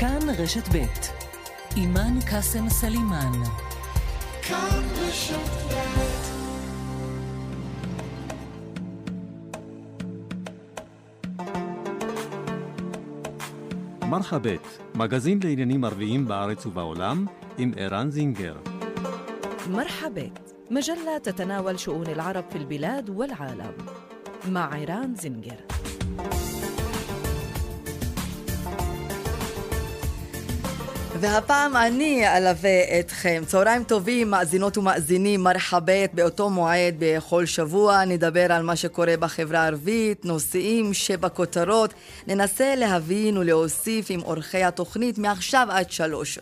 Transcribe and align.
כאן 0.00 0.18
רשת 0.38 0.68
ב' 0.74 0.84
אימאן 1.76 2.18
קאסם 2.30 2.68
סלימאן. 2.68 3.32
כאן 4.42 4.82
רשת 5.00 5.36
ב' 5.70 6.46
מרחבת, 14.04 14.78
מגזין 14.94 15.40
לעניינים 15.44 15.84
ערביים 15.84 16.28
בארץ 16.28 16.66
ובעולם, 16.66 17.26
עם 17.58 17.72
ערן 17.76 18.10
זינגר. 18.10 18.56
مرحبت 19.70 20.54
مجلة 20.70 21.18
تتناول 21.18 21.78
شؤون 21.78 22.06
العرب 22.06 22.44
في 22.50 22.58
البلاد 22.58 23.10
والعالم 23.10 23.72
مع 24.48 24.74
عيران 24.74 25.14
زنجر 25.14 25.69
והפעם 31.21 31.77
אני 31.77 32.37
אלווה 32.37 32.99
אתכם. 32.99 33.43
צהריים 33.47 33.83
טובים, 33.83 34.29
מאזינות 34.29 34.77
ומאזינים, 34.77 35.43
מרחבת 35.43 36.09
באותו 36.13 36.49
מועד 36.49 36.95
בכל 36.99 37.45
שבוע. 37.45 38.05
נדבר 38.05 38.51
על 38.51 38.63
מה 38.63 38.75
שקורה 38.75 39.17
בחברה 39.19 39.59
הערבית, 39.59 40.25
נושאים 40.25 40.93
שבכותרות. 40.93 41.93
ננסה 42.27 42.75
להבין 42.75 43.37
ולהוסיף 43.37 44.05
עם 44.09 44.19
עורכי 44.19 44.63
התוכנית 44.63 45.17
מעכשיו 45.17 45.67
עד 45.71 45.91
שלוש. 45.91 46.39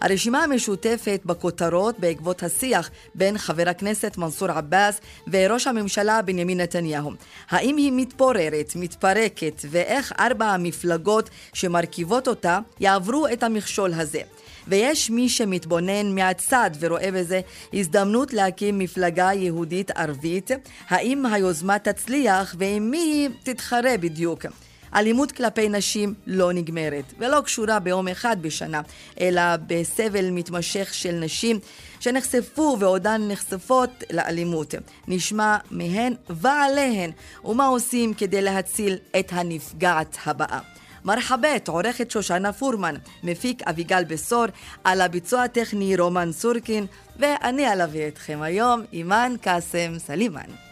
הרשימה 0.00 0.44
המשותפת 0.44 1.20
בכותרות 1.24 1.98
בעקבות 1.98 2.42
השיח 2.42 2.90
בין 3.14 3.38
חבר 3.38 3.68
הכנסת 3.68 4.16
מנסור 4.16 4.50
עבאס 4.50 5.00
וראש 5.32 5.66
הממשלה 5.66 6.22
בנימין 6.22 6.60
נתניהו. 6.60 7.12
האם 7.50 7.76
היא 7.76 7.92
מתפוררת, 7.94 8.72
מתפרקת, 8.76 9.62
ואיך 9.70 10.12
ארבע 10.18 10.46
המפלגות 10.46 11.30
שמרכיבות 11.52 12.28
אותה 12.28 12.58
יעברו 12.80 13.26
את 13.32 13.42
המכשול 13.42 13.92
הזה. 13.94 14.20
ויש 14.68 15.10
מי 15.10 15.28
שמתבונן 15.28 16.14
מהצד 16.14 16.70
ורואה 16.80 17.10
בזה 17.12 17.40
הזדמנות 17.72 18.32
להקים 18.32 18.78
מפלגה 18.78 19.30
יהודית 19.34 19.90
ערבית. 19.90 20.50
האם 20.88 21.26
היוזמה 21.26 21.78
תצליח 21.78 22.54
ועם 22.58 22.90
מי 22.90 22.98
היא 22.98 23.28
תתחרה 23.42 23.96
בדיוק? 24.00 24.46
אלימות 24.94 25.32
כלפי 25.32 25.68
נשים 25.68 26.14
לא 26.26 26.52
נגמרת, 26.52 27.04
ולא 27.18 27.40
קשורה 27.40 27.78
ביום 27.78 28.08
אחד 28.08 28.36
בשנה, 28.40 28.80
אלא 29.20 29.42
בסבל 29.66 30.30
מתמשך 30.30 30.94
של 30.94 31.12
נשים 31.12 31.58
שנחשפו 32.00 32.76
ועודן 32.80 33.22
נחשפות 33.28 34.04
לאלימות. 34.12 34.74
נשמע 35.08 35.56
מהן 35.70 36.14
ועליהן, 36.30 37.10
ומה 37.44 37.66
עושים 37.66 38.14
כדי 38.14 38.42
להציל 38.42 38.96
את 39.18 39.32
הנפגעת 39.32 40.16
הבאה. 40.26 40.60
מרחאבית, 41.04 41.68
עורכת 41.68 42.10
שושנה 42.10 42.52
פורמן, 42.52 42.94
מפיק 43.22 43.62
אביגל 43.62 44.04
בשור, 44.04 44.44
על 44.84 45.00
הביצוע 45.00 45.42
הטכני 45.42 45.96
רומן 45.96 46.32
סורקין, 46.32 46.86
ואני 47.18 47.72
אלווה 47.72 48.08
אתכם 48.08 48.38
היום, 48.42 48.82
אימאן 48.92 49.34
קאסם 49.40 49.98
סלימאן. 49.98 50.65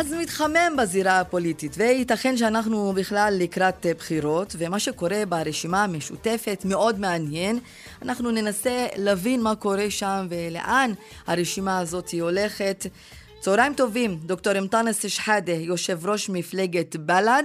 אז 0.00 0.12
מתחמם 0.12 0.76
בזירה 0.78 1.20
הפוליטית, 1.20 1.74
וייתכן 1.78 2.36
שאנחנו 2.36 2.92
בכלל 2.96 3.34
לקראת 3.38 3.86
בחירות, 3.98 4.56
ומה 4.58 4.78
שקורה 4.78 5.22
ברשימה 5.28 5.84
המשותפת 5.84 6.62
מאוד 6.64 6.98
מעניין. 6.98 7.58
אנחנו 8.02 8.30
ננסה 8.30 8.86
להבין 8.96 9.42
מה 9.42 9.54
קורה 9.54 9.90
שם 9.90 10.26
ולאן 10.30 10.92
הרשימה 11.26 11.78
הזאת 11.78 12.10
הולכת. 12.20 12.86
צהריים 13.40 13.74
טובים, 13.74 14.10
דוקטור 14.24 14.58
אמטאנס 14.58 15.06
שחאדה, 15.06 15.52
יושב 15.52 16.06
ראש 16.06 16.30
מפלגת 16.30 16.96
בל"ד, 16.96 17.42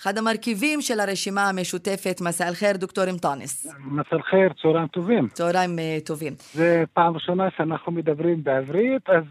אחד 0.00 0.18
המרכיבים 0.18 0.80
של 0.80 1.00
הרשימה 1.00 1.48
המשותפת. 1.48 2.20
מסא 2.20 2.48
אל-חיר, 2.48 2.76
דוקטור 2.76 3.10
אמטאנס. 3.10 3.66
מסא 3.84 4.14
אל-חיר, 4.16 4.52
צהריים 4.62 4.86
טובים. 4.86 5.28
צהריים 5.32 5.78
uh, 5.78 6.06
טובים. 6.06 6.34
זה 6.54 6.84
פעם 6.92 7.14
ראשונה 7.14 7.48
שאנחנו 7.56 7.92
מדברים 7.92 8.44
בעברית, 8.44 9.02
אז... 9.08 9.24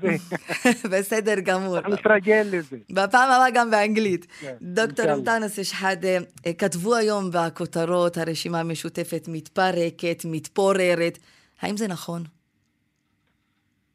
בסדר 0.92 1.40
גמור. 1.40 1.78
אנחנו 1.78 1.94
נתרגל 1.94 2.48
לזה. 2.52 2.78
בפעם 2.90 3.32
הבאה 3.32 3.52
גם 3.54 3.72
באנגלית. 3.72 4.26
כן, 4.42 4.54
דוקטור 4.62 5.14
אמטאנס 5.14 5.60
שחאדה, 5.60 6.18
כתבו 6.58 6.96
היום 6.96 7.30
בכותרות, 7.34 8.18
הרשימה 8.18 8.60
המשותפת 8.60 9.28
מתפרקת, 9.28 10.26
מתפוררת. 10.26 11.18
האם 11.62 11.78
זה 11.78 11.88
נכון? 11.88 12.37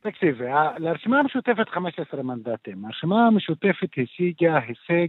תקשיבי, 0.02 0.44
לרשימה 0.78 1.20
המשותפת 1.20 1.68
15 1.68 2.22
מנדטים. 2.22 2.84
הרשימה 2.84 3.26
המשותפת 3.26 3.88
השיגה 4.02 4.58
הישג 4.58 5.06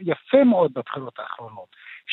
יפה 0.00 0.44
מאוד 0.44 0.72
בבחירות 0.74 1.18
האחרונות. 1.18 1.66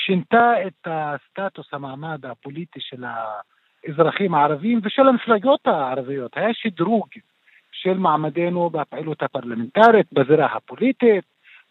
שינתה 0.06 0.54
את 0.68 0.88
הסטטוס, 0.88 1.68
המעמד 1.74 2.26
הפוליטי 2.26 2.80
של 2.82 3.04
האזרחים 3.04 4.36
הערבים 4.36 4.80
ושל 4.84 5.08
המפלגות 5.08 5.68
הערביות. 5.68 6.38
היה 6.38 6.54
שדרוג 6.54 7.08
של 7.72 7.98
מעמדנו 7.98 8.70
בפעילות 8.70 9.24
הפרלמנטרית, 9.24 10.14
בזירה 10.14 10.46
הפוליטית. 10.46 11.24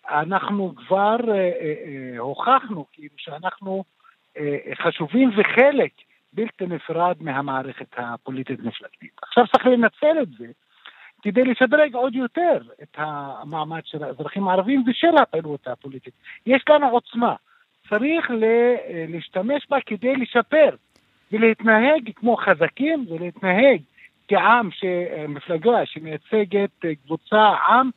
אנחנו 0.09 0.75
כבר 0.77 1.17
אה, 1.29 1.35
אה, 1.35 1.75
אה, 1.87 2.19
הוכחנו 2.19 2.85
כאילו 2.93 3.15
שאנחנו 3.17 3.85
אה, 4.37 4.59
חשובים 4.75 5.31
וחלק 5.37 5.93
בלתי 6.33 6.67
נפרד 6.67 7.17
מהמערכת 7.21 7.95
הפוליטית-מפלגתית. 7.97 9.11
עכשיו 9.23 9.45
צריך 9.47 9.67
לנצל 9.67 10.23
את 10.23 10.29
זה 10.39 10.47
כדי 11.23 11.45
לשדרג 11.45 11.95
עוד 11.95 12.15
יותר 12.15 12.59
את 12.83 12.97
המעמד 12.97 13.81
של 13.85 14.05
האזרחים 14.05 14.49
הערבים 14.49 14.85
ושל 14.87 15.17
הפעילות 15.23 15.69
הפוליטית. 15.69 16.15
יש 16.47 16.65
לנו 16.69 16.89
עוצמה, 16.89 17.35
צריך 17.89 18.31
להשתמש 19.09 19.67
בה 19.71 19.81
כדי 19.87 20.17
לשפר 20.17 20.77
ולהתנהג 21.33 22.11
כמו 22.17 22.37
חזקים 22.37 23.07
ולהתנהג 23.09 23.81
כעם, 24.29 24.69
מפלגה 25.29 25.87
שמייצגת 25.87 26.85
קבוצה, 27.05 27.49
עם, 27.69 27.91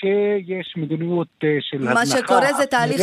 שיש 0.00 0.74
מדיניות 0.76 1.28
אה, 1.44 1.56
של 1.60 1.76
הזנחה. 1.76 1.94
מה 1.94 2.06
שקורה 2.06 2.52
זה 2.52 2.66
תהליך, 2.66 3.00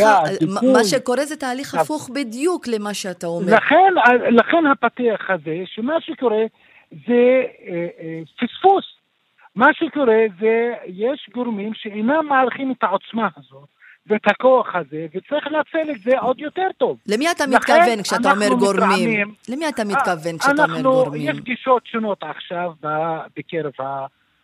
מה 0.74 0.84
שקורה 0.84 1.24
זה 1.24 1.36
תהליך 1.36 1.74
הפוך 1.74 2.10
בדיוק 2.14 2.66
למה 2.68 2.94
שאתה 2.94 3.26
אומר. 3.26 3.56
לכן, 3.56 3.92
לכן 4.30 4.66
הפתח 4.66 5.20
הזה, 5.28 5.62
שמה 5.66 6.00
שקורה 6.00 6.44
זה 6.90 7.42
אה, 7.68 7.86
אה, 8.00 8.20
פספוס. 8.40 8.84
מה 9.56 9.66
שקורה 9.74 10.22
זה, 10.40 10.72
יש 10.86 11.30
גורמים 11.34 11.74
שאינם 11.74 12.26
מעריכים 12.28 12.72
את 12.72 12.82
העוצמה 12.82 13.28
הזאת. 13.36 13.68
ואת 14.06 14.26
הכוח 14.26 14.74
הזה, 14.74 15.06
וצריך 15.14 15.46
לנצל 15.46 15.90
את 15.90 16.00
זה 16.00 16.18
עוד 16.18 16.40
יותר 16.40 16.68
טוב. 16.78 16.98
למי 17.06 17.30
אתה 17.30 17.44
מתכוון 17.46 18.02
כשאתה 18.02 18.32
אומר 18.32 18.48
גורמים? 18.48 19.10
מתרעמים, 19.10 19.34
למי 19.48 19.68
אתה 19.68 19.84
מתכוון 19.84 20.38
כשאתה 20.38 20.64
אומר 20.64 20.82
גורמים? 20.82 21.30
יש 21.30 21.40
גישות 21.40 21.86
שונות 21.86 22.22
עכשיו 22.22 22.72
בקרב 23.36 23.72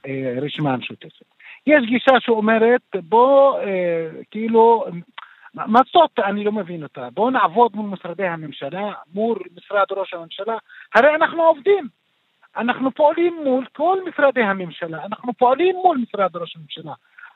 הרשימה 0.04 0.74
המשותפת. 0.74 1.39
יש 1.66 1.84
גישה 1.86 2.20
שאומרת, 2.20 2.80
בוא, 2.94 3.60
אה, 3.60 4.08
כאילו, 4.30 4.86
מה 5.54 5.80
זאת, 5.92 6.18
אני 6.18 6.44
לא 6.44 6.52
מבין 6.52 6.82
אותה. 6.82 7.08
בואו 7.12 7.30
נעבוד 7.30 7.76
מול 7.76 7.90
משרדי 7.90 8.26
הממשלה, 8.26 8.92
מול 9.14 9.38
משרד 9.56 9.84
ראש 9.90 10.14
הממשלה, 10.14 10.56
הרי 10.94 11.14
אנחנו 11.14 11.42
עובדים. 11.42 11.88
אנחנו 12.56 12.90
פועלים 12.90 13.40
מול 13.44 13.66
כל 13.72 13.98
משרדי 14.08 14.42
הממשלה, 14.42 15.04
אנחנו 15.04 15.32
פועלים 15.34 15.76
מול 15.76 15.98
משרד 15.98 16.36
ראש 16.36 16.56
הממשלה. 16.56 16.92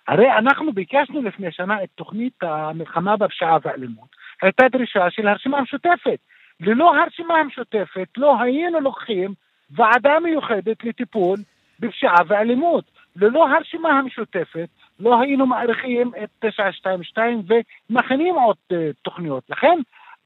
הרי 0.09 0.33
אנחנו 0.33 0.73
ביקשנו 0.73 1.23
לפני 1.23 1.53
שנה 1.53 1.83
את 1.85 1.89
תוכנית 1.95 2.43
המלחמה 2.43 3.17
בפשיעה 3.17 3.59
והאלימות. 3.63 4.09
הייתה 4.43 4.69
דרישה 4.69 5.11
של 5.11 5.29
הרשימה 5.29 5.59
המשותפת. 5.59 6.19
ללא 6.61 6.97
הרשימה 6.97 7.35
המשותפת 7.35 8.09
לא 8.17 8.41
היינו 8.41 8.81
לוקחים 8.81 9.35
ועדה 9.71 10.21
מיוחדת 10.21 10.85
לטיפול 10.85 11.39
בפשיעה 11.81 12.17
ואלימות. 12.27 12.85
ללא 13.17 13.49
הרשימה 13.49 13.99
המשותפת 13.99 14.69
לא 15.01 15.21
היינו 15.21 15.47
מעריכים 15.47 16.13
את 16.23 16.29
922 16.51 17.43
ומכינים 17.91 18.35
עוד 18.35 18.57
uh, 18.73 18.77
תוכניות. 19.03 19.45
לכן 19.51 19.79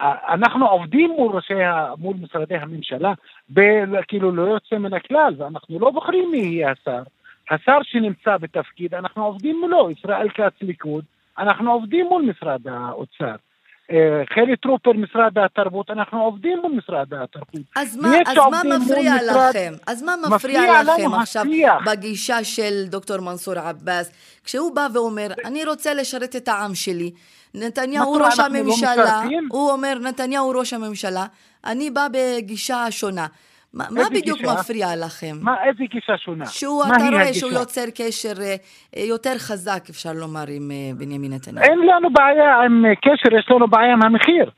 uh, 0.03 0.05
אנחנו 0.29 0.69
עובדים 0.69 1.11
מול 1.11 1.37
ראשי, 1.37 1.55
מול 1.99 2.17
משרדי 2.23 2.57
הממשלה, 2.57 3.13
ב- 3.53 4.03
כאילו 4.09 4.33
לא 4.33 4.43
יוצא 4.43 4.79
מן 4.79 4.95
הכלל, 4.95 5.35
ואנחנו 5.39 5.79
לא 5.79 5.91
בוחרים 5.91 6.31
מי 6.31 6.39
יהיה 6.39 6.71
השר. 6.71 7.03
השר 7.51 7.79
שנמצא 7.83 8.37
בתפקיד, 8.37 8.95
אנחנו 8.95 9.25
עובדים 9.25 9.61
מולו, 9.61 9.91
ישראל 9.91 10.29
כץ 10.29 10.63
ליכוד, 10.63 11.05
אנחנו 11.39 11.73
עובדים 11.73 12.07
מול 12.07 12.23
משרד 12.23 12.69
האוצר. 12.69 13.35
אה, 13.91 14.23
חילי 14.35 14.57
טרופר, 14.57 14.93
משרד 14.93 15.39
התרבות, 15.39 15.91
אנחנו 15.91 16.23
עובדים 16.23 16.63
במשרד 16.63 17.15
התרבות. 17.15 17.61
אז 17.77 17.97
מה, 17.97 18.09
אז 18.27 18.37
מה 18.51 18.77
מפריע 18.77 19.15
משרד... 19.15 19.49
לכם? 19.51 19.73
אז 19.87 20.03
מה 20.03 20.15
מפריע, 20.17 20.61
מפריע 20.61 20.83
לכם 20.83 21.15
עכשיו 21.15 21.43
השיח. 21.43 21.87
בגישה 21.87 22.45
של 22.45 22.85
דוקטור 22.87 23.21
מנסור 23.21 23.59
עבאס, 23.59 24.13
כשהוא 24.45 24.75
בא 24.75 24.89
ואומר, 24.95 25.27
אני 25.45 25.65
רוצה 25.65 25.95
לשרת 25.95 26.37
את 26.37 26.49
העם 26.49 26.75
שלי, 26.75 27.11
נתניהו 27.55 28.13
ראש 28.13 28.39
לא 28.39 28.45
הממשלה, 28.45 29.25
לא 29.31 29.39
הוא 29.51 29.71
אומר, 29.71 29.99
נתניהו 30.03 30.51
ראש 30.51 30.73
הממשלה, 30.73 31.27
אני 31.65 31.91
בא 31.91 32.07
בגישה 32.13 32.91
שונה. 32.91 33.27
מה, 33.75 33.85
מה 33.91 34.03
בדיוק 34.11 34.39
גישה? 34.39 34.53
מפריע 34.61 34.87
לכם? 35.07 35.37
מה, 35.43 35.65
איזה 35.65 35.85
גישה 35.85 36.19
שונה? 36.19 36.47
שהוא, 36.47 36.85
אתה 36.85 37.05
רואה 37.11 37.23
הגישה? 37.23 37.41
שהוא 37.41 37.53
יוצר 37.53 37.85
קשר 37.95 38.43
אה, 38.43 38.57
יותר 39.05 39.39
חזק, 39.39 39.83
אפשר 39.91 40.13
לומר, 40.13 40.45
עם 40.49 40.71
אה, 40.71 40.91
בנימין 40.99 41.33
נתניהו. 41.33 41.67
אין 41.67 41.79
לנו 41.79 42.13
בעיה 42.13 42.61
עם 42.65 42.87
אה, 42.87 42.95
קשר, 42.95 43.39
יש 43.39 43.51
לנו 43.51 43.69
בעיה 43.69 43.93
עם 43.93 44.03
המחיר. 44.03 44.51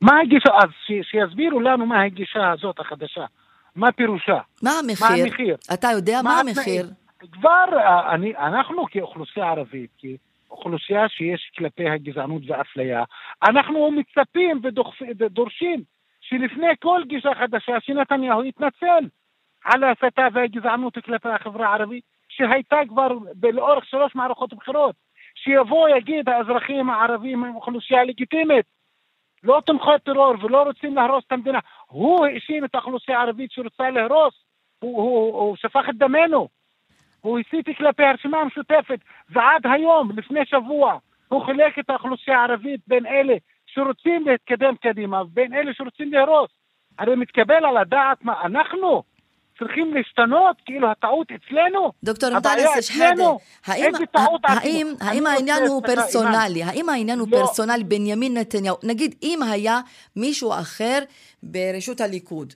מה 0.00 0.20
הגישה? 0.20 0.50
אז 0.62 0.68
ש, 0.86 0.92
שיסבירו 1.10 1.60
לנו 1.60 1.86
מה 1.86 2.02
הגישה 2.02 2.52
הזאת 2.52 2.80
החדשה. 2.80 3.24
מה 3.76 3.92
פירושה? 3.92 4.38
מה 4.62 4.70
המחיר? 4.78 5.06
מה 5.08 5.14
המחיר? 5.14 5.56
אתה 5.74 5.88
יודע 5.96 6.20
מה, 6.22 6.30
מה 6.30 6.40
המחיר? 6.40 6.86
כבר 7.32 7.64
אני, 8.14 8.36
אנחנו 8.36 8.84
כאוכלוסייה 8.90 9.46
ערבית, 9.46 9.90
כאוכלוסייה 10.48 11.08
שיש 11.08 11.52
כלפיה 11.58 11.96
גזענות 11.96 12.42
ואפליה, 12.46 13.04
אנחנו 13.42 13.90
מצפים 13.90 14.60
ודורשים 15.18 15.93
שלפני 16.28 16.76
כל 16.80 17.02
גישה 17.06 17.34
חדשה 17.34 17.80
שנתניהו 17.80 18.44
יתנצל 18.44 19.08
על 19.64 19.84
ההסתה 19.84 20.26
והגזענות 20.32 20.98
כלפי 20.98 21.28
החברה 21.28 21.68
הערבית 21.68 22.04
שהייתה 22.28 22.76
כבר 22.88 23.08
לאורך 23.52 23.84
שלוש 23.84 24.14
מערכות 24.14 24.54
בחירות. 24.54 24.94
שיבוא 25.34 25.88
יגיד 25.88 26.28
האזרחים 26.28 26.90
הערבים 26.90 27.44
הם 27.44 27.54
אוכלוסייה 27.54 28.04
לגיטימית, 28.04 28.66
לא 29.42 29.62
תומכי 29.66 29.90
טרור 30.04 30.34
ולא 30.42 30.62
רוצים 30.62 30.94
להרוס 30.94 31.24
את 31.26 31.32
המדינה. 31.32 31.58
הוא 31.86 32.26
האשים 32.26 32.64
את 32.64 32.74
האוכלוסייה 32.74 33.18
הערבית 33.18 33.52
שרוצה 33.52 33.90
להרוס, 33.90 34.34
הוא, 34.78 35.02
הוא, 35.02 35.38
הוא 35.38 35.56
שפך 35.56 35.84
את 35.90 35.96
דמנו, 35.96 36.48
הוא 37.20 37.38
הסית 37.38 37.76
כלפי 37.78 38.04
הרשימה 38.04 38.38
המשותפת, 38.40 38.98
ועד 39.30 39.66
היום, 39.66 40.10
לפני 40.16 40.46
שבוע, 40.46 40.98
הוא 41.28 41.44
חילק 41.44 41.78
את 41.78 41.90
האוכלוסייה 41.90 42.38
הערבית 42.38 42.80
בין 42.86 43.06
אלה 43.06 43.34
שרוצים 43.74 44.26
להתקדם 44.26 44.74
קדימה 44.82 45.22
ובין 45.22 45.54
אלה 45.54 45.74
שרוצים 45.74 46.12
להרוס. 46.12 46.50
הרי 46.98 47.16
מתקבל 47.16 47.64
על 47.64 47.76
הדעת 47.76 48.24
מה 48.24 48.42
אנחנו 48.44 49.02
צריכים 49.58 49.94
להשתנות, 49.94 50.56
כאילו 50.64 50.90
הטעות 50.90 51.26
אצלנו? 51.32 51.92
דוקטור 52.04 52.30
אנטאנס 52.36 52.86
שחאדה, 52.86 53.24
האם, 53.66 53.92
האם, 54.44 54.86
האם 55.00 55.26
העניין 55.26 55.62
הוא 55.68 55.82
פרסונלי? 55.82 56.62
האם 56.62 56.88
העניין 56.88 57.18
הוא 57.18 57.28
לא. 57.30 57.36
פרסונלי 57.36 57.84
בנימין 57.84 58.36
נתניהו? 58.36 58.76
נגיד 58.82 59.14
אם 59.22 59.38
היה 59.52 59.78
מישהו 60.16 60.52
אחר 60.52 60.98
ברשות 61.42 62.00
הליכוד, 62.00 62.52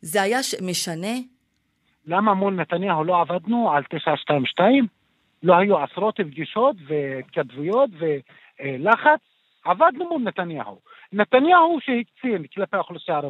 זה 0.00 0.22
היה 0.22 0.38
משנה? 0.62 1.16
למה 2.06 2.34
מול 2.34 2.54
נתניהו 2.54 3.04
לא 3.04 3.20
עבדנו 3.20 3.72
על 3.72 3.82
922? 3.90 4.86
לא 5.42 5.56
היו 5.56 5.78
עשרות 5.78 6.20
פגישות 6.20 6.76
והתכתבויות 6.88 7.90
ולחץ? 7.98 9.31
עבדנו 9.64 10.08
מול 10.08 10.22
נתניהו. 10.22 10.80
נתניהו 11.12 11.78
שהקצין 11.80 12.46
כלפי 12.54 12.76
האוכלוסייה 12.76 13.20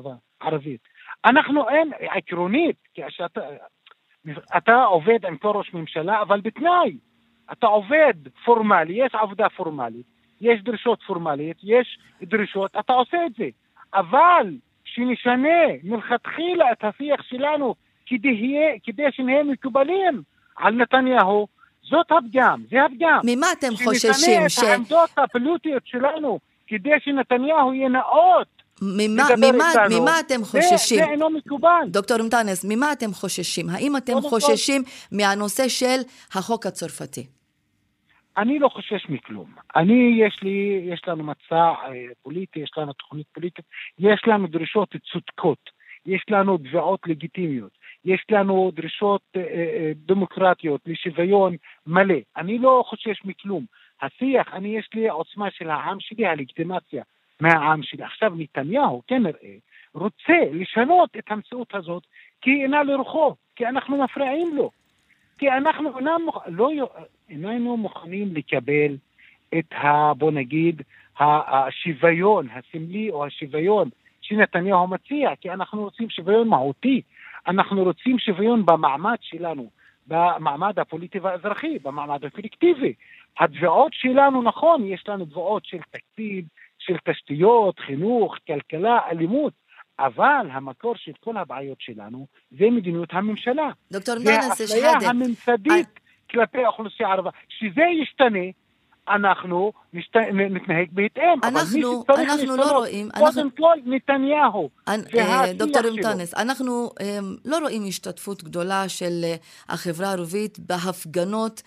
הערבית. 0.40 0.80
אנחנו 1.24 1.68
אין, 1.68 1.90
עקרונית, 1.98 2.76
כשאתה 2.94 3.40
אתה 4.56 4.82
עובד 4.84 5.26
עם 5.26 5.36
כל 5.36 5.48
ראש 5.48 5.74
ממשלה, 5.74 6.22
אבל 6.22 6.40
בתנאי. 6.40 6.96
אתה 7.52 7.66
עובד 7.66 8.14
פורמלי, 8.44 8.92
יש 9.04 9.14
עבודה 9.14 9.48
פורמלית, 9.48 10.06
יש 10.40 10.62
דרישות 10.62 11.02
פורמליות, 11.02 11.56
יש 11.62 11.98
דרישות, 12.22 12.76
אתה 12.80 12.92
עושה 12.92 13.26
את 13.26 13.34
זה. 13.34 13.48
אבל 13.94 14.46
שנשנה 14.84 15.62
מלכתחילה 15.84 16.72
את 16.72 16.84
השיח 16.84 17.22
שלנו 17.22 17.74
כדי, 18.06 18.78
כדי 18.84 19.12
שנהיה 19.12 19.42
מקובלים 19.42 20.22
על 20.56 20.74
נתניהו, 20.74 21.46
זאת 21.82 22.06
הפגם, 22.10 22.62
זה 22.70 22.84
הפגם. 22.84 23.18
ממה 23.24 23.46
אתם 23.58 23.76
חוששים? 23.84 24.12
שנשנה 24.12 24.48
ש... 24.48 24.58
את 24.58 24.64
העמדות 24.64 25.10
הפוליטיות 25.16 25.82
שלנו 25.86 26.38
כדי 26.66 26.90
שנתניהו 27.04 27.72
יהיה 27.72 27.88
נאות 27.88 28.62
ממה, 28.82 29.24
ממה, 29.36 29.64
ממה 29.90 30.20
אתם 30.20 30.44
חוששים? 30.44 30.98
זה, 30.98 31.04
זה 31.04 31.10
אינו 31.10 31.30
מקובל. 31.30 31.84
דוקטור 31.86 32.16
אמטנס, 32.20 32.64
ממה 32.68 32.92
אתם 32.92 33.12
חוששים? 33.12 33.66
האם 33.70 33.96
אתם 33.96 34.20
חוששים 34.20 34.84
כל... 34.84 35.16
מהנושא 35.16 35.68
של 35.68 36.00
החוק 36.34 36.66
הצרפתי? 36.66 37.26
אני 38.36 38.58
לא 38.58 38.68
חושש 38.68 39.06
מכלום. 39.08 39.46
אני, 39.76 40.20
יש 40.26 40.38
לי, 40.42 40.88
יש 40.92 41.02
לנו 41.06 41.24
מצע 41.24 41.56
אה, 41.60 41.92
פוליטי, 42.22 42.60
יש 42.60 42.70
לנו 42.76 42.92
תוכנית 42.92 43.26
פוליטית, 43.32 43.64
יש 43.98 44.22
לנו 44.26 44.46
דרישות 44.46 44.88
צודקות, 45.12 45.70
יש 46.06 46.24
לנו 46.30 46.58
תביעות 46.58 47.00
לגיטימיות. 47.06 47.70
יש 48.04 48.24
לנו 48.30 48.70
דרישות 48.74 49.22
אה, 49.36 49.40
אה, 49.40 49.92
דמוקרטיות 49.94 50.80
לשוויון 50.86 51.56
מלא. 51.86 52.18
אני 52.36 52.58
לא 52.58 52.84
חושש 52.86 53.24
מכלום. 53.24 53.64
השיח, 54.02 54.54
אני 54.54 54.78
יש 54.78 54.88
לי 54.94 55.08
עוצמה 55.08 55.50
של 55.50 55.70
העם 55.70 56.00
שלי, 56.00 56.26
הלגיטימציה 56.26 57.02
מהעם 57.40 57.82
שלי. 57.82 58.04
עכשיו 58.04 58.32
נתניהו, 58.36 59.02
כנראה, 59.06 59.54
רוצה 59.94 60.38
לשנות 60.52 61.16
את 61.18 61.30
המציאות 61.30 61.74
הזאת 61.74 62.02
כי 62.40 62.50
אינה 62.62 62.82
לרוחו, 62.82 63.34
כי 63.56 63.66
אנחנו 63.66 64.04
מפריעים 64.04 64.56
לו. 64.56 64.70
כי 65.38 65.50
אנחנו 65.50 65.98
איננו, 65.98 66.32
לא, 66.46 66.70
איננו 67.28 67.76
מוכנים 67.76 68.34
לקבל 68.34 68.96
את 69.58 69.72
ה... 69.72 70.14
בוא 70.14 70.30
נגיד, 70.30 70.82
השוויון 71.18 72.48
הסמלי 72.50 73.10
או 73.10 73.26
השוויון 73.26 73.88
שנתניהו 74.20 74.88
מציע, 74.88 75.30
כי 75.40 75.50
אנחנו 75.50 75.82
רוצים 75.82 76.10
שוויון 76.10 76.48
מהותי. 76.48 77.02
אנחנו 77.46 77.84
רוצים 77.84 78.18
שוויון 78.18 78.66
במעמד 78.66 79.16
שלנו, 79.20 79.70
במעמד 80.06 80.78
הפוליטי 80.78 81.18
והאזרחי, 81.18 81.78
במעמד 81.82 82.24
הקולקטיבי. 82.24 82.94
התביעות 83.40 83.92
שלנו, 83.94 84.42
נכון, 84.42 84.86
יש 84.86 85.04
לנו 85.08 85.24
תביעות 85.24 85.64
של 85.64 85.78
תקציב, 85.90 86.44
של 86.78 86.96
תשתיות, 87.04 87.78
חינוך, 87.78 88.36
כלכלה, 88.46 88.98
אלימות, 89.10 89.52
אבל 89.98 90.46
המקור 90.52 90.94
של 90.96 91.12
כל 91.20 91.36
הבעיות 91.36 91.80
שלנו 91.80 92.26
זה 92.50 92.70
מדיניות 92.70 93.08
הממשלה. 93.12 93.70
דוקטור 93.92 94.14
נאנס 94.14 94.58
שחאדה. 94.58 94.82
והאפליה 94.82 95.10
הממסדית 95.10 95.86
I... 95.98 96.00
כלפי 96.30 96.64
האוכלוסייה 96.64 97.08
הערבית. 97.08 97.32
שזה 97.48 97.82
ישתנה, 98.02 98.44
אנחנו 99.08 99.72
נשת... 99.92 100.16
נתנהג 100.50 100.88
בהתאם. 100.92 101.38
אנחנו, 101.44 102.04
אנחנו 102.08 102.56
לא 102.56 102.78
רואים... 102.78 103.08
קודם 103.10 103.26
אנחנו... 103.26 103.56
כל 103.56 103.74
נתניהו. 103.84 104.70
אה, 104.88 105.52
דוקטור 105.54 105.82
אמטנס, 105.88 106.34
אנחנו 106.34 106.90
אה, 107.00 107.18
לא 107.44 107.58
רואים 107.58 107.82
השתתפות 107.88 108.44
גדולה 108.44 108.88
של 108.88 109.20
אה, 109.24 109.34
החברה 109.68 110.08
הערבית 110.08 110.58
בהפגנות 110.58 111.62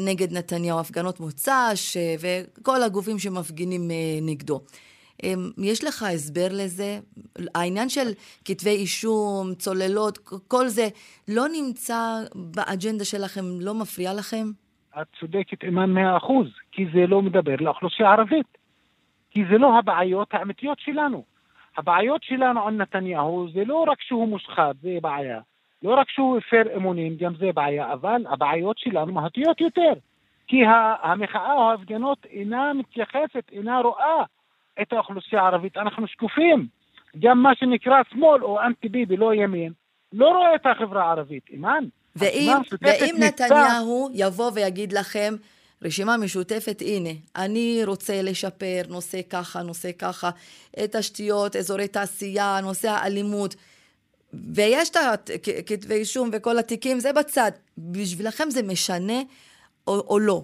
נגד 0.00 0.32
נתניהו, 0.32 0.80
הפגנות 0.80 1.20
מוצ"ש 1.20 1.96
וכל 2.20 2.82
הגופים 2.82 3.18
שמפגינים 3.18 3.90
נגדו. 4.22 4.60
יש 5.58 5.84
לך 5.84 6.02
הסבר 6.02 6.48
לזה? 6.50 6.98
העניין 7.54 7.88
של 7.88 8.08
כתבי 8.44 8.70
אישום, 8.70 9.54
צוללות, 9.54 10.18
כל 10.48 10.68
זה 10.68 10.88
לא 11.28 11.44
נמצא 11.48 12.18
באג'נדה 12.34 13.04
שלכם, 13.04 13.44
לא 13.60 13.74
מפריע 13.74 14.14
לכם? 14.14 14.50
את 14.98 15.06
צודקת 15.20 15.64
אימאן 15.64 15.90
מאה 15.90 16.16
אחוז, 16.16 16.46
כי 16.80 16.86
זה 16.92 17.06
לא 17.06 17.22
מדבר 17.22 17.56
לאוכלוסייה 17.60 18.08
הערבית. 18.08 18.58
כי 19.30 19.44
זה 19.50 19.58
לא 19.58 19.78
הבעיות 19.78 20.28
האמיתיות 20.34 20.78
שלנו. 20.80 21.24
הבעיות 21.76 22.22
שלנו 22.22 22.66
על 22.66 22.74
נתניהו 22.74 23.48
זה 23.54 23.64
לא 23.64 23.84
רק 23.88 24.00
שהוא 24.00 24.28
מושחת, 24.28 24.76
זה 24.82 24.98
בעיה. 25.02 25.40
לא 25.82 25.94
רק 25.94 26.10
שהוא 26.10 26.38
הפר 26.38 26.76
אמונים, 26.76 27.16
גם 27.16 27.34
זה 27.38 27.50
בעיה, 27.54 27.92
אבל 27.92 28.26
הבעיות 28.30 28.78
שלנו 28.78 29.12
מהותיות 29.12 29.60
יותר. 29.60 29.92
כי 30.46 30.56
המחאה 31.02 31.54
או 31.54 31.70
ההפגנות 31.70 32.26
אינה 32.30 32.72
מתייחסת, 32.72 33.44
אינה 33.52 33.80
רואה 33.80 34.22
את 34.82 34.92
האוכלוסייה 34.92 35.42
הערבית. 35.42 35.76
אנחנו 35.76 36.06
שקופים. 36.06 36.66
גם 37.18 37.42
מה 37.42 37.54
שנקרא 37.54 37.96
שמאל 38.10 38.44
או 38.44 38.60
אנטי 38.60 38.88
ביבי, 38.88 39.16
לא 39.16 39.34
ימין, 39.34 39.72
לא 40.12 40.28
רואה 40.28 40.54
את 40.54 40.66
החברה 40.66 41.04
הערבית. 41.04 41.48
אימאן, 41.50 41.84
ואם, 42.16 42.52
ואם 42.82 43.14
נתניהו 43.18 44.10
יבוא 44.14 44.50
ויגיד 44.54 44.92
לכם, 44.92 45.34
רשימה 45.84 46.16
משותפת, 46.16 46.82
הנה, 46.86 47.10
אני 47.36 47.80
רוצה 47.86 48.22
לשפר 48.22 48.82
נושא 48.88 49.20
ככה, 49.30 49.62
נושא 49.62 49.90
ככה, 49.98 50.30
תשתיות, 50.92 51.56
אזורי 51.56 51.88
תעשייה, 51.88 52.60
נושא 52.62 52.88
האלימות, 52.90 53.54
ויש 54.32 54.90
את 54.90 54.96
הכתבי 55.58 55.94
אישום 55.94 56.30
וכל 56.32 56.58
התיקים, 56.58 57.00
זה 57.00 57.12
בצד. 57.12 57.50
בשבילכם 57.78 58.50
זה 58.50 58.62
משנה 58.62 59.20
או, 59.86 60.00
או 60.08 60.18
לא? 60.18 60.42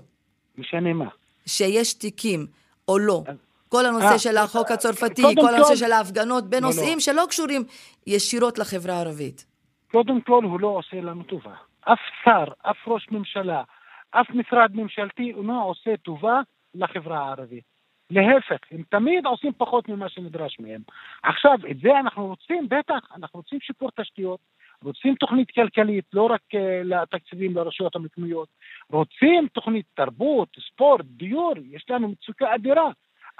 משנה 0.58 0.92
מה? 0.92 1.08
שיש 1.46 1.94
תיקים 1.94 2.46
או 2.88 2.98
לא. 2.98 3.22
כל 3.68 3.86
הנושא 3.86 4.14
아, 4.14 4.18
של 4.18 4.36
החוק 4.36 4.70
הצרפתי, 4.70 5.22
כל 5.40 5.54
הנושא 5.54 5.76
של 5.76 5.92
ההפגנות, 5.92 6.50
בנושאים 6.50 6.88
לא, 6.88 6.94
לא. 6.94 7.00
שלא 7.00 7.24
קשורים 7.28 7.64
ישירות 8.06 8.58
לחברה 8.58 8.94
הערבית. 8.94 9.46
קודם 9.90 10.20
כל 10.20 10.44
הוא 10.44 10.60
לא 10.60 10.68
עושה 10.68 10.96
לנו 10.96 11.22
טובה. 11.22 11.54
אף 11.80 11.98
שר, 12.24 12.44
אף 12.62 12.76
ראש 12.86 13.08
ממשלה, 13.10 13.62
אף 14.10 14.30
משרד 14.30 14.70
ממשלתי 14.74 15.32
אינו 15.32 15.62
עושה 15.62 15.96
טובה 15.96 16.40
לחברה 16.74 17.18
הערבית. 17.18 17.64
להפך, 18.10 18.58
הם 18.70 18.82
תמיד 18.88 19.26
עושים 19.26 19.52
פחות 19.56 19.88
ממה 19.88 20.08
שנדרש 20.08 20.60
מהם. 20.60 20.80
עכשיו, 21.22 21.58
את 21.70 21.78
זה 21.78 21.98
אנחנו 21.98 22.26
רוצים, 22.26 22.68
בטח, 22.68 23.08
אנחנו 23.16 23.40
רוצים 23.40 23.60
שיפור 23.60 23.90
תשתיות, 24.00 24.40
רוצים 24.84 25.14
תוכנית 25.14 25.50
כלכלית, 25.50 26.04
לא 26.12 26.22
רק 26.22 26.40
uh, 26.54 26.58
לתקציבים 26.84 27.56
לרשויות 27.56 27.96
המקומיות, 27.96 28.48
רוצים 28.90 29.48
תוכנית 29.52 29.86
תרבות, 29.94 30.48
ספורט, 30.66 31.04
דיור, 31.04 31.52
יש 31.70 31.84
לנו 31.90 32.08
מצוקה 32.08 32.54
אדירה, 32.54 32.90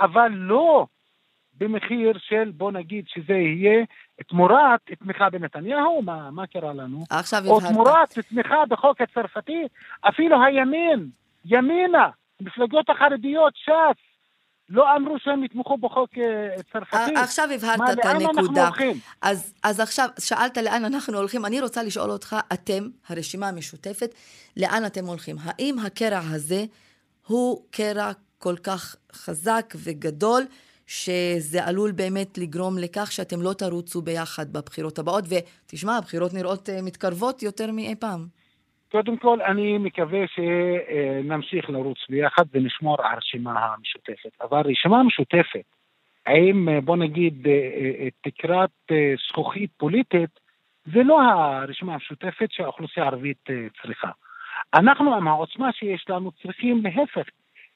אבל 0.00 0.28
לא 0.32 0.86
במחיר 1.58 2.18
של, 2.18 2.50
בוא 2.54 2.72
נגיד 2.72 3.04
שזה 3.08 3.32
יהיה 3.32 3.84
תמורת 4.28 4.80
תמיכה 4.98 5.30
בנתניהו, 5.30 6.02
מה, 6.02 6.30
מה 6.30 6.46
קרה 6.46 6.72
לנו? 6.72 7.04
עכשיו 7.10 7.38
הבהרת. 7.38 7.62
או 7.62 7.68
תמורת 7.68 8.18
תמיכה 8.18 8.66
בחוק 8.68 9.00
הצרפתי, 9.00 9.62
אפילו 10.08 10.42
הימין, 10.42 11.08
ימינה, 11.44 12.08
מפלגות 12.40 12.90
החרדיות, 12.90 13.52
ש"ס, 13.56 13.98
לא 14.68 14.96
אמרו 14.96 15.18
שהם 15.18 15.44
יתמכו 15.44 15.76
בחוק 15.76 16.10
אה, 16.18 16.62
צרפתי. 16.72 17.14
עכשיו 17.16 17.48
הבהרת 17.54 17.78
מה, 17.78 17.92
את 17.92 18.04
הנקודה. 18.04 18.68
אז, 19.22 19.54
אז 19.62 19.80
עכשיו, 19.80 20.08
שאלת 20.20 20.56
לאן 20.56 20.84
אנחנו 20.84 21.18
הולכים. 21.18 21.46
אני 21.46 21.60
רוצה 21.60 21.82
לשאול 21.82 22.10
אותך, 22.10 22.36
אתם, 22.52 22.82
הרשימה 23.08 23.48
המשותפת, 23.48 24.14
לאן 24.56 24.82
אתם 24.86 25.04
הולכים? 25.04 25.36
האם 25.44 25.76
הקרע 25.86 26.20
הזה 26.30 26.64
הוא 27.26 27.62
קרע 27.70 28.12
כל 28.38 28.56
כך 28.56 28.96
חזק 29.12 29.74
וגדול, 29.84 30.42
שזה 30.86 31.64
עלול 31.64 31.92
באמת 31.92 32.38
לגרום 32.38 32.74
לכך 32.78 33.12
שאתם 33.12 33.42
לא 33.42 33.52
תרוצו 33.52 34.02
ביחד 34.02 34.52
בבחירות 34.52 34.98
הבאות, 34.98 35.24
ותשמע, 35.24 35.96
הבחירות 35.96 36.34
נראות 36.34 36.68
אה, 36.68 36.82
מתקרבות 36.82 37.42
יותר 37.42 37.72
מאי 37.72 37.94
פעם. 38.00 38.26
קודם 38.90 39.16
כל, 39.16 39.42
אני 39.42 39.78
מקווה 39.78 40.24
שנמשיך 40.34 41.70
לרוץ 41.70 41.98
ביחד 42.08 42.44
ונשמור 42.52 42.96
על 42.98 43.12
הרשימה 43.12 43.64
המשותפת. 43.64 44.40
אבל 44.40 44.58
הרשימה 44.58 45.00
המשותפת, 45.00 45.64
האם, 46.26 46.68
בוא 46.84 46.96
נגיד, 46.96 47.46
תקרת 48.22 48.70
זכוכית 49.28 49.70
פוליטית, 49.76 50.30
זה 50.94 51.02
לא 51.02 51.20
הרשימה 51.20 51.94
המשותפת 51.94 52.48
שהאוכלוסייה 52.50 53.06
הערבית 53.06 53.44
צריכה. 53.82 54.10
אנחנו, 54.74 55.14
עם 55.14 55.28
העוצמה 55.28 55.72
שיש 55.72 56.04
לנו, 56.08 56.32
צריכים 56.42 56.82
להפך, 56.82 57.26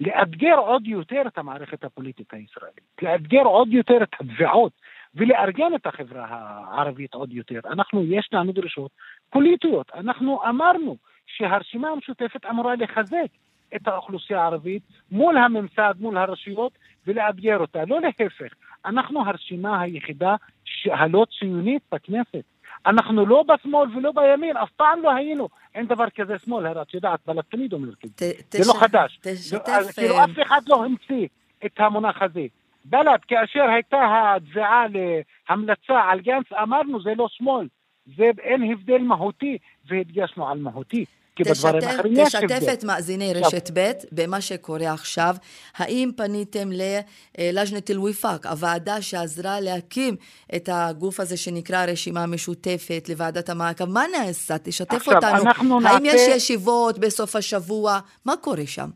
לאתגר 0.01 0.59
עוד 0.59 0.87
יותר 0.87 1.23
את 1.27 1.39
המערכת 1.39 1.85
הפוליטית 1.85 2.35
הישראלית, 2.35 3.03
לאתגר 3.03 3.43
עוד 3.43 3.69
יותר 3.73 4.03
את 4.03 4.09
התביעות 4.21 4.73
ולארגן 5.15 5.75
את 5.75 5.87
החברה 5.87 6.27
הערבית 6.29 7.15
עוד 7.15 7.33
יותר. 7.33 7.61
אנחנו, 7.65 8.05
יש 8.05 8.29
לנו 8.33 8.53
דרישות 8.53 8.91
פוליטיות. 9.31 9.91
אנחנו 9.95 10.41
אמרנו 10.49 10.97
שהרשימה 11.27 11.89
המשותפת 11.89 12.47
אמורה 12.47 12.75
לחזק 12.75 13.31
את 13.77 13.89
האוכלוסייה 13.89 14.43
הערבית 14.43 14.83
מול 15.11 15.37
הממסד, 15.37 15.95
מול 16.01 16.19
הרשויות, 16.19 16.73
ולאתגר 17.07 17.59
אותה. 17.59 17.85
לא 17.85 18.01
להפך, 18.01 18.55
אנחנו 18.85 19.27
הרשימה 19.27 19.81
היחידה 19.81 20.37
הלא 20.85 21.27
ציונית 21.39 21.83
בכנסת. 21.93 22.45
אנחנו 22.87 23.27
לא 23.27 23.45
בשמאל 23.49 23.97
ולא 23.97 24.13
בימין, 24.13 24.57
אף 24.57 24.71
פעם 24.71 25.03
לא 25.03 25.15
היינו. 25.15 25.49
אין 25.75 25.87
דבר 25.87 26.11
כזה 26.11 26.39
שמאל, 26.45 26.67
הרי 26.67 26.83
את 26.83 26.95
יודעת, 26.95 27.21
בל"ד 27.27 27.43
תמיד 27.43 27.73
אומרת 27.73 28.05
את 28.05 28.19
זה. 28.19 28.33
זה 28.51 28.73
לא 28.73 28.81
חדש. 28.81 29.19
תשתף... 29.23 29.73
כאילו 29.95 30.25
אף 30.25 30.31
אחד 30.43 30.61
לא 30.67 30.85
המציא 30.85 31.29
את 31.67 31.73
המונח 31.77 32.23
הזה. 32.23 32.47
בל"ד, 32.85 33.19
כאשר 33.29 33.63
הייתה 33.63 34.35
התביעה 34.37 34.85
להמלצה 34.89 36.01
על 36.11 36.21
גנץ, 36.21 36.53
אמרנו 36.63 37.03
זה 37.03 37.11
לא 37.17 37.27
שמאל, 37.29 37.69
זה 38.17 38.31
אין 38.39 38.73
הבדל 38.73 38.99
מהותי, 38.99 39.59
והדגשנו 39.89 40.49
על 40.49 40.59
מהותי. 40.59 41.05
תשתף, 41.37 42.03
תשתף 42.25 42.63
את 42.73 42.85
מאזיני 42.85 43.33
רשת 43.35 43.71
ב' 43.75 43.91
במה 44.13 44.41
שקורה 44.41 44.93
עכשיו. 44.93 45.35
האם 45.77 46.11
פניתם 46.17 46.69
ללג'נת 46.73 47.91
אל-ויפאק, 47.91 48.47
הוועדה 48.47 49.03
שעזרה 49.03 49.61
להקים 49.61 50.17
את 50.57 50.69
הגוף 50.73 51.21
הזה 51.21 51.37
שנקרא 51.37 51.85
רשימה 51.85 52.27
משותפת 52.27 53.09
לוועדת 53.09 53.49
המעקב? 53.49 53.85
מה 53.85 54.03
נעשה? 54.17 54.59
תשתף 54.59 54.95
עכשיו, 54.95 55.15
אותנו. 55.15 55.81
האם 55.89 56.03
נעשה... 56.03 56.17
יש 56.17 56.37
ישיבות 56.37 56.99
בסוף 56.99 57.37
השבוע? 57.37 57.99
מה 58.27 58.33
קורה 58.37 58.67
שם? 58.67 58.89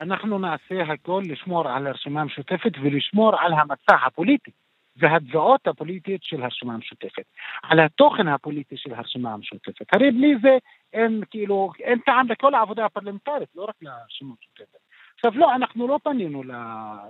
אנחנו 0.00 0.38
נעשה 0.38 0.92
הכל 0.92 1.22
לשמור 1.26 1.68
על 1.68 1.86
הרשימה 1.86 2.20
המשותפת 2.20 2.72
ולשמור 2.82 3.32
על 3.40 3.52
המצע 3.52 4.06
הפוליטי. 4.06 4.50
והתביעות 4.96 5.66
הפוליטיות 5.66 6.22
של 6.22 6.42
הרשימה 6.42 6.74
המשותפת, 6.74 7.24
על 7.62 7.80
התוכן 7.80 8.28
הפוליטי 8.28 8.76
של 8.76 8.94
הרשימה 8.94 9.32
המשותפת. 9.32 9.86
הרי 9.92 10.10
בלי 10.10 10.34
זה 10.42 10.58
אין 10.92 11.22
כאילו, 11.30 11.72
אין 11.80 11.98
טעם 11.98 12.28
לכל 12.28 12.54
העבודה 12.54 12.84
הפרלמנטרית, 12.84 13.48
לא 13.54 13.64
רק 13.64 13.74
לרשימה 13.82 14.30
המשותפת. 14.30 14.78
עכשיו 15.14 15.32
לא, 15.34 15.54
אנחנו 15.54 15.88
לא 15.88 15.98
פנינו 16.02 16.42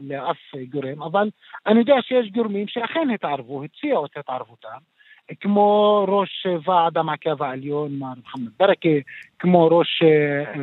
לאף 0.00 0.54
גורם, 0.70 1.02
אבל 1.02 1.30
אני 1.66 1.78
יודע 1.78 1.96
שיש 2.02 2.30
גורמים 2.30 2.68
שאכן 2.68 3.10
התערבו, 3.10 3.64
הציעו 3.64 4.06
את 4.06 4.16
התערבותם, 4.16 4.78
כמו 5.40 6.04
ראש 6.08 6.46
ועד 6.64 6.98
המעקב 6.98 7.42
העליון 7.42 7.98
מר 7.98 8.12
מוחמד 8.16 8.50
ברכה, 8.58 8.98
כמו 9.38 9.66
ראש 9.66 10.02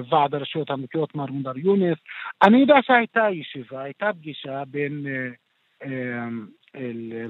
ועד 0.09 0.35
הרשויות 0.35 0.69
המקומיות 0.69 1.15
מר 1.15 1.25
מודר 1.25 1.57
יונס. 1.57 1.97
אני 2.43 2.57
יודע 2.57 2.75
שהייתה 2.81 3.27
ישיבה, 3.31 3.81
הייתה 3.81 4.13
פגישה 4.13 4.63
בין 4.67 5.05
אה, 5.07 5.29
אה, 5.83 6.27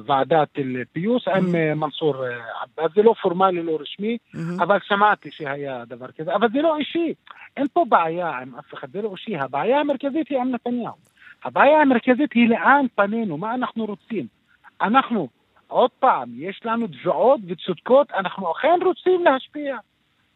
ועדת 0.06 0.50
פיוס 0.92 1.28
עם 1.28 1.56
אה, 1.56 1.76
מנסור 1.76 2.26
אה, 2.26 2.30
עבאס, 2.62 2.92
זה 2.96 3.04
לא 3.04 3.14
פורמלי, 3.22 3.64
לא 3.64 3.78
רשמי, 3.82 4.18
אבל 4.60 4.78
שמעתי 4.88 5.32
שהיה 5.32 5.86
דבר 5.86 6.12
כזה, 6.12 6.36
אבל 6.36 6.48
זה 6.54 6.62
לא 6.62 6.78
אישי, 6.78 7.14
אין 7.58 7.68
פה 7.74 7.86
בעיה 7.90 8.30
עם 8.30 8.56
אף 8.56 8.74
אחד, 8.74 8.88
זה 8.92 9.02
לא 9.02 9.12
אישי, 9.12 9.38
הבעיה 9.38 9.80
המרכזית 9.80 10.30
היא 10.30 10.40
עם 10.40 10.52
נתניהו. 10.52 10.94
הבעיה 11.44 11.82
המרכזית 11.82 12.34
היא 12.34 12.50
לאן 12.50 12.86
פנינו, 12.96 13.38
מה 13.38 13.54
אנחנו 13.54 13.86
רוצים. 13.86 14.28
אנחנו, 14.82 15.28
עוד 15.68 15.92
פעם, 16.00 16.30
יש 16.36 16.62
לנו 16.66 16.88
תביעות 16.88 17.40
וצודקות, 17.48 18.12
אנחנו 18.12 18.52
אכן 18.52 18.80
רוצים 18.86 19.24
להשפיע. 19.24 19.78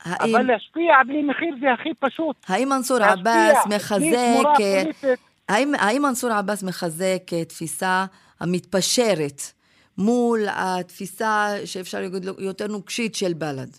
האם... 0.03 0.35
אבל 0.35 0.45
להשפיע 0.45 0.93
בלי 1.07 1.23
מחיר 1.23 1.55
זה 1.61 1.73
הכי 1.73 1.93
פשוט. 1.99 2.35
האם 2.47 2.69
מנסור 2.69 2.97
עבאס 3.03 3.67
מחזק... 3.75 4.63
האם, 5.49 5.71
האם 5.79 6.01
מנסור 6.01 6.31
עבאס 6.31 6.63
מחזק 6.63 7.33
תפיסה 7.47 8.05
המתפשרת 8.39 9.41
מול 9.97 10.39
התפיסה 10.49 11.47
שאפשר 11.65 12.01
להגיד 12.01 12.23
יותר 12.39 12.67
נוקשית 12.67 13.15
של 13.15 13.33
בל"ד? 13.33 13.69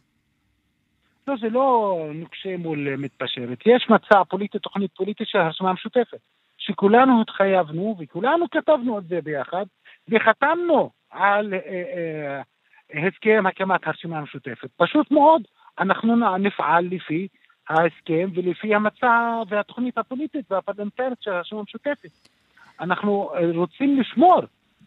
לא, 1.28 1.34
זה 1.40 1.48
לא 1.48 1.96
נוקשה 2.14 2.56
מול 2.56 2.96
מתפשרת. 2.96 3.58
יש 3.66 3.90
מצע 3.90 4.24
פוליטי, 4.24 4.58
תוכנית 4.58 4.90
פוליטית 4.96 5.28
של 5.28 5.38
הרשימה 5.38 5.70
המשותפת, 5.70 6.18
שכולנו 6.58 7.22
התחייבנו 7.22 7.96
וכולנו 7.98 8.50
כתבנו 8.50 8.98
את 8.98 9.04
זה 9.08 9.20
ביחד, 9.24 9.64
וחתמנו 10.08 10.90
על 11.10 11.54
אה, 11.54 11.58
אה, 11.58 13.06
הסכם 13.06 13.44
הקמת 13.46 13.86
הרשימה 13.86 14.18
המשותפת. 14.18 14.70
פשוט 14.76 15.10
מאוד, 15.10 15.42
אנחנו 15.78 16.36
נפעל 16.38 16.88
לפי 16.90 17.28
ההסכם 17.68 18.30
ולפי 18.34 18.74
המצע 18.74 19.42
והתוכנית 19.48 19.98
הפוליטית 19.98 20.52
והפרלמנטרית 20.52 21.22
של 21.22 21.30
הרשימה 21.30 21.60
המשותפת. 21.60 22.10
אנחנו 22.80 23.30
אה, 23.34 23.50
רוצים 23.54 24.00
לשמור 24.00 24.40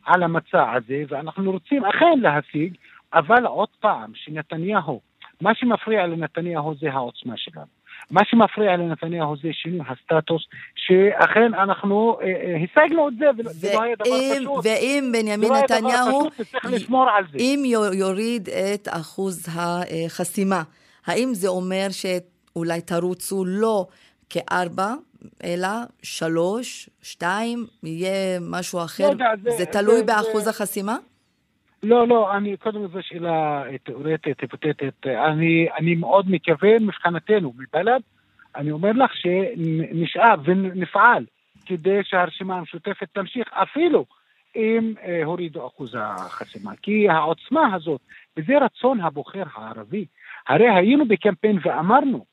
על 0.05 0.23
המצע 0.23 0.71
הזה, 0.71 1.03
ואנחנו 1.07 1.51
רוצים 1.51 1.85
אכן 1.85 2.19
להשיג, 2.19 2.75
אבל 3.13 3.45
עוד 3.45 3.69
פעם, 3.79 4.11
שנתניהו, 4.15 5.01
מה 5.41 5.55
שמפריע 5.55 6.07
לנתניהו 6.07 6.75
זה 6.75 6.91
העוצמה 6.91 7.33
שלנו. 7.37 7.81
מה 8.11 8.21
שמפריע 8.25 8.77
לנתניהו 8.77 9.35
זה 9.37 9.49
שינוי 9.51 9.85
הסטטוס, 9.89 10.41
שאכן 10.75 11.53
אנחנו 11.53 12.17
אה, 12.21 12.27
אה, 12.27 12.57
השגנו 12.63 13.07
את 13.07 13.13
זה, 13.17 13.25
ולא 13.37 13.81
היה 13.81 13.95
דבר 13.95 14.05
פשוט. 14.39 14.65
ואם 14.65 15.09
בנימין 15.13 15.51
נתניהו, 15.53 16.29
אם 17.39 17.63
יוריד 17.93 18.49
את 18.49 18.87
אחוז 18.91 19.47
החסימה, 19.55 20.63
האם 21.05 21.29
זה 21.33 21.47
אומר 21.47 21.87
שאולי 21.91 22.81
תרוצו 22.81 23.43
לא 23.47 23.87
כארבע, 24.29 24.93
אלא 25.43 25.67
שלוש, 26.03 26.89
שתיים, 27.01 27.65
יהיה 27.83 28.39
משהו 28.41 28.83
אחר? 28.83 29.03
לא 29.03 29.09
יודע, 29.09 29.31
זה, 29.43 29.51
זה 29.51 29.65
תלוי 29.65 29.97
זה, 29.97 30.03
באחוז 30.03 30.43
זה... 30.43 30.49
החסימה? 30.49 30.97
לא, 31.83 32.07
לא, 32.07 32.37
אני, 32.37 32.57
קודם 32.57 32.87
זו 32.87 32.99
שאלה 33.01 33.63
תיאורטית, 33.83 34.41
היפותטית. 34.41 35.07
אני, 35.07 35.67
אני 35.79 35.95
מאוד 35.95 36.31
מקווה, 36.31 36.79
מבחינתנו, 36.79 37.53
מבל"ד, 37.57 38.01
אני 38.55 38.71
אומר 38.71 38.91
לך 38.91 39.11
שנשאר 39.15 40.35
ונפעל 40.43 41.25
כדי 41.65 41.99
שהרשימה 42.03 42.55
המשותפת 42.55 43.07
תמשיך, 43.13 43.47
אפילו 43.53 44.05
אם 44.55 44.93
אה, 45.03 45.21
הורידו 45.23 45.67
אחוז 45.67 45.95
החסימה. 45.99 46.71
כי 46.81 47.09
העוצמה 47.09 47.75
הזאת, 47.75 48.01
וזה 48.37 48.53
רצון 48.57 48.99
הבוחר 48.99 49.43
הערבי. 49.53 50.05
הרי 50.47 50.69
היינו 50.69 51.05
בקמפיין 51.07 51.59
ואמרנו 51.63 52.25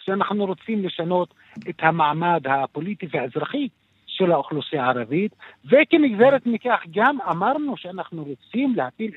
שאנחנו 0.00 0.46
רוצים 0.46 0.84
לשנות 0.84 1.34
את 1.68 1.76
המעמד 1.78 2.40
הפוליטי 2.46 3.06
והאזרחי 3.10 3.68
של 4.06 4.32
האוכלוסייה 4.32 4.84
הערבית, 4.84 5.32
וכנגזרת 5.64 6.46
מכך 6.46 6.80
גם 6.94 7.18
אמרנו 7.30 7.76
שאנחנו 7.76 8.24
רוצים 8.24 8.74
להפיל 8.76 9.10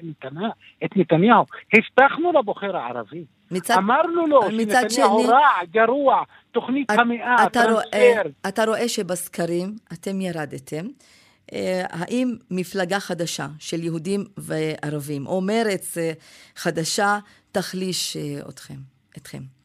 את 0.85 0.97
נתניהו. 0.97 1.45
הבטחנו 1.73 2.31
לבוחר 2.31 2.77
הערבי 2.77 3.25
מצד, 3.51 3.75
אמרנו 3.77 4.27
לו 4.27 4.41
שנתניהו 4.51 4.89
שני... 4.89 5.31
רע, 5.31 5.65
גרוע, 5.71 6.23
תוכנית 6.51 6.91
את, 6.91 6.99
המאה, 6.99 7.35
אתה 7.43 7.49
טרנספר. 7.49 7.73
רואה, 7.73 8.21
אתה 8.47 8.63
רואה 8.63 8.89
שבסקרים 8.89 9.75
אתם 9.93 10.21
ירדתם. 10.21 10.85
אה, 11.53 11.85
האם 11.89 12.35
מפלגה 12.51 12.99
חדשה 12.99 13.47
של 13.59 13.83
יהודים 13.83 14.23
וערבים, 14.37 15.27
או 15.27 15.41
מרץ 15.41 15.97
אה, 15.97 16.11
חדשה, 16.55 17.19
תחליש 17.51 18.17
אה, 18.17 18.49
אתכם? 18.49 18.77
אתכם? 19.17 19.58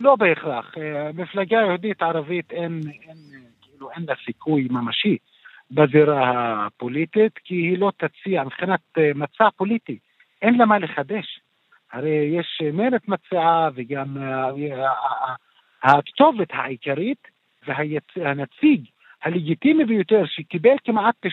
לא 0.00 0.16
בהכרח. 0.16 0.74
מפלגה 1.14 1.56
יהודית 1.56 2.02
ערבית 2.02 2.52
אין, 2.52 2.80
אין, 3.08 3.16
כאילו, 3.62 3.90
אין 3.90 4.04
לה 4.08 4.14
סיכוי 4.24 4.68
ממשי 4.70 5.16
בזירה 5.70 6.66
הפוליטית, 6.66 7.38
כי 7.44 7.54
היא 7.54 7.78
לא 7.78 7.92
תציע, 7.96 8.44
מבחינת 8.44 8.80
מצע 9.14 9.48
פוליטי, 9.56 9.98
אין 10.42 10.58
לה 10.58 10.66
מה 10.66 10.78
לחדש. 10.78 11.40
הרי 11.92 12.30
יש 12.38 12.62
מרץ 12.72 13.02
מציעה 13.08 13.68
וגם 13.74 14.16
הכתובת 15.82 16.48
העיקרית 16.52 17.28
והנציג 18.16 18.84
הלגיטימי 19.22 19.84
ביותר 19.84 20.22
שקיבל 20.26 20.76
כמעט 20.84 21.14
90% 21.26 21.30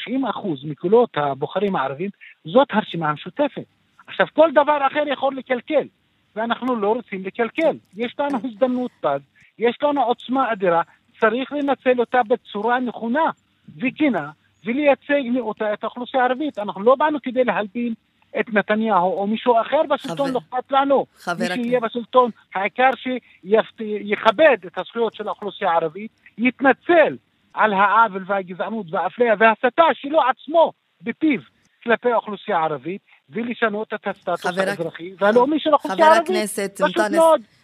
מקולות 0.63 1.17
הבוחרים 1.17 1.75
הערבים, 1.75 2.09
זאת 2.45 2.67
הרשימה 2.71 3.09
המשותפת. 3.09 3.65
עכשיו, 4.07 4.27
כל 4.33 4.51
דבר 4.51 4.87
אחר 4.87 5.03
יכול 5.07 5.35
לקלקל, 5.35 5.87
ואנחנו 6.35 6.75
לא 6.75 6.93
רוצים 6.93 7.23
לקלקל. 7.23 7.77
יש 7.97 8.15
לנו 8.19 8.37
הזדמנות 8.43 8.91
פז, 9.01 9.21
יש 9.59 9.77
לנו 9.83 10.03
עוצמה 10.03 10.51
אדירה, 10.53 10.81
צריך 11.19 11.51
לנצל 11.51 11.99
אותה 11.99 12.21
בצורה 12.27 12.79
נכונה 12.79 13.29
וכנה, 13.77 14.31
ולייצג 14.65 15.21
מאותה 15.33 15.73
את 15.73 15.83
האוכלוסייה 15.83 16.23
הערבית. 16.23 16.59
אנחנו 16.59 16.83
לא 16.83 16.95
באנו 16.95 17.17
כדי 17.23 17.43
להלבין 17.43 17.93
את 18.39 18.53
נתניהו 18.53 19.17
או 19.17 19.27
מישהו 19.27 19.61
אחר 19.61 19.81
בשלטון, 19.89 20.31
לא 20.31 20.39
אכפת 20.39 20.71
לנו. 20.71 21.05
מי 21.39 21.45
שיהיה 21.63 21.79
בשלטון, 21.79 22.31
העיקר 22.55 22.89
שיכבד 22.95 24.57
את 24.67 24.77
הזכויות 24.77 25.13
של 25.13 25.27
האוכלוסייה 25.27 25.71
הערבית, 25.71 26.11
יתנצל 26.37 27.17
על 27.53 27.73
העוול 27.73 28.23
והגזענות 28.27 28.85
והאפליה 28.89 29.33
וההסתה 29.39 29.83
שלו 29.93 30.19
עצמו 30.21 30.71
בפיו 31.01 31.39
כלפי 31.83 32.11
האוכלוסייה 32.11 32.57
הערבית, 32.57 33.01
ולשנות 33.31 33.87
את 33.93 34.07
הסטטוס 34.07 34.45
האזרחי 34.45 35.13
והלאומי 35.19 35.59
של 35.59 35.69
האוכלוסייה 35.69 36.07
הערבית. 36.07 36.27
חבר 36.27 36.35
הכנסת 36.35 36.81
אנטאנס, 36.85 37.19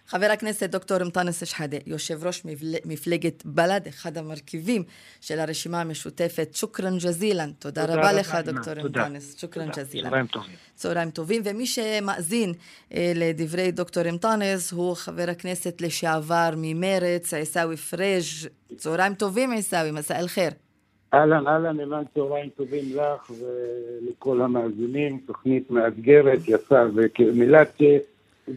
חבר 0.07 0.25
הכנסת 0.33 0.69
דוקטור 0.69 0.97
אנטאנס 0.97 1.43
שחאדה, 1.43 1.77
יושב 1.85 2.25
ראש 2.25 2.41
מפלגת 2.85 3.45
בל"ד, 3.45 3.87
אחד 3.87 4.17
המרכיבים 4.17 4.83
של 5.21 5.39
הרשימה 5.39 5.81
המשותפת, 5.81 6.49
שוכרן 6.53 6.97
ג'זילן. 6.97 7.51
תודה, 7.59 7.87
תודה 7.87 7.99
רבה 7.99 8.13
לך, 8.13 8.35
דוקטור 8.35 8.73
אנטאנס. 8.73 9.41
שוכרן 9.41 9.69
ג'זילן. 9.69 10.09
צהריים 10.09 10.27
טובים. 10.27 10.55
צהריים 10.75 11.11
טובים, 11.11 11.41
ומי 11.45 11.65
שמאזין 11.65 12.53
אה, 12.93 13.11
לדברי 13.15 13.71
דוקטור 13.71 14.03
אנטאנס 14.09 14.71
הוא 14.71 14.95
חבר 14.95 15.29
הכנסת 15.29 15.81
לשעבר 15.81 16.49
ממרץ, 16.57 17.33
עיסאווי 17.33 17.77
פריג'. 17.77 18.23
צהריים 18.77 19.13
טובים, 19.13 19.51
עיסאווי, 19.51 19.91
מסע 19.91 20.19
אל-חיר. 20.19 20.51
אהלן, 21.13 21.47
אהלן, 21.47 21.79
אימן 21.79 22.03
צהריים 22.13 22.49
טובים 22.49 22.83
לך 22.95 23.31
ולכל 23.31 24.41
המאזינים, 24.41 25.19
תוכנית 25.25 25.71
מאתגרת, 25.71 26.39
יפה, 26.47 26.81
ומילת 27.19 27.81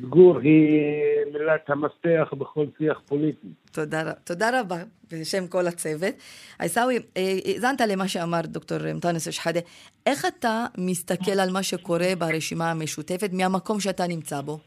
גור 0.09 0.39
היא 0.39 0.93
מילת 1.33 1.71
המפתח 1.71 2.35
בכל 2.39 2.65
שיח 2.79 3.01
פוליטי. 3.09 3.49
תודה, 3.73 4.13
תודה 4.25 4.61
רבה, 4.61 4.77
בשם 5.13 5.47
כל 5.47 5.67
הצוות. 5.67 6.15
עיסאווי, 6.61 6.99
אה, 7.17 7.37
האזנת 7.47 7.81
למה 7.81 8.09
שאמר 8.09 8.41
דוקטור 8.45 8.79
מטאנס 8.95 9.31
שחאדה. 9.31 9.61
איך 10.07 10.27
אתה 10.27 10.67
מסתכל 10.79 11.41
על 11.41 11.51
מה 11.53 11.63
שקורה 11.63 12.07
ברשימה 12.19 12.71
המשותפת 12.71 13.31
מהמקום 13.33 13.81
שאתה 13.81 14.05
נמצא 14.09 14.41
בו? 14.41 14.59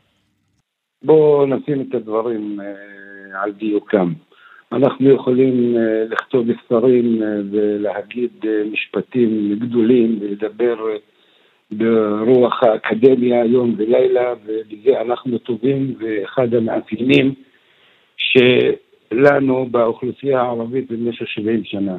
בואו 1.03 1.45
נשים 1.45 1.81
את 1.81 1.95
הדברים 1.95 2.59
אה, 2.61 3.41
על 3.43 3.51
דיוקם. 3.51 4.13
אנחנו 4.73 5.09
יכולים 5.09 5.77
אה, 5.77 6.05
לכתוב 6.09 6.47
ספרים 6.65 7.23
אה, 7.23 7.27
ולהגיד 7.51 8.29
אה, 8.47 8.63
משפטים 8.71 9.55
גדולים 9.59 10.17
ולדבר 10.21 10.75
ברוח 11.71 12.63
האקדמיה 12.63 13.45
יום 13.45 13.75
ולילה 13.77 14.33
ובזה 14.45 15.01
אנחנו 15.01 15.37
טובים 15.37 15.93
ואחד 15.99 16.53
המאפיינים 16.53 17.33
שלנו 18.17 19.65
באוכלוסייה 19.71 20.41
הערבית 20.41 20.91
במשך 20.91 21.27
70 21.27 21.63
שנה. 21.63 21.97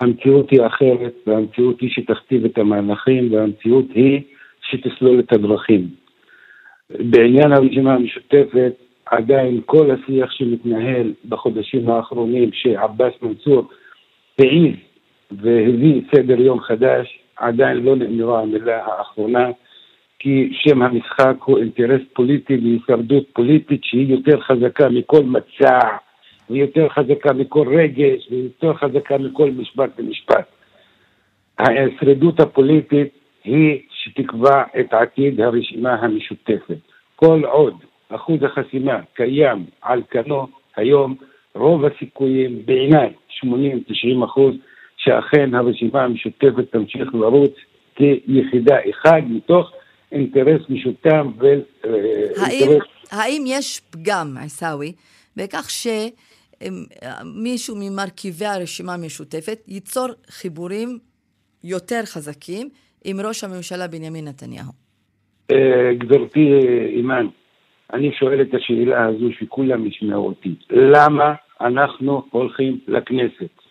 המציאות 0.00 0.50
היא 0.50 0.66
אחרת 0.66 1.14
והמציאות 1.26 1.80
היא 1.80 1.90
שתכתיב 1.90 2.44
את 2.44 2.58
המהלכים 2.58 3.32
והמציאות 3.32 3.86
היא 3.94 4.20
שתסלול 4.62 5.20
את 5.20 5.32
הדרכים. 5.32 5.88
בעניין 6.90 7.52
הרשימה 7.52 7.94
המשותפת 7.94 8.87
עדיין 9.10 9.60
כל 9.66 9.90
השיח 9.90 10.30
שמתנהל 10.30 11.12
בחודשים 11.28 11.90
האחרונים 11.90 12.50
שעבאס 12.52 13.12
מנסור 13.22 13.68
העיז 14.38 14.74
והביא 15.30 16.02
סדר 16.14 16.40
יום 16.40 16.60
חדש, 16.60 17.18
עדיין 17.36 17.76
לא 17.76 17.96
נאמרה 17.96 18.40
המילה 18.42 18.84
האחרונה, 18.84 19.50
כי 20.18 20.48
שם 20.52 20.82
המשחק 20.82 21.34
הוא 21.44 21.58
אינטרס 21.58 22.00
פוליטי 22.12 22.56
והישרדות 22.56 23.24
פוליטית 23.32 23.84
שהיא 23.84 24.12
יותר 24.14 24.40
חזקה 24.40 24.88
מכל 24.88 25.22
מצע, 25.22 25.78
ויותר 26.50 26.88
חזקה 26.88 27.32
מכל 27.32 27.68
רגש, 27.76 28.28
ויותר 28.30 28.74
חזקה 28.74 29.18
מכל 29.18 29.50
משפט 29.50 29.90
ומשפט. 29.98 30.46
ההשרדות 31.58 32.40
הפוליטית 32.40 33.08
היא 33.44 33.80
שתקבע 33.90 34.62
את 34.80 34.94
עתיד 34.94 35.40
הרשימה 35.40 35.94
המשותפת. 35.94 36.78
כל 37.16 37.44
עוד 37.44 37.74
אחוז 38.08 38.38
החסימה 38.42 39.00
קיים 39.14 39.64
על 39.82 40.02
כנו 40.10 40.46
היום, 40.76 41.14
רוב 41.54 41.84
הסיכויים, 41.84 42.62
בעיניי, 42.66 43.12
80-90 43.44 44.24
אחוז, 44.24 44.54
שאכן 44.96 45.54
הרשימה 45.54 46.02
המשותפת 46.02 46.72
תמשיך 46.72 47.14
לרוץ 47.14 47.54
כיחידה 47.94 48.76
אחד 48.90 49.22
מתוך 49.28 49.72
אינטרס 50.12 50.62
משותף 50.68 51.24
ואינטרס... 51.38 52.82
האם, 53.10 53.44
יש 53.46 53.80
פגם, 53.90 54.36
עיסאווי, 54.42 54.92
בכך 55.36 55.70
שמישהו 56.60 57.76
ממרכיבי 57.80 58.46
הרשימה 58.46 58.94
המשותפת 58.94 59.58
ייצור 59.68 60.08
חיבורים 60.30 60.98
יותר 61.64 62.00
חזקים 62.04 62.68
עם 63.04 63.20
ראש 63.20 63.44
הממשלה 63.44 63.88
בנימין 63.88 64.28
נתניהו? 64.28 64.72
אה, 65.50 65.94
גברתי 65.98 66.48
אימאן, 66.96 67.26
אני 67.92 68.12
שואל 68.12 68.40
את 68.42 68.54
השאלה 68.54 69.06
הזו 69.06 69.32
שכולם 69.32 69.86
ישמעו 69.86 70.26
אותי. 70.26 70.54
למה 70.70 71.34
אנחנו 71.60 72.22
הולכים 72.30 72.78
לכנסת? 72.88 73.62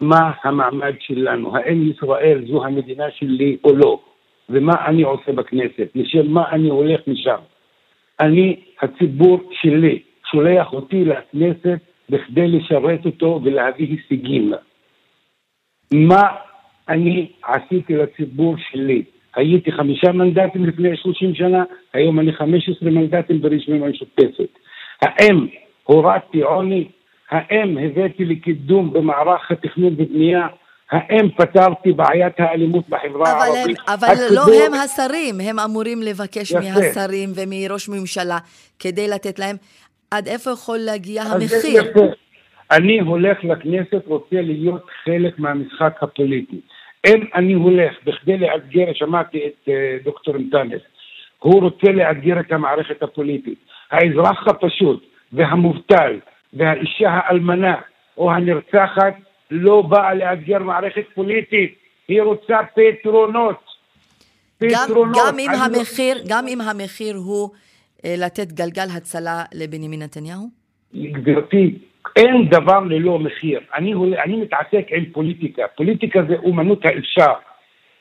מה 0.00 0.32
המעמד 0.44 0.94
שלנו? 1.00 1.56
האם 1.56 1.90
ישראל 1.90 2.44
זו 2.48 2.64
המדינה 2.64 3.10
שלי 3.10 3.56
או 3.64 3.76
לא? 3.76 4.00
ומה 4.48 4.86
אני 4.86 5.02
עושה 5.02 5.32
בכנסת? 5.32 5.88
לשם 5.94 6.30
מה 6.30 6.50
אני 6.50 6.68
הולך 6.68 7.00
משם? 7.06 7.40
אני, 8.20 8.60
הציבור 8.82 9.50
שלי, 9.52 10.02
שולח 10.30 10.72
אותי 10.72 11.04
לכנסת 11.04 11.78
בכדי 12.10 12.48
לשרת 12.48 13.06
אותו 13.06 13.40
ולהביא 13.44 13.88
הישגים. 13.88 14.52
מה 15.94 16.22
אני 16.88 17.32
עשיתי 17.42 17.96
לציבור 17.96 18.56
שלי? 18.70 19.02
הייתי 19.36 19.72
חמישה 19.72 20.12
מנדטים 20.12 20.66
לפני 20.66 20.96
שלושים 20.96 21.34
שנה, 21.34 21.64
היום 21.92 22.20
אני 22.20 22.32
חמש 22.32 22.68
עשרה 22.68 22.90
מנדטים 22.90 23.40
ברשימה 23.40 23.86
המשותפת. 23.86 24.58
האם 25.02 25.46
הורדתי 25.84 26.42
עוני? 26.42 26.88
האם 27.30 27.78
הבאתי 27.78 28.24
לקידום 28.24 28.92
במערך 28.92 29.50
התכנון 29.50 29.94
ובנייה? 29.96 30.46
האם 30.90 31.30
פתרתי 31.36 31.92
בעיית 31.92 32.40
האלימות 32.40 32.88
בחברה 32.88 33.32
אבל 33.32 33.56
הערבית? 33.56 33.78
הם, 33.78 33.94
אבל 33.94 34.08
הציבור... 34.08 34.34
לא 34.36 34.66
הם 34.66 34.74
השרים, 34.74 35.34
הם 35.40 35.58
אמורים 35.58 36.02
לבקש 36.02 36.50
יפה. 36.50 36.60
מהשרים 36.60 37.28
ומראש 37.34 37.88
ממשלה 37.88 38.38
כדי 38.78 39.08
לתת 39.08 39.38
להם. 39.38 39.56
עד 40.10 40.26
איפה 40.28 40.50
יכול 40.50 40.78
להגיע 40.78 41.22
המחיר? 41.22 41.82
אני 42.70 43.00
הולך 43.00 43.38
לכנסת, 43.44 44.06
רוצה 44.06 44.36
להיות 44.42 44.86
חלק 45.04 45.38
מהמשחק 45.38 46.02
הפוליטי. 46.02 46.60
אם 47.06 47.24
אני 47.34 47.52
הולך 47.52 47.92
בכדי 48.04 48.38
לאתגר, 48.38 48.86
שמעתי 48.94 49.38
את 49.46 49.68
uh, 49.68 50.04
דוקטור 50.04 50.36
אנטאנס, 50.36 50.80
הוא 51.38 51.62
רוצה 51.62 51.92
לאתגר 51.92 52.40
את 52.40 52.52
המערכת 52.52 53.02
הפוליטית. 53.02 53.58
האזרח 53.90 54.48
הפשוט 54.48 55.04
והמובטל 55.32 56.18
והאישה 56.52 57.10
האלמנה 57.10 57.74
או 58.18 58.32
הנרצחת 58.32 59.14
לא 59.50 59.82
באה 59.82 60.14
לאתגר 60.14 60.58
מערכת 60.58 61.04
פוליטית, 61.14 61.74
היא 62.08 62.22
רוצה 62.22 62.56
פתרונות. 62.74 63.64
פתרונות. 64.58 65.16
גם, 65.16 65.32
גם, 65.32 65.38
אם, 65.38 65.50
המחיר, 65.50 66.16
גם 66.28 66.44
אם 66.48 66.58
המחיר 66.60 67.16
הוא 67.16 67.50
אה, 68.04 68.14
לתת 68.18 68.52
גלגל 68.52 68.86
הצלה 68.96 69.44
לבנימין 69.54 70.02
נתניהו? 70.02 70.48
גברתי, 70.94 71.78
אין 72.16 72.48
דבר 72.48 72.80
ללא 72.80 73.18
מחיר. 73.18 73.60
אני, 73.74 73.94
אני 74.24 74.36
מתעסק 74.36 74.86
עם 74.90 75.04
פוליטיקה, 75.12 75.62
פוליטיקה 75.76 76.22
זה 76.28 76.34
אומנות 76.36 76.84
האפשר. 76.84 77.32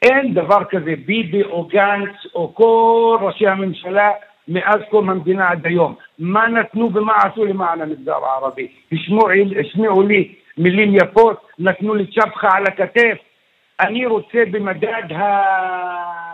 אין 0.02 0.34
דבר 0.34 0.64
כזה 0.70 0.94
ביבי 1.06 1.44
או 1.44 1.64
גנץ 1.64 2.16
או 2.36 2.56
כל 2.56 3.18
ראשי 3.22 3.48
הממשלה 3.48 4.12
מאז 4.48 4.80
קום 4.90 5.10
המדינה 5.10 5.50
עד 5.50 5.68
היום. 5.68 5.96
מה 6.20 6.48
נתנו 6.48 6.90
ומה 6.94 7.14
עשו 7.16 7.46
למען 7.46 7.82
המגזר 7.82 8.26
הערבי? 8.26 8.68
השמיעו 9.60 10.02
לי 10.02 10.36
מילים 10.58 10.96
יפות, 10.96 11.48
נתנו 11.60 11.96
לי 11.96 12.06
צ'פחה 12.08 12.50
על 12.58 12.64
הכתף. 12.68 13.18
אני 13.80 14.06
רוצה 14.06 14.44
במדד 14.52 15.04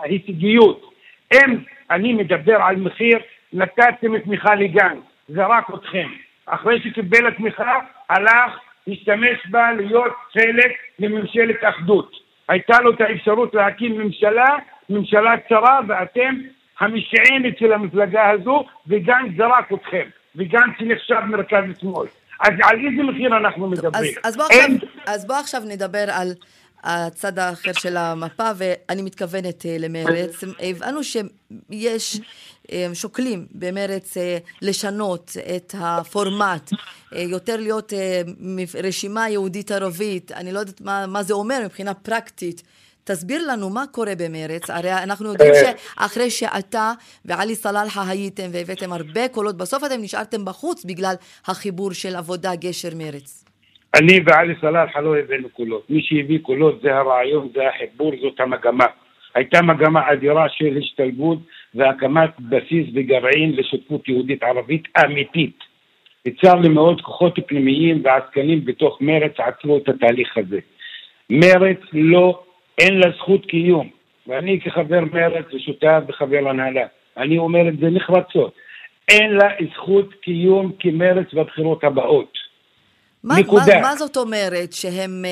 ההישגיות. 0.02 0.90
אם 1.34 1.58
אני 1.90 2.12
מדבר 2.12 2.56
על 2.62 2.76
מחיר, 2.76 3.18
נתתם 3.52 4.18
תמיכה 4.18 4.54
לגנץ, 4.54 5.02
זרק 5.28 5.70
אתכם. 5.74 6.08
אחרי 6.50 6.80
שקיבל 6.84 7.26
התמיכה, 7.26 7.78
הלך, 8.08 8.58
השתמש 8.88 9.46
בה 9.50 9.72
להיות 9.72 10.12
חלק 10.32 10.72
מממשלת 10.98 11.56
אחדות. 11.62 12.12
הייתה 12.48 12.80
לו 12.80 12.94
את 12.94 13.00
האפשרות 13.00 13.54
להקים 13.54 13.98
ממשלה, 13.98 14.56
ממשלה 14.90 15.34
צרה, 15.48 15.80
ואתם 15.88 16.34
המשענת 16.80 17.58
של 17.58 17.72
המפלגה 17.72 18.30
הזו, 18.30 18.64
וגנץ 18.86 19.32
זרק 19.36 19.72
אתכם, 19.72 20.08
וגנץ 20.36 20.74
נחשב 20.80 21.20
מרכז 21.26 21.64
שמאל. 21.80 22.06
אז 22.40 22.52
על 22.62 22.76
איזה 22.86 23.02
מחיר 23.02 23.36
אנחנו 23.36 23.68
מדברים? 23.68 24.14
אז, 24.22 24.34
אז, 24.34 24.36
בוא, 24.36 24.44
עכשיו, 24.44 24.88
אז 25.06 25.26
בוא 25.26 25.36
עכשיו 25.36 25.60
נדבר 25.68 26.04
על 26.12 26.28
הצד 26.82 27.38
האחר 27.38 27.72
של 27.72 27.96
המפה, 27.96 28.50
ואני 28.56 29.02
מתכוונת 29.02 29.66
אה, 29.66 29.76
למרץ. 29.78 30.30
הבנו 30.58 31.00
שיש, 31.04 32.20
אה, 32.72 32.86
שוקלים 32.94 33.46
במרץ 33.52 34.16
אה, 34.16 34.38
לשנות 34.62 35.36
את 35.56 35.74
הפורמט, 35.78 36.70
יותר 37.12 37.56
להיות 37.56 37.92
רשימה 38.84 39.28
יהודית-ערבית, 39.28 40.32
אני 40.32 40.52
לא 40.52 40.58
יודעת 40.58 40.80
מה, 40.80 41.06
מה 41.06 41.22
זה 41.22 41.34
אומר 41.34 41.60
מבחינה 41.64 41.94
פרקטית. 41.94 42.62
תסביר 43.04 43.46
לנו 43.46 43.70
מה 43.70 43.84
קורה 43.90 44.14
במרץ, 44.18 44.70
הרי 44.70 44.92
אנחנו 44.92 45.32
יודעים 45.32 45.52
שאחרי 45.54 46.30
שאתה 46.30 46.92
ועלי 47.24 47.56
סלאלחה 47.56 48.08
הייתם 48.08 48.50
והבאתם 48.52 48.92
הרבה 48.92 49.28
קולות, 49.28 49.56
בסוף 49.56 49.84
אתם 49.84 50.02
נשארתם 50.02 50.44
בחוץ 50.44 50.84
בגלל 50.84 51.14
החיבור 51.46 51.92
של 51.92 52.16
עבודה 52.16 52.54
גשר 52.54 52.94
מרץ. 52.94 53.44
אני 53.94 54.20
ועלי 54.26 54.54
סלאלחה 54.60 55.00
לא 55.00 55.16
הבאנו 55.16 55.48
קולות. 55.48 55.90
מי 55.90 56.02
שהביא 56.02 56.38
קולות 56.42 56.80
זה 56.82 56.96
הרעיון, 56.96 57.48
זה 57.54 57.68
החיבור, 57.68 58.12
זאת 58.20 58.40
המגמה. 58.40 58.86
הייתה 59.34 59.62
מגמה 59.62 60.12
אדירה 60.12 60.48
של 60.48 60.78
השתלבות 60.78 61.38
והקמת 61.74 62.30
בסיס 62.40 62.86
וגרעין 62.94 63.52
לשותפות 63.56 64.08
יהודית 64.08 64.42
ערבית 64.42 64.88
אמיתית. 65.04 65.58
צר 66.40 66.54
לי 66.54 66.68
מאוד 66.68 67.00
כוחות 67.00 67.38
פנימיים 67.46 68.02
ועסקנים 68.04 68.64
בתוך 68.64 69.00
מרץ 69.00 69.32
עצרו 69.38 69.78
את 69.78 69.88
התהליך 69.88 70.38
הזה. 70.38 70.58
מרץ 71.30 71.78
לא, 71.92 72.42
אין 72.78 72.98
לה 72.98 73.10
זכות 73.16 73.46
קיום. 73.46 73.88
ואני 74.26 74.60
כחבר 74.60 75.00
מרץ 75.12 75.44
ושותף 75.54 76.00
וחבר 76.08 76.48
הנהלה, 76.48 76.86
אני 77.16 77.38
אומר 77.38 77.68
את 77.68 77.78
זה 77.78 77.90
נחרצות. 77.90 78.54
אין 79.08 79.30
לה 79.32 79.48
זכות 79.74 80.14
קיום 80.14 80.72
כמרץ 80.78 81.34
בבחירות 81.34 81.84
הבאות. 81.84 82.39
מה, 83.24 83.34
נקודה. 83.40 83.74
מה, 83.74 83.80
מה 83.80 83.94
זאת 83.94 84.16
אומרת? 84.16 84.72
שהם 84.72 85.24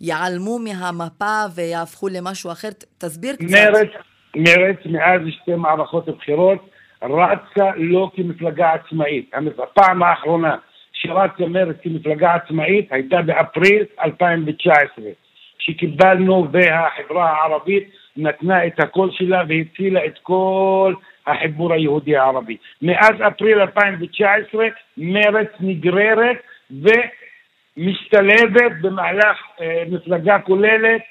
ייעלמו 0.00 0.58
מהמפה 0.58 1.44
ויהפכו 1.54 2.08
למשהו 2.08 2.52
אחר? 2.52 2.68
תסביר 2.98 3.36
קצת. 3.36 3.50
מרץ, 3.50 3.88
מרץ 4.36 4.76
מאז 4.86 5.20
שתי 5.42 5.54
מערכות 5.54 6.08
בחירות 6.08 6.70
רצה 7.02 7.70
לא 7.76 8.10
כמפלגה 8.14 8.72
עצמאית. 8.72 9.30
הפעם 9.62 10.02
האחרונה 10.02 10.56
שרצה 10.92 11.46
מרץ 11.46 11.76
כמפלגה 11.82 12.34
עצמאית 12.34 12.92
הייתה 12.92 13.22
באפריל 13.22 13.84
2019, 14.04 15.04
שקיבלנו 15.58 16.48
והחברה 16.52 17.30
הערבית 17.30 17.88
נתנה 18.16 18.66
את 18.66 18.80
הקול 18.80 19.10
שלה 19.12 19.42
והצילה 19.48 20.06
את 20.06 20.18
כל 20.22 20.94
החיבור 21.26 21.72
היהודי 21.72 22.16
הערבי. 22.16 22.56
מאז 22.82 23.14
אפריל 23.28 23.60
2019 23.60 24.66
מרץ 24.96 25.48
נגררת 25.60 26.36
ו... 26.70 26.88
משתלבת 27.76 28.72
במהלך 28.80 29.36
אה, 29.60 29.82
מפלגה 29.90 30.38
כוללת 30.38 31.02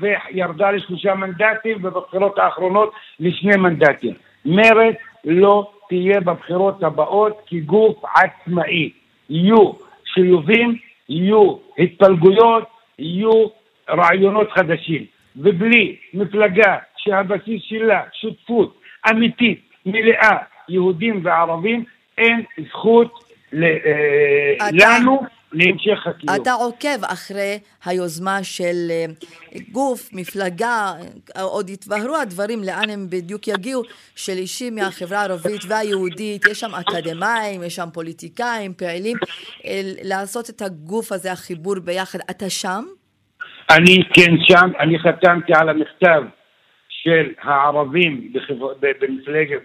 וירדה 0.00 0.70
לשלושה 0.70 1.14
מנדטים 1.14 1.76
ובבחירות 1.82 2.38
האחרונות 2.38 2.92
לשני 3.20 3.56
מנדטים. 3.56 4.14
מרצ 4.44 4.96
לא 5.24 5.70
תהיה 5.88 6.20
בבחירות 6.20 6.82
הבאות 6.82 7.40
כגוף 7.46 8.04
עצמאי. 8.14 8.90
יהיו 9.30 9.72
שילובים, 10.04 10.76
יהיו 11.08 11.56
התפלגויות, 11.78 12.64
יהיו 12.98 13.46
רעיונות 13.90 14.52
חדשים. 14.52 15.04
ובלי 15.36 15.96
מפלגה 16.14 16.76
שהבסיס 16.96 17.62
שלה 17.62 18.02
שותפות 18.12 18.80
אמיתית, 19.10 19.60
מלאה, 19.86 20.36
יהודים 20.68 21.20
וערבים, 21.22 21.84
אין 22.18 22.42
זכות 22.68 23.24
ל, 23.52 23.64
אה, 23.64 24.68
לנו 24.72 25.22
להמשך 25.52 26.06
הקיום. 26.06 26.36
אתה 26.42 26.52
עוקב 26.52 27.04
אחרי 27.12 27.58
היוזמה 27.84 28.38
של 28.42 28.90
אה, 28.90 29.04
גוף, 29.72 30.08
מפלגה, 30.12 30.92
עוד 31.42 31.70
יתבהרו 31.70 32.16
הדברים 32.16 32.58
לאן 32.64 32.90
הם 32.90 33.06
בדיוק 33.10 33.48
יגיעו, 33.48 33.82
של 34.16 34.32
אישים 34.32 34.74
מהחברה 34.74 35.18
הערבית 35.20 35.60
והיהודית, 35.68 36.46
יש 36.50 36.60
שם 36.60 36.74
אקדמאים, 36.74 37.62
יש 37.62 37.76
שם 37.76 37.88
פוליטיקאים, 37.94 38.74
פעילים, 38.74 39.16
אה, 39.66 39.80
לעשות 40.04 40.50
את 40.50 40.62
הגוף 40.62 41.12
הזה, 41.12 41.32
החיבור 41.32 41.74
ביחד. 41.84 42.18
אתה 42.30 42.50
שם? 42.50 42.82
אני 43.70 43.96
כן 44.14 44.32
שם, 44.48 44.70
אני 44.80 44.98
חתמתי 44.98 45.52
על 45.54 45.68
המכתב 45.68 46.22
של 46.88 47.32
הערבים 47.42 48.32
במפלגת, 49.00 49.58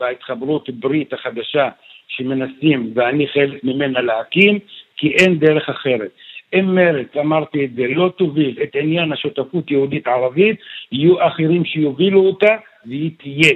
בהתחברות 0.00 0.70
ברית 0.70 1.12
החדשה 1.12 1.68
שמנסים 2.08 2.92
ואני 2.94 3.26
חלק 3.28 3.64
ממנה 3.64 4.00
להקים, 4.00 4.58
כי 5.04 5.10
אין 5.10 5.38
דרך 5.38 5.68
אחרת. 5.68 6.10
אם 6.54 6.74
מרצ, 6.74 7.16
אמרתי 7.20 7.64
את 7.64 7.74
זה, 7.74 7.82
לא 7.88 8.12
תוביל 8.16 8.58
את 8.62 8.70
עניין 8.74 9.12
השותפות 9.12 9.70
יהודית-ערבית, 9.70 10.56
יהיו 10.92 11.26
אחרים 11.26 11.64
שיובילו 11.64 12.20
אותה 12.20 12.56
והיא 12.86 13.10
תהיה. 13.18 13.54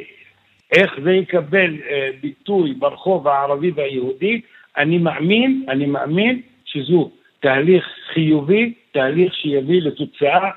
איך 0.77 0.95
זה 1.05 1.13
יקבל 1.13 1.77
אה, 1.91 2.11
ביטוי 2.21 2.75
ברחוב 2.75 3.29
הערבי 3.29 3.71
והיהודי, 3.71 4.41
אני 4.77 4.99
מאמין, 4.99 5.65
אני 5.69 5.87
מאמין 5.87 6.41
שזו 6.65 7.11
תהליך 7.41 7.85
חיובי, 8.13 8.73
תהליך 8.93 9.35
שיביא 9.35 9.83
לתוצאה 9.83 10.51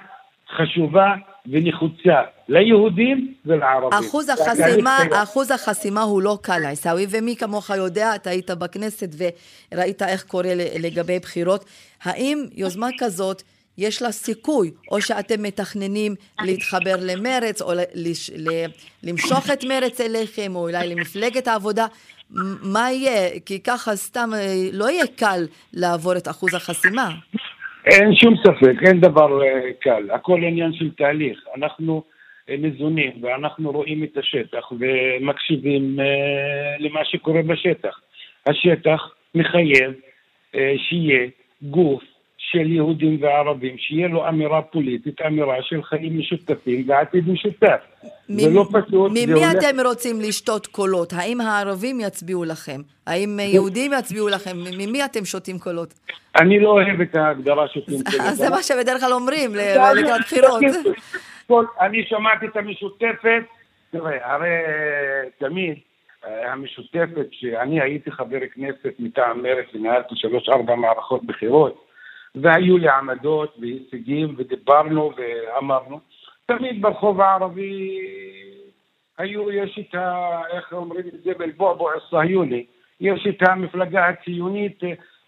חשובה 0.49 1.15
ונחוצה 1.47 2.21
ליהודים 2.49 3.33
ולערבים. 3.45 3.99
אחוז 3.99 4.29
החסימה, 4.29 4.97
אחוז 5.11 5.51
החסימה 5.51 6.01
הוא 6.01 6.21
לא 6.21 6.37
קל, 6.41 6.65
עיסאווי, 6.65 7.05
ומי 7.09 7.35
כמוך 7.35 7.69
יודע, 7.69 8.15
אתה 8.15 8.29
היית 8.29 8.51
בכנסת 8.51 9.15
וראית 9.71 10.01
איך 10.01 10.23
קורה 10.23 10.53
לגבי 10.55 11.19
בחירות. 11.19 11.65
האם 12.03 12.45
יוזמה 12.53 12.87
כזאת, 12.97 13.43
יש 13.77 14.01
לה 14.01 14.11
סיכוי, 14.11 14.71
או 14.91 15.01
שאתם 15.01 15.43
מתכננים 15.43 16.15
להתחבר 16.41 16.95
למרץ, 16.99 17.61
או 17.61 17.71
למשוך 19.03 19.49
את 19.51 19.63
מרץ 19.63 20.01
אליכם, 20.01 20.55
או 20.55 20.61
אולי 20.61 20.87
למפלגת 20.87 21.47
העבודה? 21.47 21.85
מה 22.61 22.91
יהיה? 22.91 23.39
כי 23.45 23.59
ככה 23.59 23.95
סתם 23.95 24.29
אה, 24.33 24.69
לא 24.73 24.89
יהיה 24.89 25.07
קל 25.07 25.47
לעבור 25.73 26.17
את 26.17 26.27
אחוז 26.27 26.53
החסימה. 26.53 27.09
אין 27.85 28.15
שום 28.15 28.35
ספק, 28.37 28.83
אין 28.87 28.99
דבר 28.99 29.43
אה, 29.43 29.73
קל, 29.79 30.11
הכל 30.11 30.43
עניין 30.43 30.73
של 30.73 30.91
תהליך. 30.91 31.39
אנחנו 31.55 32.03
אה, 32.49 32.55
ניזונים 32.57 33.11
ואנחנו 33.21 33.71
רואים 33.71 34.03
את 34.03 34.17
השטח 34.17 34.71
ומקשיבים 34.79 35.99
אה, 35.99 36.75
למה 36.79 37.05
שקורה 37.05 37.41
בשטח. 37.41 37.99
השטח 38.45 39.13
מחייב 39.35 39.93
שיהיה 40.77 41.27
גוף 41.61 42.03
של 42.49 42.71
יהודים 42.71 43.17
וערבים, 43.21 43.77
שיהיה 43.77 44.07
לו 44.07 44.27
אמירה 44.27 44.61
פוליטית, 44.61 45.21
אמירה 45.21 45.55
של 45.61 45.83
חיים 45.83 46.19
משותפים 46.19 46.89
ועתיד 46.89 47.29
משותף. 47.29 47.81
זה 48.27 48.49
לא 48.49 48.65
פשוט. 48.71 49.11
ממי 49.11 49.23
הולך... 49.23 49.51
אתם 49.57 49.79
רוצים 49.85 50.21
לשתות 50.21 50.67
קולות? 50.67 51.13
האם 51.13 51.41
הערבים 51.41 51.99
יצביעו 51.99 52.43
לכם? 52.43 52.81
האם 53.07 53.39
יהודים 53.39 53.91
יצביעו 53.99 54.29
לכם? 54.29 54.57
ממי 54.77 55.05
אתם 55.05 55.25
שותים 55.25 55.59
קולות? 55.59 55.93
אני 56.35 56.59
לא 56.59 56.69
אוהב 56.69 57.01
את 57.01 57.15
ההגדרה 57.15 57.67
שותים 57.67 57.97
קולות. 58.11 58.33
זה 58.33 58.49
מה 58.49 58.63
שבדרך 58.63 59.01
כלל 59.01 59.13
אומרים 59.13 59.51
לקראת 59.55 60.21
בחירות. 60.21 60.63
אני 61.81 62.05
שמעתי 62.05 62.45
את 62.45 62.55
המשותפת, 62.55 63.43
תראה, 63.91 64.33
הרי 64.33 64.49
תמיד 65.37 65.75
אה, 66.27 66.53
המשותפת, 66.53 67.27
שאני 67.31 67.81
הייתי 67.81 68.11
חבר 68.11 68.39
כנסת 68.53 68.93
מטעם 68.99 69.43
מרצ 69.43 69.65
וניהלתי 69.75 70.15
שלוש-ארבע 70.15 70.75
מערכות 70.75 71.23
בחירות, 71.25 71.90
והיו 72.35 72.77
לי 72.77 72.89
עמדות 72.89 73.55
והישגים 73.59 74.35
ודיברנו 74.37 75.11
ואמרנו. 75.17 75.99
תמיד 76.45 76.81
ברחוב 76.81 77.21
הערבי 77.21 77.99
היו, 79.17 79.51
יש 79.51 79.79
את 79.79 79.95
ה... 79.95 80.41
איך 80.51 80.73
אומרים 80.73 81.07
את 81.07 81.23
זה? 81.23 81.31
בלבועבוע 81.37 81.91
הסהיוני. 81.95 82.65
יש 82.99 83.27
את 83.29 83.47
המפלגה 83.47 84.07
הציונית 84.07 84.79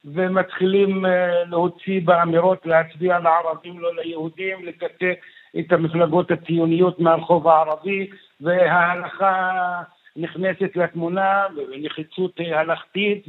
ומתחילים 0.05 1.05
אה, 1.05 1.43
להוציא 1.43 2.01
באמירות 2.05 2.65
להצביע 2.65 3.19
לערבים, 3.19 3.79
לא 3.79 3.95
ליהודים, 3.95 4.65
לקטע 4.65 5.11
את 5.59 5.71
המפלגות 5.71 6.31
הציוניות 6.31 6.99
מהרחוב 6.99 7.47
הערבי 7.47 8.09
וההלכה 8.41 9.81
נכנסת 10.15 10.75
לתמונה, 10.75 11.45
ונחיצות 11.55 12.39
הלכתית, 12.39 13.25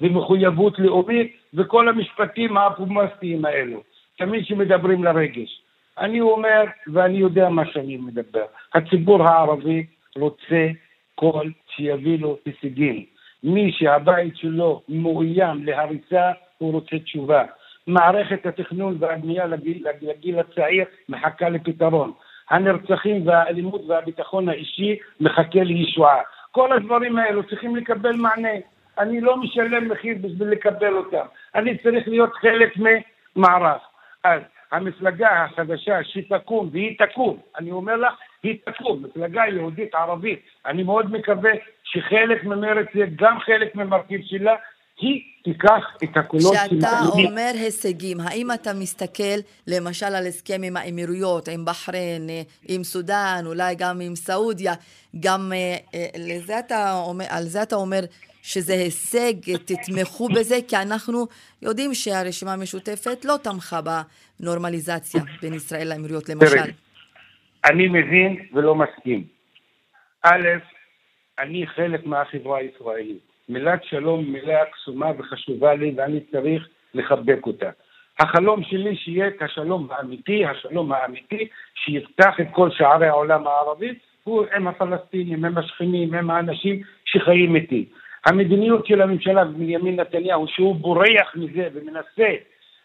ומחויבות 0.00 0.78
לאומית, 0.78 1.36
וכל 1.54 1.88
המשפטים 1.88 2.56
האפומסטיים 2.56 3.44
האלו. 3.44 3.82
תמיד 4.18 4.46
שמדברים 4.46 5.04
לרגש. 5.04 5.62
אני 5.98 6.20
אומר, 6.20 6.64
ואני 6.92 7.18
יודע 7.18 7.48
מה 7.48 7.66
שאני 7.66 7.96
מדבר, 7.96 8.44
הציבור 8.74 9.22
הערבי 9.22 9.86
רוצה 10.16 10.68
קול 11.14 11.52
שיביא 11.76 12.18
לו 12.18 12.36
הישגים. 12.46 13.04
מי 13.44 13.72
שהבית 13.72 14.36
שלו 14.36 14.82
מאוים 14.88 15.64
להריסה, 15.64 16.30
הוא 16.58 16.72
רוצה 16.72 16.98
תשובה. 16.98 17.44
מערכת 17.86 18.46
התכנון 18.46 18.96
והבנייה 19.00 19.46
לגיל, 19.46 19.86
לגיל 20.02 20.38
הצעיר 20.38 20.84
מחכה 21.08 21.48
לפתרון. 21.48 22.12
הנרצחים 22.50 23.26
והאלימות 23.26 23.82
והביטחון 23.88 24.48
האישי 24.48 24.96
מחכה 25.20 25.62
לישועה. 25.62 26.20
כל 26.50 26.72
הדברים 26.72 27.18
האלו 27.18 27.42
צריכים 27.42 27.76
לקבל 27.76 28.12
מענה. 28.12 28.58
אני 28.98 29.20
לא 29.20 29.36
משלם 29.36 29.88
מחיר 29.88 30.16
בשביל 30.20 30.48
לקבל 30.48 30.94
אותם. 30.94 31.26
אני 31.54 31.78
צריך 31.78 32.08
להיות 32.08 32.32
חלק 32.34 32.72
ממערך. 32.76 33.82
אז 34.24 34.40
המפלגה 34.72 35.44
החדשה 35.44 36.04
שתקום, 36.04 36.68
והיא 36.72 36.96
תקום, 36.98 37.36
אני 37.58 37.70
אומר 37.70 37.96
לך, 37.96 38.12
היא 38.42 38.58
תקום, 38.64 39.02
מפלגה 39.02 39.42
יהודית 39.52 39.94
ערבית. 39.94 40.40
אני 40.66 40.82
מאוד 40.82 41.12
מקווה 41.12 41.50
שחלק 41.84 42.44
ממרצ 42.44 42.86
יהיה 42.94 43.06
גם 43.16 43.38
חלק 43.40 43.74
ממרכיב 43.74 44.20
שלה, 44.24 44.54
היא 45.00 45.22
תיקח 45.44 45.96
את 46.04 46.16
הקולות 46.16 46.54
של... 46.54 46.78
כשאתה 46.78 47.00
אומר 47.14 47.50
הישגים, 47.54 48.20
האם 48.20 48.52
אתה 48.54 48.70
מסתכל 48.74 49.38
למשל 49.66 50.06
על 50.06 50.26
הסכם 50.26 50.62
עם 50.64 50.76
האמירויות, 50.76 51.48
עם 51.48 51.64
בחריין, 51.64 52.30
עם 52.68 52.84
סודאן, 52.84 53.42
אולי 53.46 53.74
גם 53.74 54.00
עם 54.00 54.16
סעודיה, 54.16 54.74
גם 55.20 55.52
אה, 55.52 55.76
אה, 55.94 56.06
לזה 56.18 56.58
אתה 56.58 56.92
אומר, 57.06 57.24
על 57.28 57.42
זה 57.42 57.62
אתה 57.62 57.76
אומר 57.76 58.00
שזה 58.42 58.72
הישג, 58.72 59.56
תתמכו 59.64 60.28
בזה, 60.28 60.56
כי 60.68 60.76
אנחנו 60.76 61.26
יודעים 61.62 61.94
שהרשימה 61.94 62.52
המשותפת 62.52 63.24
לא 63.24 63.34
תמכה 63.42 63.80
בנורמליזציה 64.40 65.22
בין 65.42 65.54
ישראל 65.54 65.88
לאמירויות, 65.88 66.28
למשל. 66.28 66.70
אני 67.64 67.88
מבין 67.88 68.46
ולא 68.52 68.74
מסכים. 68.74 69.24
א', 70.22 70.48
אני 71.38 71.66
חלק 71.66 72.06
מהחברה 72.06 72.58
הישראלית. 72.58 73.30
מילת 73.48 73.84
שלום 73.84 74.32
מילה 74.32 74.64
קסומה 74.72 75.10
וחשובה 75.18 75.74
לי 75.74 75.94
ואני 75.96 76.20
צריך 76.30 76.68
לחבק 76.94 77.46
אותה. 77.46 77.70
החלום 78.18 78.62
שלי 78.64 78.96
שיהיה 78.96 79.28
את 79.28 79.42
השלום 79.42 79.88
האמיתי, 79.90 80.44
השלום 80.44 80.92
האמיתי 80.92 81.48
שיפתח 81.74 82.34
את 82.40 82.46
כל 82.52 82.70
שערי 82.70 83.06
העולם 83.06 83.46
הערבי 83.46 83.94
הוא 84.24 84.44
עם 84.56 84.68
הפלסטינים, 84.68 85.44
עם 85.44 85.58
השכנים, 85.58 86.14
עם 86.14 86.30
האנשים 86.30 86.82
שחיים 87.04 87.56
איתי. 87.56 87.88
המדיניות 88.26 88.86
של 88.86 89.02
הממשלה 89.02 89.44
בנימין 89.44 90.00
נתניהו 90.00 90.48
שהוא 90.48 90.76
בורח 90.76 91.34
מזה 91.34 91.68
ומנסה 91.72 92.34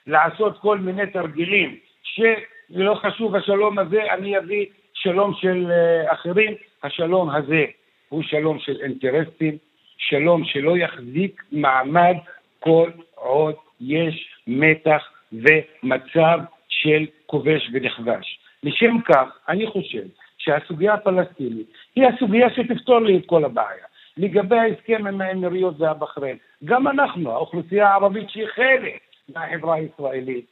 לעשות 0.07 0.57
כל 0.59 0.77
מיני 0.77 1.07
תרגילים 1.07 1.75
שלא 2.03 2.95
חשוב 2.95 3.35
השלום 3.35 3.79
הזה, 3.79 4.13
אני 4.13 4.37
אביא 4.37 4.65
שלום 4.93 5.33
של 5.33 5.71
אה, 5.71 6.13
אחרים, 6.13 6.53
השלום 6.83 7.29
הזה 7.29 7.65
הוא 8.09 8.23
שלום 8.23 8.59
של 8.59 8.81
אינטרסים, 8.81 9.57
שלום 9.97 10.45
שלא 10.45 10.77
יחזיק 10.77 11.43
מעמד 11.51 12.15
כל 12.59 12.89
עוד 13.15 13.55
יש 13.81 14.27
מתח 14.47 15.03
ומצב 15.33 16.39
של 16.69 17.05
כובש 17.25 17.69
ונכבש. 17.73 18.39
לשם 18.63 19.01
כך, 19.01 19.27
אני 19.49 19.67
חושב 19.67 20.03
שהסוגיה 20.37 20.93
הפלסטינית 20.93 21.67
היא 21.95 22.05
הסוגיה 22.07 22.49
שתפתור 22.49 22.99
לי 22.99 23.17
את 23.17 23.25
כל 23.25 23.45
הבעיה. 23.45 23.85
לגבי 24.17 24.58
ההסכם 24.58 25.08
עם 25.08 25.21
האמירויות 25.21 25.82
והבחריין, 25.82 26.38
גם 26.65 26.88
אנחנו, 26.88 27.32
האוכלוסייה 27.32 27.89
הערבית 27.89 28.30
שהיא 28.30 28.47
חלק 28.47 28.99
מהחברה 29.36 29.75
הישראלית, 29.75 30.45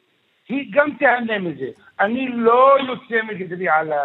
היא 0.49 0.67
גם 0.71 0.89
תיהנה 0.99 1.39
מזה. 1.39 1.69
אני 1.99 2.27
לא 2.27 2.77
יוצא 2.87 3.25
מגדרי 3.25 3.69
על, 3.69 3.91
ה, 3.91 4.01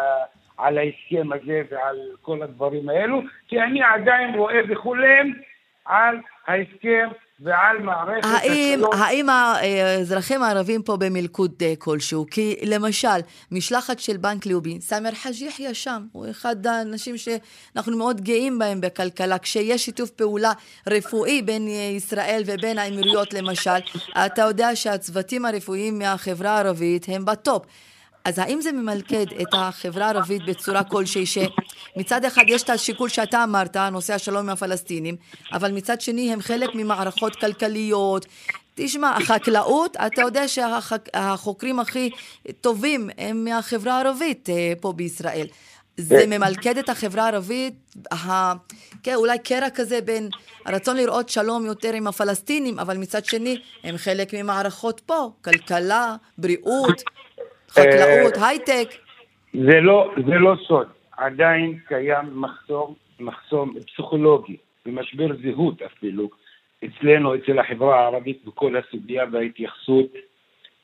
על 0.59 0.79
ההסכם 0.79 1.33
הזה 1.33 1.63
ועל 1.71 1.97
כל 2.23 2.43
הדברים 2.43 2.89
האלו, 2.89 3.21
כי 3.49 3.63
אני 3.63 3.83
עדיין 3.83 4.35
רואה 4.35 4.61
וחולם 4.69 5.33
על 5.85 6.17
ההסכם 6.47 7.09
ועל 7.41 7.79
מערכת 7.79 8.29
האם, 8.29 8.79
השלום. 8.79 9.03
האם 9.03 9.29
האזרחים 9.29 10.43
הערבים 10.43 10.83
פה 10.83 10.97
במלכוד 10.97 11.53
אה, 11.63 11.75
כלשהו? 11.79 12.27
כי 12.31 12.57
למשל, 12.63 13.19
משלחת 13.53 13.99
של 13.99 14.17
בנק 14.17 14.47
לאומי, 14.47 14.81
סאמר 14.81 15.11
חאג' 15.11 15.41
יחיא 15.43 15.73
שם, 15.73 16.07
הוא 16.13 16.27
אחד 16.31 16.67
האנשים 16.67 17.15
שאנחנו 17.17 17.97
מאוד 17.97 18.21
גאים 18.21 18.59
בהם 18.59 18.81
בכלכלה. 18.81 19.39
כשיש 19.39 19.85
שיתוף 19.85 20.11
פעולה 20.11 20.53
רפואי 20.87 21.43
בין 21.43 21.69
אה, 21.69 21.73
ישראל 21.97 22.43
ובין 22.47 22.79
האמירויות 22.79 23.35
למשל, 23.35 23.79
אתה 24.27 24.43
יודע 24.43 24.77
שהצוותים 24.77 25.45
הרפואיים 25.45 25.99
מהחברה 25.99 26.51
הערבית 26.51 27.07
הם 27.09 27.25
בטופ. 27.25 27.63
אז 28.29 28.39
האם 28.39 28.61
זה 28.61 28.73
ממלכד 28.73 29.27
את 29.43 29.49
החברה 29.53 30.07
הערבית 30.07 30.43
בצורה 30.47 30.85
כלשהי, 30.85 31.25
שמצד 31.27 32.25
אחד 32.25 32.43
יש 32.49 32.63
את 32.63 32.71
השיקול 32.71 33.09
שאתה 33.09 33.45
אמרת, 33.45 33.77
נושא 33.77 34.15
השלום 34.15 34.39
עם 34.39 34.49
הפלסטינים, 34.49 35.17
אבל 35.53 35.73
מצד 35.73 36.01
שני 36.01 36.33
הם 36.33 36.41
חלק 36.41 36.69
ממערכות 36.75 37.37
כלכליות. 37.37 38.27
תשמע, 38.75 39.17
החקלאות, 39.17 39.97
אתה 39.97 40.21
יודע 40.21 40.49
שהחוקרים 40.49 41.81
הכי 41.81 42.11
טובים 42.61 43.11
הם 43.19 43.45
מהחברה 43.45 43.97
הערבית 43.97 44.51
אה, 44.51 44.73
פה 44.81 44.93
בישראל. 44.93 45.47
זה 45.97 46.25
ממלכד 46.27 46.79
את 46.79 46.89
החברה 46.89 47.25
הערבית, 47.25 47.75
ה... 48.13 48.53
כן, 49.03 49.15
אולי 49.15 49.39
קרע 49.39 49.71
כזה 49.71 50.01
בין 50.01 50.29
הרצון 50.67 50.97
לראות 50.97 51.29
שלום 51.29 51.67
יותר 51.67 51.93
עם 51.93 52.07
הפלסטינים, 52.07 52.79
אבל 52.79 52.97
מצד 52.97 53.25
שני 53.25 53.61
הם 53.85 53.97
חלק 53.97 54.35
ממערכות 54.35 55.01
פה, 55.07 55.31
כלכלה, 55.43 56.17
בריאות. 56.39 57.03
חקלאות, 57.71 58.37
אה, 58.39 58.49
הייטק. 58.49 58.89
זה 59.55 59.81
לא, 59.81 60.15
זה 60.27 60.35
לא 60.35 60.55
סוד, 60.67 60.89
עדיין 61.17 61.79
קיים 61.89 62.27
מחסום, 62.33 62.95
מחסום 63.21 63.75
פסיכולוגי 63.87 64.57
ומשבר 64.87 65.27
זהות 65.43 65.83
אפילו 65.83 66.29
אצלנו, 66.85 67.35
אצל 67.35 67.59
החברה 67.59 68.01
הערבית 68.01 68.45
בכל 68.45 68.77
הסוגיה 68.77 69.25
וההתייחסות 69.33 70.13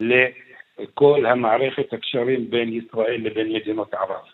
לכל 0.01 1.27
המערכת 1.27 1.93
הקשרים 1.93 2.51
בין 2.51 2.73
ישראל 2.73 3.21
לבין 3.21 3.53
מדינות 3.53 3.95
ערב. 3.95 4.25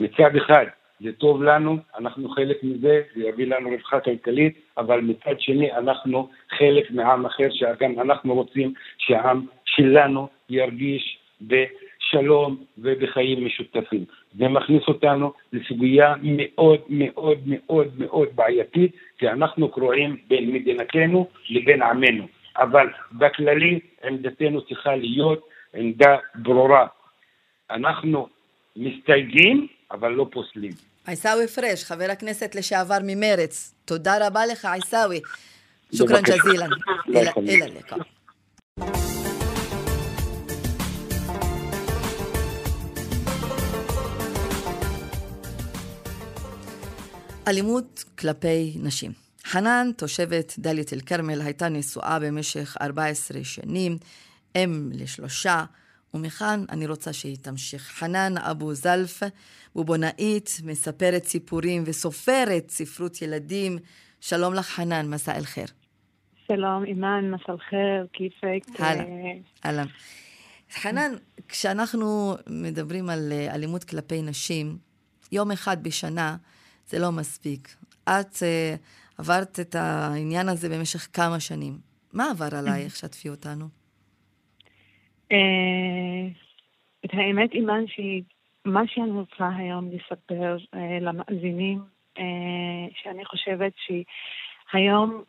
מצד 0.00 0.36
אחד 0.36 0.66
זה 1.00 1.12
טוב 1.12 1.42
לנו, 1.42 1.76
אנחנו 1.98 2.28
חלק 2.28 2.56
מזה, 2.62 3.02
זה 3.16 3.22
יביא 3.28 3.46
לנו 3.46 3.70
רווחה 3.70 4.00
כלכלית, 4.00 4.58
אבל 4.78 5.00
מצד 5.00 5.40
שני 5.40 5.72
אנחנו 5.72 6.28
חלק 6.58 6.90
מעם 6.90 7.26
אחר, 7.26 7.48
שגם 7.50 8.00
אנחנו 8.00 8.34
רוצים 8.34 8.72
שהעם 8.98 9.46
שלנו 9.64 10.28
ירגיש 10.48 11.18
בשלום 12.16 12.64
ובחיים 12.78 13.46
משותפים. 13.46 14.04
זה 14.38 14.48
מכניס 14.48 14.82
אותנו 14.88 15.32
לסוגיה 15.52 16.14
מאוד 16.22 16.80
מאוד 16.88 17.38
מאוד 17.46 17.88
מאוד 17.98 18.28
בעייתית, 18.34 18.92
כי 19.18 19.28
אנחנו 19.28 19.68
קרועים 19.68 20.16
בין 20.28 20.52
מדינתנו 20.52 21.26
לבין 21.50 21.82
עמנו. 21.82 22.26
אבל 22.56 22.86
בכללי 23.12 23.80
עמדתנו 24.04 24.62
צריכה 24.62 24.96
להיות 24.96 25.48
עמדה 25.74 26.16
ברורה. 26.34 26.86
אנחנו 27.70 28.28
מסתייגים, 28.76 29.66
אבל 29.90 30.12
לא 30.12 30.26
פוסלים. 30.32 30.72
עיסאווי 31.06 31.46
פריש, 31.46 31.84
חבר 31.84 32.06
הכנסת 32.12 32.54
לשעבר 32.54 32.98
ממרץ, 33.06 33.74
תודה 33.84 34.26
רבה 34.26 34.40
לך 34.52 34.68
עיסאווי. 34.74 35.20
שוכרן 35.94 36.22
ג'זילן. 36.22 36.68
אלא 37.14 37.66
לקה. 37.78 37.96
אלימות 47.48 48.04
כלפי 48.18 48.76
נשים. 48.82 49.12
חנן, 49.44 49.90
תושבת 49.96 50.54
דאלית 50.58 50.92
אל-כרמל, 50.92 51.40
הייתה 51.40 51.68
נשואה 51.68 52.18
במשך 52.18 52.76
14 52.80 53.44
שנים, 53.44 53.96
אם 54.56 54.90
לשלושה, 54.94 55.64
ומכאן 56.14 56.64
אני 56.70 56.86
רוצה 56.86 57.12
שהיא 57.12 57.36
תמשיך. 57.42 57.82
חנן 57.82 58.34
אבו 58.38 58.74
זלף, 58.74 59.22
בובונאית, 59.74 60.60
מספרת 60.64 61.24
סיפורים 61.24 61.82
וסופרת 61.86 62.70
ספרות 62.70 63.22
ילדים. 63.22 63.78
שלום 64.20 64.54
לך, 64.54 64.66
חנן, 64.66 65.10
מסע 65.10 65.36
אל 65.36 65.44
חיר. 65.44 65.66
שלום, 66.46 66.84
אימאן, 66.84 67.30
מסע 67.30 67.52
אל 67.52 67.58
חיר, 67.58 68.06
כיפק. 68.12 68.80
אהלן, 68.80 69.04
אהלן. 69.64 69.86
חנן, 70.72 71.12
כשאנחנו 71.48 72.34
מדברים 72.46 73.10
על 73.10 73.32
אה, 73.32 73.54
אלימות 73.54 73.84
כלפי 73.84 74.22
נשים, 74.22 74.78
יום 75.32 75.50
אחד 75.50 75.82
בשנה, 75.82 76.36
זה 76.86 76.98
לא 76.98 77.12
מספיק. 77.12 77.76
את 78.04 78.32
uh, 78.32 79.18
עברת 79.18 79.60
את 79.60 79.74
העניין 79.74 80.48
הזה 80.48 80.68
במשך 80.68 81.08
כמה 81.12 81.40
שנים. 81.40 81.78
מה 82.12 82.30
עבר 82.30 82.56
עלייך? 82.58 82.96
שתפי 82.96 83.28
אותנו. 83.28 83.64
Uh, 85.32 85.36
את 87.04 87.10
האמת, 87.12 87.52
אימאן, 87.52 87.84
שמה 87.86 88.82
שאני 88.86 89.10
רוצה 89.10 89.48
היום 89.56 89.90
לספר 89.90 90.56
uh, 90.74 90.78
למאזינים 91.00 91.96
אה, 92.18 92.88
שאני 93.02 93.24
חושבת 93.24 93.72
שהיום, 93.76 95.22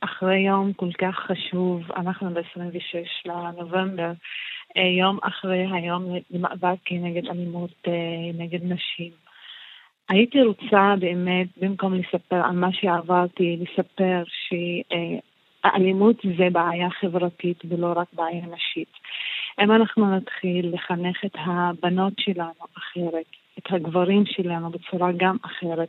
אחרי 0.00 0.38
יום 0.38 0.72
כל 0.72 0.92
כך 0.98 1.14
חשוב, 1.14 1.92
אנחנו 1.92 2.30
ב-26 2.34 3.06
לנובמבר, 3.24 4.12
אה, 4.76 4.82
יום 4.98 5.18
אחרי 5.22 5.66
היום 5.72 6.04
למאבק 6.30 6.92
נגד 6.92 7.26
אלימות 7.30 7.74
אה, 7.88 7.92
נגד 8.34 8.60
נשים. 8.62 9.12
הייתי 10.08 10.42
רוצה 10.42 10.94
באמת, 10.98 11.46
במקום 11.56 11.94
לספר 11.94 12.40
על 12.44 12.56
מה 12.56 12.72
שעברתי, 12.72 13.56
לספר 13.60 14.22
שהאלימות 15.62 16.16
זה 16.38 16.50
בעיה 16.52 16.90
חברתית 16.90 17.62
ולא 17.68 17.92
רק 17.96 18.08
בעיה 18.12 18.46
נשית. 18.46 18.92
אם 19.60 19.72
אנחנו 19.72 20.16
נתחיל 20.16 20.74
לחנך 20.74 21.24
את 21.24 21.36
הבנות 21.36 22.12
שלנו 22.20 22.64
אחרת, 22.78 23.26
את 23.58 23.72
הגברים 23.72 24.26
שלנו 24.26 24.70
בצורה 24.70 25.12
גם 25.16 25.36
אחרת, 25.42 25.88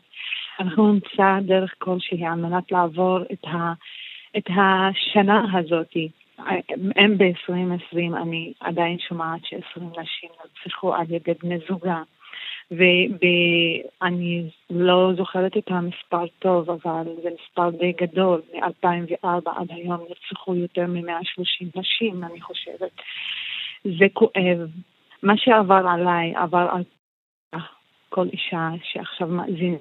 אנחנו 0.60 0.94
נמצא 0.94 1.40
דרך 1.42 1.74
כלשהי 1.78 2.26
על 2.26 2.36
מנת 2.36 2.72
לעבור 2.72 3.20
את, 3.34 3.46
ה, 3.46 3.74
את 4.38 4.48
השנה 4.50 5.46
הזאתי. 5.54 6.10
אם 6.98 7.18
ב-2020 7.18 8.18
אני 8.22 8.54
עדיין 8.60 9.00
שומעת 9.00 9.46
ש-20 9.46 9.82
נשים 10.02 10.30
נרצחו 10.40 10.94
על 10.94 11.06
ידי 11.10 11.32
בני 11.44 11.58
זוגה. 11.70 12.02
ואני 12.78 14.50
לא 14.70 15.12
זוכרת 15.18 15.58
את 15.58 15.72
המספר 15.72 16.28
טוב, 16.40 16.70
אבל 16.70 17.04
זה 17.24 17.30
מספר 17.42 17.70
די 17.70 17.92
גדול. 17.92 18.42
מ-2004 18.54 19.28
עד 19.46 19.68
היום 19.70 20.06
נרצחו 20.10 20.56
יותר 20.56 20.88
מ-130 20.88 21.80
נשים, 21.80 22.24
אני 22.24 22.42
חושבת. 22.42 22.92
זה 23.84 24.06
כואב. 24.14 24.70
מה 25.24 25.34
שעבר 25.38 25.84
עליי, 25.88 26.36
עבר 26.36 26.68
על 26.72 26.84
כל 28.10 28.28
אישה 28.34 28.70
שעכשיו 28.84 29.28
מאזינה 29.28 29.78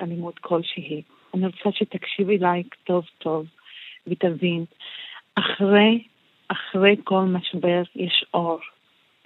אלימות 0.00 0.38
כלשהי. 0.38 1.02
אני 1.34 1.46
רוצה 1.46 1.72
שתקשיבי 1.72 2.38
אליי 2.38 2.62
טוב 2.84 3.04
טוב 3.18 3.46
ותבין, 4.06 4.64
אחרי, 5.34 6.04
אחרי 6.48 6.96
כל 7.04 7.20
משבר 7.20 7.82
יש 7.96 8.24
אור. 8.34 8.60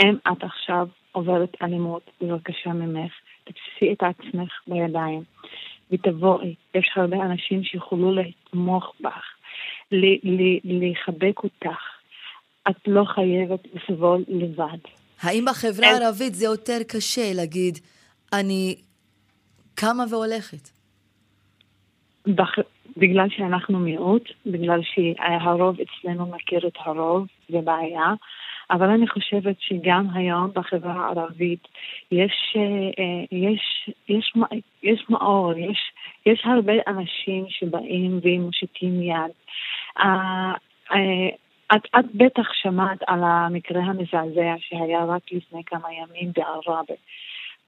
אם 0.02 0.16
את 0.32 0.44
עכשיו 0.44 0.88
עוברת 1.12 1.56
אלימות, 1.62 2.10
בבקשה 2.20 2.70
ממך, 2.70 3.12
תתפסי 3.44 3.92
את 3.92 4.02
עצמך 4.02 4.52
בידיים 4.66 5.22
ותבואי. 5.90 6.54
יש 6.74 6.90
הרבה 6.96 7.16
אנשים 7.16 7.64
שיכולו 7.64 8.14
לתמוך 8.14 8.94
בך, 9.00 9.24
לחבק 10.64 11.38
אותך. 11.44 11.98
את 12.70 12.76
לא 12.86 13.04
חייבת 13.04 13.60
לסבול 13.74 14.24
לבד. 14.28 14.78
האם 15.22 15.44
בחברה 15.50 15.86
הערבית 15.86 16.34
זה 16.34 16.44
יותר 16.44 16.78
קשה 16.88 17.32
להגיד, 17.34 17.78
אני 18.32 18.76
קמה 19.74 20.04
והולכת? 20.10 20.70
בח... 22.26 22.50
בגלל 22.96 23.28
שאנחנו 23.30 23.78
מיעוט, 23.78 24.28
בגלל 24.46 24.80
שהרוב 24.82 25.76
אצלנו 25.80 26.26
מכיר 26.26 26.66
את 26.66 26.72
הרוב, 26.76 27.26
זה 27.48 27.58
בעיה. 27.64 28.12
אבל 28.70 28.88
אני 28.90 29.08
חושבת 29.08 29.56
שגם 29.60 30.06
היום 30.14 30.50
בחברה 30.54 30.92
הערבית 30.92 31.68
יש, 32.12 32.56
אה, 32.56 33.24
יש, 33.32 33.90
יש, 34.08 34.32
יש 34.82 35.04
מאור, 35.10 35.52
יש, 35.56 35.92
יש 36.26 36.42
הרבה 36.44 36.72
אנשים 36.86 37.44
שבאים 37.48 38.20
ומושיטים 38.22 39.02
יד. 39.02 39.32
אה, 39.98 40.52
אה, 40.92 41.28
את, 41.76 41.82
את 41.98 42.04
בטח 42.14 42.52
שמעת 42.52 42.98
על 43.06 43.20
המקרה 43.24 43.82
המזעזע 43.82 44.54
שהיה 44.58 45.04
רק 45.04 45.22
לפני 45.32 45.64
כמה 45.66 45.88
ימים 45.92 46.32
בעראבה. 46.36 46.94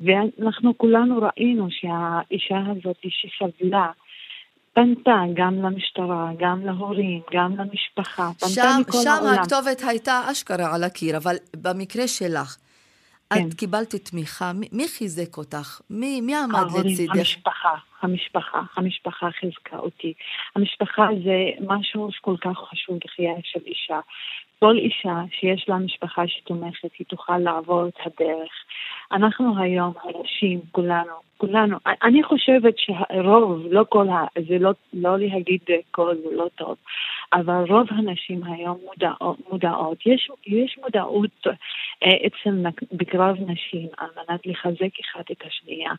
ואנחנו 0.01 0.79
כולנו 0.79 1.19
ראינו 1.23 1.69
שהאישה 1.71 2.59
הזאת 2.67 3.05
שסבלה 3.09 3.91
פנתה 4.75 5.21
גם 5.35 5.55
למשטרה, 5.55 6.31
גם 6.39 6.67
להורים, 6.67 7.21
גם 7.35 7.57
למשפחה, 7.57 8.31
פנתה 8.41 8.49
שם, 8.49 8.81
מכל 8.81 8.99
שם 9.03 9.11
העולם. 9.11 9.35
הכתובת 9.35 9.83
הייתה 9.87 10.23
אשכרה 10.33 10.75
על 10.75 10.85
הקיר, 10.85 11.17
אבל 11.17 11.37
במקרה 11.57 12.09
שלך, 12.09 12.57
כן. 13.35 13.49
את 13.49 13.55
קיבלת 13.55 13.95
תמיכה, 13.95 14.53
מי, 14.73 14.89
חיזק 14.89 15.37
אותך? 15.37 15.81
מי, 15.91 16.21
מי 16.21 16.37
עמד 16.37 16.55
ההורים, 16.55 16.87
לצידך? 16.87 17.17
המשפחה, 17.17 17.75
המשפחה, 18.03 18.61
המשפחה 18.77 19.31
חיזקה 19.31 19.79
אותי. 19.79 20.13
המשפחה 20.57 21.09
זה 21.25 21.51
משהו 21.61 22.13
שכל 22.13 22.37
כך 22.41 22.59
חשוב 22.59 22.99
לחייה 23.05 23.35
של 23.45 23.61
אישה. 23.67 24.01
כל 24.59 24.77
אישה 24.77 25.23
שיש 25.31 25.69
לה 25.69 25.77
משפחה 25.77 26.23
שתומכת, 26.29 26.91
היא 26.99 27.07
תוכל 27.07 27.39
לעבור 27.39 27.87
את 27.89 27.99
הדרך. 28.07 28.53
אנחנו 29.13 29.59
היום, 29.59 29.93
הנשים, 30.05 30.61
כולנו, 30.73 31.15
כולנו, 31.37 31.77
אני 32.03 32.23
חושבת 32.23 32.75
שהרוב, 32.79 33.67
לא 33.71 33.85
כל 33.89 34.09
ה... 34.09 34.27
זה 34.49 34.59
לא, 34.59 34.71
לא 34.93 35.19
להגיד 35.19 35.61
כל 35.91 36.15
זה 36.23 36.37
לא 36.37 36.47
טוב, 36.55 36.77
אבל 37.33 37.65
רוב 37.69 37.87
הנשים 37.91 38.45
היום 38.45 38.79
מודעות. 38.85 39.51
מודעות. 39.51 40.07
יש, 40.07 40.31
יש 40.47 40.79
מודעות 40.83 41.47
אה, 42.05 42.27
אצל 42.27 42.51
בקרב 42.93 43.37
נשים 43.47 43.89
על 43.99 44.09
מנת 44.17 44.47
לחזק 44.47 45.01
אחד 45.05 45.23
את 45.31 45.43
השנייה. 45.47 45.93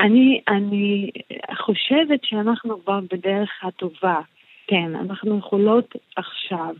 אני, 0.00 0.40
אני 0.48 1.10
חושבת 1.56 2.24
שאנחנו 2.24 2.84
כבר 2.84 3.00
בדרך 3.10 3.50
הטובה. 3.62 4.20
כן, 4.66 4.96
אנחנו 4.96 5.38
יכולות 5.38 5.94
עכשיו 6.16 6.74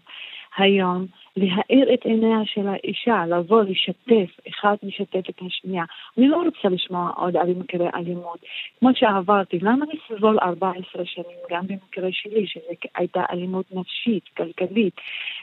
היום 0.60 1.06
להאיר 1.36 1.94
את 1.94 2.04
עיניה 2.04 2.38
של 2.44 2.68
האישה, 2.68 3.26
לבוא, 3.26 3.62
לשתף, 3.62 4.40
אחד 4.48 4.76
לשתף 4.82 5.28
את 5.28 5.42
השנייה. 5.46 5.84
אני 6.18 6.28
לא 6.28 6.36
רוצה 6.36 6.68
לשמוע 6.68 7.10
עוד 7.16 7.36
על 7.36 7.48
מקרי 7.56 7.88
אלימות. 7.94 8.38
כמו 8.80 8.90
שעברתי, 8.94 9.58
למה 9.62 9.86
לסבול 9.92 10.38
14 10.42 11.04
שנים, 11.04 11.36
גם 11.50 11.66
במקרה 11.66 12.08
שלי, 12.12 12.46
שהייתה 12.46 13.22
אלימות 13.32 13.66
נפשית, 13.72 14.24
כלכלית, 14.36 14.94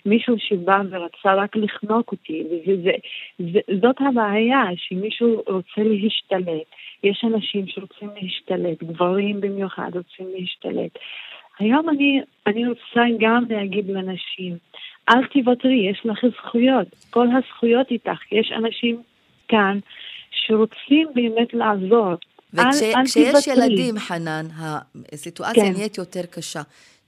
מישהו 0.05 0.35
שבא 0.39 0.81
ורצה 0.89 1.33
רק 1.35 1.55
לחנוק 1.55 2.11
אותי, 2.11 2.43
וזאת 3.39 3.95
הבעיה, 3.99 4.63
שמישהו 4.75 5.43
רוצה 5.47 5.81
להשתלט. 5.83 6.67
יש 7.03 7.23
אנשים 7.23 7.67
שרוצים 7.67 8.09
להשתלט, 8.21 8.83
גברים 8.83 9.41
במיוחד 9.41 9.91
רוצים 9.93 10.27
להשתלט. 10.37 10.99
היום 11.59 11.89
אני, 11.89 12.21
אני 12.47 12.67
רוצה 12.67 13.01
גם 13.19 13.43
להגיד 13.49 13.85
לנשים, 13.89 14.57
אל 15.09 15.25
תוותרי, 15.27 15.89
יש 15.91 16.01
לך 16.05 16.19
זכויות, 16.37 16.87
כל 17.09 17.27
הזכויות 17.27 17.91
איתך, 17.91 18.31
יש 18.31 18.51
אנשים 18.57 19.01
כאן 19.47 19.79
שרוצים 20.31 21.07
באמת 21.15 21.53
לעזור. 21.53 22.13
וכשיש 22.53 23.47
ילדים, 23.47 23.99
חנן, 23.99 24.45
הסיטואציה 25.13 25.63
כן. 25.63 25.71
נהיית 25.71 25.97
יותר 25.97 26.25
קשה. 26.25 26.61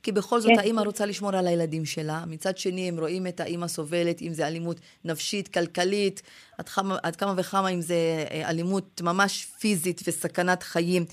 כי 0.04 0.12
בכל 0.12 0.40
זאת 0.40 0.52
כן. 0.54 0.60
האימא 0.60 0.82
רוצה 0.82 1.06
לשמור 1.06 1.36
על 1.36 1.48
הילדים 1.48 1.86
שלה, 1.86 2.24
מצד 2.28 2.58
שני 2.58 2.88
הם 2.90 3.00
רואים 3.00 3.28
את 3.28 3.40
האימא 3.40 3.68
סובלת, 3.68 4.22
אם 4.22 4.34
זה 4.34 4.48
אלימות 4.48 4.80
נפשית, 5.06 5.48
כלכלית, 5.48 6.22
עד, 6.58 6.70
כמה, 6.70 6.98
עד 7.04 7.16
כמה 7.16 7.34
וכמה 7.38 7.70
אם 7.70 7.82
זה 7.82 8.26
אה, 8.32 8.50
אלימות 8.50 9.02
ממש 9.04 9.46
פיזית 9.60 10.02
וסכנת 10.08 10.64
חיים. 10.64 11.06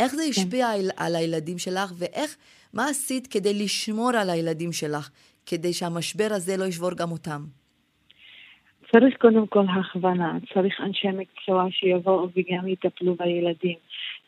איך 0.00 0.14
זה 0.14 0.22
כן. 0.22 0.30
השפיע 0.30 0.66
כן. 0.66 0.72
על, 0.72 0.90
על 0.96 1.16
הילדים 1.16 1.58
שלך, 1.58 1.92
ואיך, 1.98 2.36
מה 2.74 2.84
עשית 2.90 3.26
כדי 3.26 3.64
לשמור 3.64 4.10
על 4.20 4.30
הילדים 4.30 4.72
שלך? 4.72 5.10
כדי 5.46 5.72
שהמשבר 5.72 6.28
הזה 6.30 6.56
לא 6.58 6.64
ישבור 6.64 6.90
גם 6.96 7.10
אותם? 7.12 7.40
צריך 8.92 9.16
קודם 9.16 9.46
כל 9.46 9.64
הכוונה, 9.80 10.38
צריך 10.54 10.80
אנשי 10.80 11.08
מקצוע 11.08 11.66
שיבואו 11.70 12.28
וגם 12.36 12.68
יטפלו 12.68 13.14
בילדים. 13.14 13.76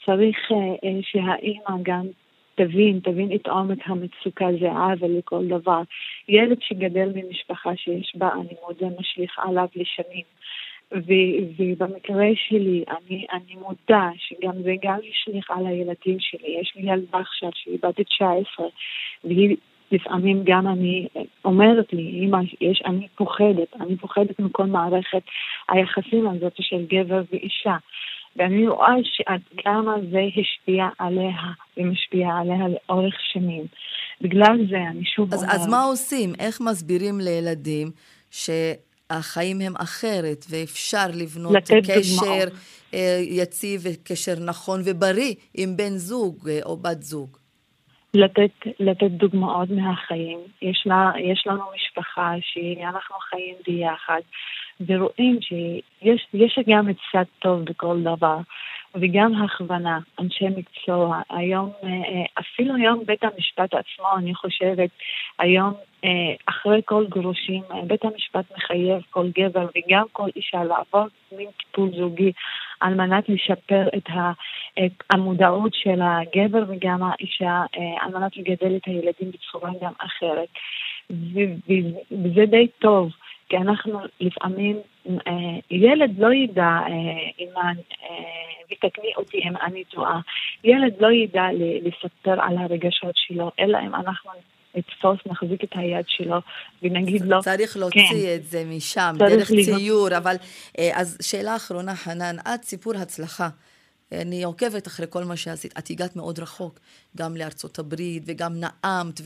צריך 0.04 0.36
uh, 0.50 0.88
שהאימא 1.02 1.82
גם 1.82 2.06
תבין, 2.54 3.00
תבין 3.00 3.34
את 3.34 3.46
עומק 3.46 3.78
המצוקה, 3.86 4.46
זה 4.60 4.70
עוול 4.70 5.18
לכל 5.18 5.46
דבר. 5.48 5.82
ילד 6.28 6.58
שגדל 6.60 7.12
ממשפחה 7.14 7.76
שיש 7.76 8.12
בה 8.16 8.28
אלימות, 8.32 8.78
זה 8.80 8.86
משליך 9.00 9.38
עליו 9.38 9.68
לשנים. 9.76 10.24
ו- 10.92 11.40
ובמקרה 11.58 12.26
שלי, 12.34 12.84
אני, 12.88 13.26
אני 13.32 13.54
מודה 13.54 14.10
שגם 14.16 14.62
זה 14.62 14.74
גם 14.82 14.98
ישליך 15.04 15.50
על 15.50 15.66
הילדים 15.66 16.16
שלי. 16.20 16.56
יש 16.60 16.72
לי 16.76 16.92
ילדה 16.92 17.18
עכשיו 17.18 17.50
שהיא 17.54 17.78
בת 17.82 18.00
19, 18.00 18.66
והיא 19.24 19.56
לפעמים 19.92 20.42
גם 20.44 20.66
אני 20.66 21.08
אומרת 21.44 21.92
לי, 21.92 22.20
אמא, 22.24 22.38
יש, 22.60 22.82
אני 22.86 23.08
פוחדת, 23.16 23.76
אני 23.80 23.96
פוחדת 23.96 24.38
מכל 24.38 24.66
מערכת 24.66 25.22
היחסים 25.68 26.28
הזאת 26.28 26.52
של 26.60 26.86
גבר 26.86 27.22
ואישה. 27.32 27.76
ואני 28.36 28.68
רואה 28.68 28.94
שעד 29.04 29.40
כמה 29.56 29.94
זה 30.10 30.20
השפיע 30.40 30.88
עליה 30.98 31.36
ומשפיע 31.76 32.28
עליה 32.28 32.68
לאורך 32.68 33.14
שנים. 33.32 33.64
בגלל 34.20 34.56
זה 34.70 34.76
אני 34.90 35.04
שוב 35.04 35.34
אז, 35.34 35.42
אומרת... 35.42 35.54
אז 35.54 35.68
מה 35.68 35.82
עושים? 35.82 36.32
איך 36.38 36.60
מסבירים 36.60 37.20
לילדים 37.20 37.90
שהחיים 39.10 39.60
הם 39.60 39.72
אחרת 39.76 40.44
ואפשר 40.50 41.06
לבנות 41.14 41.56
קשר. 41.86 42.44
אה, 42.94 43.20
יציב 43.22 43.80
וקשר 43.84 44.34
נכון 44.46 44.80
ובריא 44.84 45.34
עם 45.54 45.76
בן 45.76 45.96
זוג 45.96 46.48
אה, 46.48 46.58
או 46.64 46.76
בת 46.76 47.02
זוג? 47.02 47.36
לתת, 48.14 48.50
לתת 48.80 49.10
דוגמאות 49.10 49.70
מהחיים. 49.70 50.38
יש, 50.62 50.82
לה, 50.86 51.12
יש 51.18 51.44
לנו 51.46 51.62
משפחה 51.74 52.34
שאנחנו 52.40 53.16
חיים 53.30 53.54
ביחד, 53.66 54.20
ורואים 54.86 55.38
שיש 55.40 56.26
יש 56.34 56.58
גם 56.68 56.88
צד 57.12 57.24
טוב 57.38 57.64
בכל 57.64 58.00
דבר. 58.02 58.36
וגם 58.94 59.42
הכוונה, 59.42 59.98
אנשי 60.20 60.44
מקצוע. 60.56 61.20
היום, 61.30 61.70
אפילו 62.38 62.74
היום 62.74 63.04
בית 63.06 63.24
המשפט 63.24 63.74
עצמו, 63.74 64.06
אני 64.18 64.34
חושבת, 64.34 64.90
היום 65.38 65.74
אחרי 66.46 66.80
כל 66.84 67.06
גירושים, 67.14 67.62
בית 67.86 68.04
המשפט 68.04 68.44
מחייב 68.56 69.02
כל 69.10 69.26
גבר 69.38 69.66
וגם 69.76 70.04
כל 70.12 70.28
אישה 70.36 70.64
לעבור 70.64 71.06
מין 71.32 71.48
טיפול 71.58 71.90
זוגי 71.96 72.32
על 72.80 72.94
מנת 72.94 73.28
לשפר 73.28 73.88
את, 73.96 74.08
המודעות 75.10 75.74
של 75.74 76.00
הגבר 76.02 76.62
וגם 76.68 77.02
האישה, 77.02 77.62
על 78.00 78.10
מנת 78.14 78.36
לגדל 78.36 78.76
את 78.76 78.86
הילדים 78.86 79.30
בצורה 79.30 79.70
גם 79.82 79.92
אחרת. 79.98 80.48
וזה 82.10 82.46
די 82.46 82.68
טוב, 82.78 83.10
כי 83.48 83.56
אנחנו 83.56 83.98
לפעמים, 84.20 84.76
אה, 84.76 84.82
ילד 85.70 86.18
לא 86.18 86.34
ידע, 86.34 86.62
אה, 86.62 86.88
אימן, 87.38 87.74
אה, 88.02 88.06
ותקני 88.70 89.12
אותי 89.16 89.38
אם 89.38 89.56
אני 89.56 89.84
טועה, 89.84 90.20
ילד 90.64 90.94
לא 91.00 91.08
ידע 91.12 91.42
לספר 91.82 92.40
על 92.42 92.58
הרגשות 92.58 93.14
שלו, 93.14 93.50
אלא 93.58 93.78
אם 93.78 93.94
אנחנו 93.94 94.30
נתפוס, 94.74 95.18
נחזיק 95.26 95.64
את 95.64 95.72
היד 95.72 96.04
שלו 96.08 96.36
ונגיד 96.82 97.22
לו... 97.24 97.40
צריך 97.40 97.76
להוציא 97.76 98.00
כן, 98.10 98.34
את 98.36 98.44
זה 98.44 98.64
משם, 98.66 99.14
דרך. 99.18 99.50
ציור, 99.50 100.16
אבל... 100.16 100.34
אז 100.92 101.18
שאלה 101.22 101.56
אחרונה, 101.56 101.94
חנן, 101.96 102.36
את 102.54 102.62
סיפור 102.62 102.92
הצלחה. 102.96 103.48
אני 104.12 104.42
עוקבת 104.42 104.86
אחרי 104.86 105.06
כל 105.10 105.24
מה 105.24 105.36
שעשית. 105.36 105.78
את 105.78 105.90
הגעת 105.90 106.16
מאוד 106.16 106.38
רחוק, 106.38 106.78
גם 107.16 107.36
לארצות 107.36 107.78
הברית 107.78 108.22
וגם 108.26 108.52
נאמת, 108.54 109.20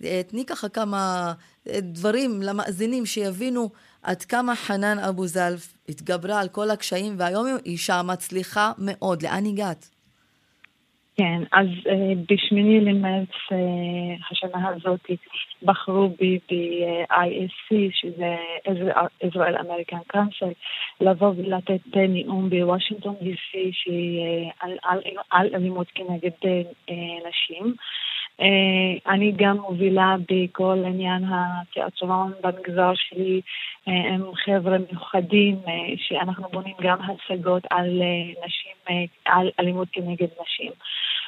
ותני 0.00 0.44
ככה 0.46 0.68
כמה 0.68 1.32
אה, 1.68 1.80
דברים 1.80 2.42
למאזינים 2.42 3.06
שיבינו 3.06 3.70
עד 4.02 4.22
כמה 4.22 4.56
חנן 4.56 4.98
אבו 5.08 5.26
זלף 5.26 5.74
התגברה 5.88 6.40
על 6.40 6.48
כל 6.48 6.70
הקשיים, 6.70 7.14
והיום 7.18 7.46
היא 7.46 7.56
אישה 7.66 8.02
מצליחה 8.02 8.72
מאוד. 8.78 9.22
לאן 9.22 9.46
הגעת? 9.46 9.90
כן, 11.16 11.42
אז 11.52 11.66
uh, 11.66 12.32
בשמיני 12.32 12.80
למרץ 12.80 13.28
uh, 13.28 13.54
השנה 14.30 14.68
הזאת 14.68 15.00
בחרו 15.62 16.08
בי 16.18 16.38
ב-ISC, 16.50 17.74
שזה 17.92 18.36
Israel 19.24 19.56
American 19.60 20.16
Council, 20.16 20.52
לבוא 21.00 21.32
ולתת 21.36 21.96
נאום 21.96 22.50
בוושינגטון 22.50 23.14
DC 23.20 23.90
על, 24.60 24.72
על, 25.30 25.48
אלימות 25.54 25.86
כנגד 25.94 26.30
uh, 26.30 26.92
נשים. 27.28 27.74
Uh, 27.76 28.19
אני 29.08 29.32
גם 29.36 29.56
מובילה 29.56 30.16
בכל 30.30 30.82
עניין 30.86 31.24
התיאטרון 31.24 32.32
במגזר 32.42 32.92
שלי 32.94 33.40
uh, 33.40 33.90
עם 33.90 34.34
חבר'ה 34.34 34.76
מיוחדים 34.78 35.56
uh, 35.64 35.68
שאנחנו 35.96 36.48
בונים 36.52 36.74
גם 36.80 36.98
הצגות 37.02 37.62
על 37.70 38.02
נשים, 38.46 39.02
על 39.24 39.50
אלימות 39.60 39.88
כנגד 39.92 40.28
נשים. 40.42 40.72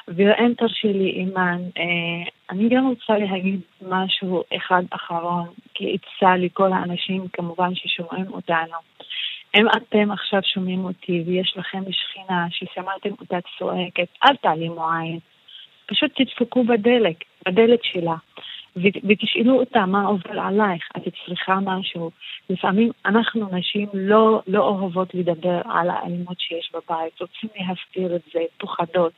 ואם 0.07 0.53
תרשי 0.57 0.93
לי, 0.93 1.09
אימאן, 1.09 1.61
אה, 1.77 2.29
אני 2.49 2.69
גם 2.69 2.87
רוצה 2.87 3.17
להגיד 3.17 3.59
משהו 3.81 4.43
אחד 4.55 4.83
אחרון, 4.89 5.47
כעצה 5.73 6.37
לכל 6.37 6.73
האנשים 6.73 7.27
כמובן 7.33 7.75
ששומעים 7.75 8.25
אותנו. 8.33 8.77
אם 9.55 9.65
אתם 9.77 10.11
עכשיו 10.11 10.39
שומעים 10.43 10.85
אותי 10.85 11.23
ויש 11.25 11.53
לכם 11.57 11.83
שכינה 11.91 12.47
ששמעתם 12.49 13.09
אותה 13.19 13.37
צועקת, 13.57 14.07
אל 14.23 14.35
תעלימו 14.35 14.89
עין. 14.91 15.19
פשוט 15.85 16.11
תדפקו 16.15 16.63
בדלק, 16.63 17.15
בדלת 17.45 17.79
שלה, 17.83 18.15
ותשאלו 18.75 19.59
אותה 19.59 19.85
מה 19.85 20.05
עובר 20.05 20.39
עלייך, 20.39 20.83
את 20.97 21.03
צריכה 21.25 21.59
משהו. 21.61 22.11
לפעמים 22.49 22.91
אנחנו 23.05 23.57
נשים 23.57 23.87
לא, 23.93 24.41
לא 24.47 24.67
אוהבות 24.67 25.13
לדבר 25.13 25.61
על 25.65 25.89
האלימות 25.89 26.39
שיש 26.39 26.71
בבית, 26.73 27.21
רוצים 27.21 27.49
להסתיר 27.55 28.15
את 28.15 28.21
זה, 28.33 28.39
פוחדות. 28.59 29.13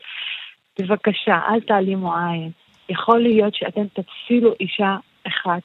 בבקשה, 0.79 1.39
אל 1.49 1.59
תעלימו 1.61 2.15
עין. 2.15 2.51
יכול 2.89 3.19
להיות 3.19 3.55
שאתם 3.55 3.85
תצילו 3.87 4.53
אישה 4.59 4.97
אחת, 5.27 5.63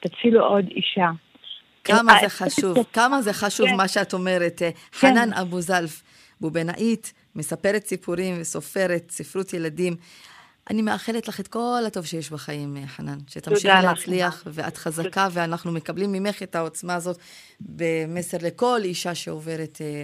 תצילו 0.00 0.44
עוד 0.44 0.64
אישה. 0.70 1.10
כמה 1.84 2.12
זה 2.20 2.28
חשוב, 2.28 2.76
כמה 2.92 3.22
זה 3.22 3.32
חשוב 3.32 3.68
כן. 3.68 3.76
מה 3.76 3.88
שאת 3.88 4.12
אומרת. 4.12 4.58
כן. 4.58 4.70
חנן 4.92 5.32
אבו 5.32 5.60
זלף, 5.60 6.02
בובנאית, 6.40 7.12
מספרת 7.36 7.86
סיפורים 7.86 8.40
וסופרת 8.40 9.10
ספרות 9.10 9.52
ילדים. 9.52 9.96
אני 10.70 10.82
מאחלת 10.82 11.28
לך 11.28 11.40
את 11.40 11.48
כל 11.48 11.82
הטוב 11.86 12.06
שיש 12.06 12.30
בחיים, 12.30 12.76
חנן. 12.86 13.18
שתמשיך 13.28 13.64
להצליח, 13.82 14.42
ואת 14.46 14.76
חזקה, 14.76 15.28
ואנחנו 15.32 15.72
מקבלים 15.72 16.12
ממך 16.12 16.42
את 16.42 16.54
העוצמה 16.54 16.94
הזאת 16.94 17.18
במסר 17.60 18.36
לכל 18.42 18.80
אישה 18.84 19.14
שעוברת 19.14 19.78
אה, 19.80 20.02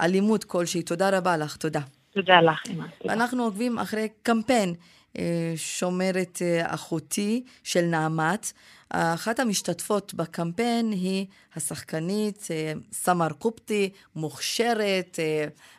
אלימות 0.00 0.44
כלשהי. 0.44 0.82
תודה 0.82 1.18
רבה 1.18 1.36
לך, 1.36 1.56
תודה. 1.56 1.80
תודה 2.10 2.40
לך, 2.40 2.62
אימא. 2.68 2.84
ואנחנו 3.04 3.44
עוקבים 3.44 3.78
אחרי 3.78 4.08
קמפיין 4.22 4.74
אה, 5.18 5.52
שומרת 5.56 6.38
אה, 6.42 6.74
אחותי 6.74 7.44
של 7.64 7.82
נעמת. 7.82 8.52
אחת 8.89 9.39
המשתתפות 9.39 10.13
בקמפיין 10.13 10.91
היא 10.91 11.25
השחקנית 11.55 12.47
אה, 12.51 12.73
סמר 12.91 13.29
קופטי, 13.29 13.89
מוכשרת, 14.15 15.19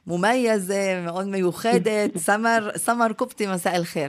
מומייזה, 0.06 1.02
מאוד 1.04 1.26
מיוחדת. 1.26 2.16
סמר, 2.16 2.70
סמר 2.76 3.12
קופטי, 3.12 3.46
מסע 3.46 3.76
אל-חיר. 3.76 4.08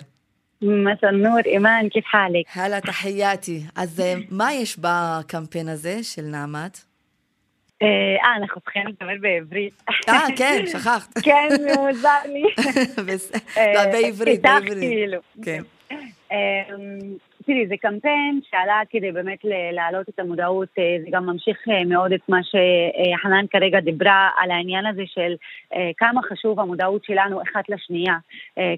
مساء 0.62 1.10
النور 1.10 1.41
إيمان 1.45 1.89
كيف 1.89 2.05
حالك؟ 2.05 2.45
هلا 2.47 2.80
تحياتي 2.80 3.64
אז 3.76 4.03
מה 4.30 4.53
יש 4.53 4.78
בקמפיין 4.80 5.70
הזה 5.70 6.03
של 6.03 6.22
נעמת? 6.22 6.78
אה, 7.82 8.36
אנחנו 8.38 8.62
צריכים 8.62 8.88
לדבר 8.88 9.14
בעברית. 9.22 9.84
אה, 10.10 10.26
כן, 10.38 10.64
שכחת. 10.66 11.18
כן, 11.24 11.47
מוזר 11.76 12.10
לי. 12.26 12.43
בעברית, 13.91 14.41
בעברית. 14.41 14.80
כאילו. 14.80 15.20
כן. 15.43 15.62
תראי, 17.47 17.66
זה 17.66 17.74
קמפיין 17.80 18.40
שעלה 18.51 18.80
כדי 18.90 19.12
באמת 19.12 19.38
להעלות 19.72 20.09
את 20.09 20.18
המודעות, 20.18 20.68
אה, 20.78 20.97
זה 21.05 21.07
גם 21.11 21.26
ממשיך 21.26 21.59
אה, 21.68 21.84
מאוד 21.84 22.12
את 22.12 22.28
מה 22.28 22.40
שחנן 22.43 23.45
כרגע 23.51 23.80
דיברה 23.80 24.28
על 24.36 24.51
העניין 24.51 24.86
הזה 24.86 25.03
של 25.07 25.34
כמה 25.97 26.22
חשוב 26.22 26.61
המודעות 26.61 27.05
שלנו 27.05 27.43
אחת 27.43 27.68
לשנייה, 27.68 28.16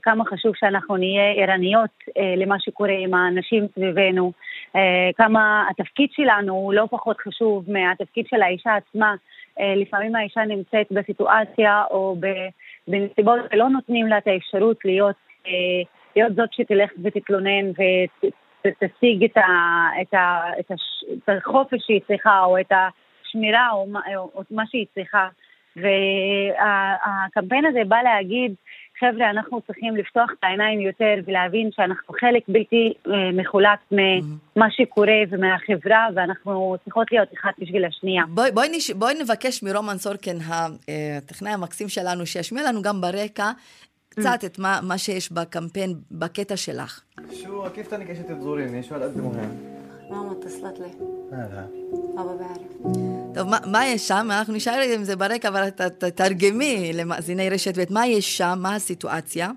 כמה 0.03 0.25
חשוב 0.25 0.53
שאנחנו 0.57 0.97
נהיה 0.97 1.33
ערניות 1.37 1.91
למה 2.37 2.61
שקורה 2.61 2.97
עם 2.99 3.15
האנשים 3.15 3.67
סביבנו. 3.75 4.33
אה, 4.77 5.11
כמה 5.17 5.67
התפקיד 5.71 6.09
שלנו 6.13 6.55
הוא 6.55 6.75
לא 6.75 6.87
פחות 6.91 7.17
חשוב 7.21 7.65
מהתפקיד 7.73 8.27
של 8.27 8.43
האישה 8.43 8.75
עצמה. 8.75 9.15
אה, 9.61 9.75
לפעמים 9.77 10.17
האישה 10.17 10.45
נמצאת 10.45 10.87
בסיטואציה 10.91 11.83
או 11.91 12.17
בנסיבות 12.89 13.41
שלא 13.53 13.69
נותנים 13.69 14.07
לה 14.07 14.19
את 14.19 14.27
האפשרות 14.27 14.85
להיות, 14.85 15.17
אה, 15.47 15.53
להיות 16.17 16.35
זאת 16.35 16.53
שתלך 16.53 16.91
ותתלונן 17.03 17.73
ותשיג 18.67 19.25
את, 19.25 19.37
ה, 19.37 19.43
את, 20.03 20.15
ה, 20.15 20.51
את, 20.61 20.71
הש, 20.71 21.05
את 21.13 21.29
החופש 21.29 21.79
שהיא 21.87 22.01
צריכה 22.07 22.45
או 22.45 22.61
את 22.61 22.73
השמירה 22.73 23.71
או 23.73 23.87
מה, 23.87 24.01
או 24.17 24.43
מה 24.51 24.63
שהיא 24.67 24.87
צריכה. 24.95 25.29
והקמפיין 25.77 27.67
הזה 27.67 27.81
בא 27.89 27.97
להגיד 28.03 28.55
חבר'ה, 29.01 29.31
אנחנו 29.31 29.61
צריכים 29.61 29.97
לפתוח 29.97 30.31
את 30.39 30.45
העיניים 30.45 30.81
יותר 30.81 31.15
ולהבין 31.27 31.71
שאנחנו 31.73 32.15
חלק 32.21 32.43
בלתי 32.49 32.93
אה, 33.07 33.13
מחולק 33.33 33.79
ממה 33.91 34.67
שקורה 34.71 35.19
ומהחברה, 35.31 36.09
ואנחנו 36.15 36.77
צריכות 36.85 37.13
להיות 37.13 37.29
אחת 37.41 37.55
בשביל 37.59 37.85
השנייה. 37.85 38.23
בואי, 38.29 38.51
בואי, 38.53 38.69
נש... 38.77 38.91
בואי 38.91 39.15
נבקש 39.23 39.63
מרומן 39.63 39.99
סורקן, 39.99 40.37
הטכנאי 41.19 41.53
המקסים 41.53 41.89
שלנו, 41.89 42.27
שישמיע 42.27 42.63
לנו 42.69 42.83
גם 42.83 43.01
ברקע 43.01 43.51
קצת 44.14 44.40
את 44.46 44.60
מה, 44.60 44.80
מה 44.84 44.98
שיש 44.98 45.32
בקמפיין, 45.32 45.94
בקטע 46.12 46.58
שלך. 46.58 47.02
شو 47.34 47.70
كيف 47.76 47.88
تاني 47.88 48.06
كشت 48.06 48.22
تزوريني؟ 48.22 48.84
شو 48.84 48.96
هالقد 48.96 49.18
مهم؟ 49.18 49.80
ماما 50.10 50.32
اتصلت 50.32 50.80
لي 50.80 50.92
هلا 51.32 51.68
بابا 52.16 52.36
بعرف 52.36 52.72
טוב, 53.36 53.50
מה, 53.50 53.58
מה 53.72 53.86
יש 53.86 54.08
שם? 54.08 54.28
אנחנו 54.32 54.54
נשאר 54.54 54.82
עם 54.96 55.04
זה 55.04 55.16
ברקע, 55.16 55.50
אבל 55.50 55.70
תתרגמי 55.70 56.92
למאזיני 56.94 57.50
רשת 57.50 57.78
ב', 57.78 57.94
מה 57.94 58.08
יש 58.08 58.38
שם? 58.38 58.54
מה 58.62 58.76
הסיטואציה? 58.76 59.50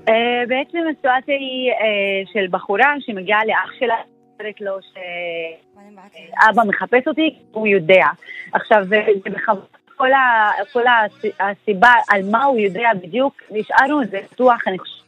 Uh, 0.00 0.10
בעצם 0.48 0.78
הסיטואציה 0.90 1.34
היא 1.34 1.70
uh, 1.72 2.32
של 2.32 2.46
בחורה 2.50 2.94
שמגיעה 3.00 3.44
לאח 3.44 3.70
שלה, 3.78 3.94
אומרת 4.40 4.60
לו 4.60 4.72
שאבא 4.82 6.62
מחפש 6.68 7.08
אותי, 7.08 7.38
הוא 7.52 7.66
יודע. 7.66 8.06
עכשיו, 8.52 8.84
זה 8.88 9.00
בכוונה 9.24 9.60
כל, 9.99 10.13
ה, 10.13 10.51
כל 10.73 10.83
הסיבה 11.39 11.93
על 12.09 12.21
מה 12.31 12.43
הוא 12.43 12.59
יודע 12.59 12.89
בדיוק, 13.03 13.41
נשארנו 13.51 14.01
את 14.01 14.09
זה 14.09 14.19
פתוח, 14.29 14.67
אני 14.67 14.79
חושבת 14.79 14.99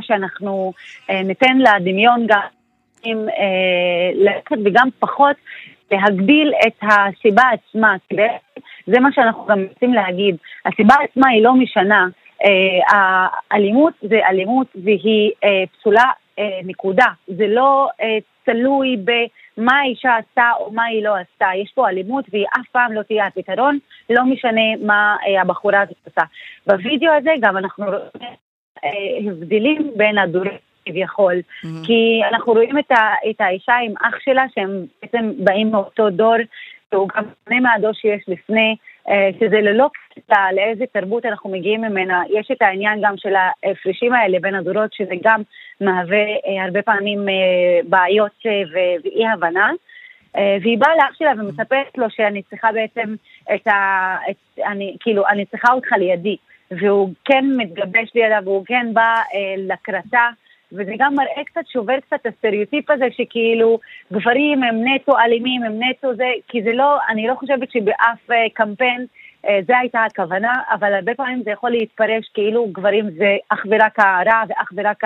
שאנחנו 0.00 0.72
uh, 1.08 1.12
ניתן 1.24 1.58
לדמיון 1.58 2.26
גם 2.26 3.28
אה, 3.28 4.10
ללכת 4.14 4.56
וגם 4.64 4.88
פחות 4.98 5.36
להגביל 5.90 6.52
את 6.66 6.82
הסיבה 6.82 7.42
עצמה. 7.52 7.96
זה 8.86 9.00
מה 9.00 9.08
שאנחנו 9.12 9.46
גם 9.46 9.64
רוצים 9.68 9.94
להגיד. 9.94 10.36
הסיבה 10.66 10.94
עצמה 11.04 11.28
היא 11.28 11.42
לא 11.42 11.54
משנה. 11.54 12.06
אה, 12.44 13.26
האלימות 13.50 13.92
זה 14.02 14.20
אלימות 14.28 14.66
והיא 14.84 15.30
אה, 15.44 15.64
פסולה, 15.72 16.10
נקודה. 16.64 17.06
זה 17.26 17.46
לא 17.46 17.88
תלוי 18.46 18.96
במה 18.96 19.80
האישה 19.80 20.16
עשתה 20.16 20.50
או 20.60 20.70
מה 20.70 20.84
היא 20.84 21.04
לא 21.04 21.16
עשתה. 21.16 21.46
יש 21.62 21.72
פה 21.74 21.88
אלימות 21.88 22.24
והיא 22.32 22.46
אף 22.60 22.68
פעם 22.72 22.92
לא 22.92 23.02
תהיה 23.02 23.26
הפתרון, 23.26 23.78
לא 24.10 24.24
משנה 24.24 24.76
מה 24.86 25.16
אה, 25.26 25.42
הבחורה 25.42 25.80
הזאת 25.80 25.96
עושה. 26.06 26.22
בווידאו 26.66 27.12
הזה 27.12 27.30
גם 27.40 27.56
אנחנו 27.56 27.84
רואים 27.84 28.36
אה, 28.84 29.30
הבדלים 29.32 29.90
בין 29.96 30.18
הדורות 30.18 30.48
כביכול, 30.86 31.34
mm-hmm. 31.34 31.86
כי 31.86 32.20
אנחנו 32.30 32.52
רואים 32.52 32.78
את, 32.78 32.90
ה, 32.90 33.12
את 33.30 33.40
האישה 33.40 33.74
עם 33.84 33.94
אח 34.02 34.14
שלה 34.24 34.44
שהם 34.54 34.84
בעצם 35.02 35.32
באים 35.44 35.70
מאותו 35.70 36.10
דור, 36.10 36.36
שהוא 36.90 37.08
גם 37.16 37.24
שונה 37.44 37.60
מהדור 37.60 37.92
שיש 37.92 38.24
לפני, 38.28 38.70
אה, 38.70 38.76
שזה 39.40 39.60
ללא 39.60 39.90
קטע 40.14 40.52
לאיזה 40.52 40.84
תרבות 40.92 41.26
אנחנו 41.26 41.50
מגיעים 41.50 41.80
ממנה. 41.80 42.22
יש 42.30 42.50
את 42.50 42.62
העניין 42.62 42.98
גם 43.02 43.14
של 43.16 43.34
ההפרשים 43.36 44.12
האלה 44.12 44.38
בין 44.40 44.54
הדורות, 44.54 44.92
שזה 44.92 45.14
גם 45.22 45.42
מהווה 45.80 46.24
אה, 46.24 46.64
הרבה 46.64 46.82
פעמים 46.82 47.28
אה, 47.28 47.34
בעיות 47.88 48.46
ואי 49.04 49.26
הבנה. 49.26 49.70
והיא 50.62 50.78
באה 50.78 50.96
לאח 50.96 51.14
שלה 51.18 51.32
ומספרת 51.38 51.98
לו 51.98 52.10
שאני 52.10 52.42
צריכה 52.42 52.72
בעצם 52.72 53.14
את 53.54 53.66
ה... 53.66 54.16
את, 54.30 54.60
אני, 54.66 54.96
כאילו, 55.00 55.28
אני 55.28 55.44
צריכה 55.44 55.72
אותך 55.72 55.92
לידי. 55.92 56.36
והוא 56.70 57.10
כן 57.24 57.44
מתגבש 57.56 58.14
לידה 58.14 58.38
והוא 58.44 58.66
כן 58.66 58.86
בא 58.92 59.22
אה, 59.34 59.54
לקראתה. 59.56 60.28
וזה 60.72 60.92
גם 60.98 61.14
מראה 61.14 61.44
קצת, 61.44 61.66
שובר 61.72 62.00
קצת 62.00 62.16
את 62.22 62.26
הסטריאוטיפ 62.26 62.90
הזה 62.90 63.04
שכאילו 63.10 63.78
גברים 64.12 64.62
הם 64.62 64.88
נטו 64.88 65.18
אלימים, 65.18 65.62
הם 65.62 65.82
נטו 65.82 66.14
זה, 66.14 66.30
כי 66.48 66.62
זה 66.62 66.72
לא, 66.72 66.98
אני 67.08 67.26
לא 67.26 67.34
חושבת 67.34 67.70
שבאף 67.70 68.30
אה, 68.30 68.46
קמפיין 68.54 69.06
אה, 69.46 69.58
זה 69.66 69.78
הייתה 69.78 70.04
הכוונה, 70.04 70.52
אבל 70.70 70.94
הרבה 70.94 71.14
פעמים 71.14 71.42
זה 71.42 71.50
יכול 71.50 71.70
להתפרש 71.70 72.30
כאילו 72.34 72.66
גברים 72.72 73.10
זה 73.10 73.36
אך 73.48 73.66
ורק 73.70 73.98
הרע 73.98 74.42
ואך 74.48 74.68
ורק 74.76 75.04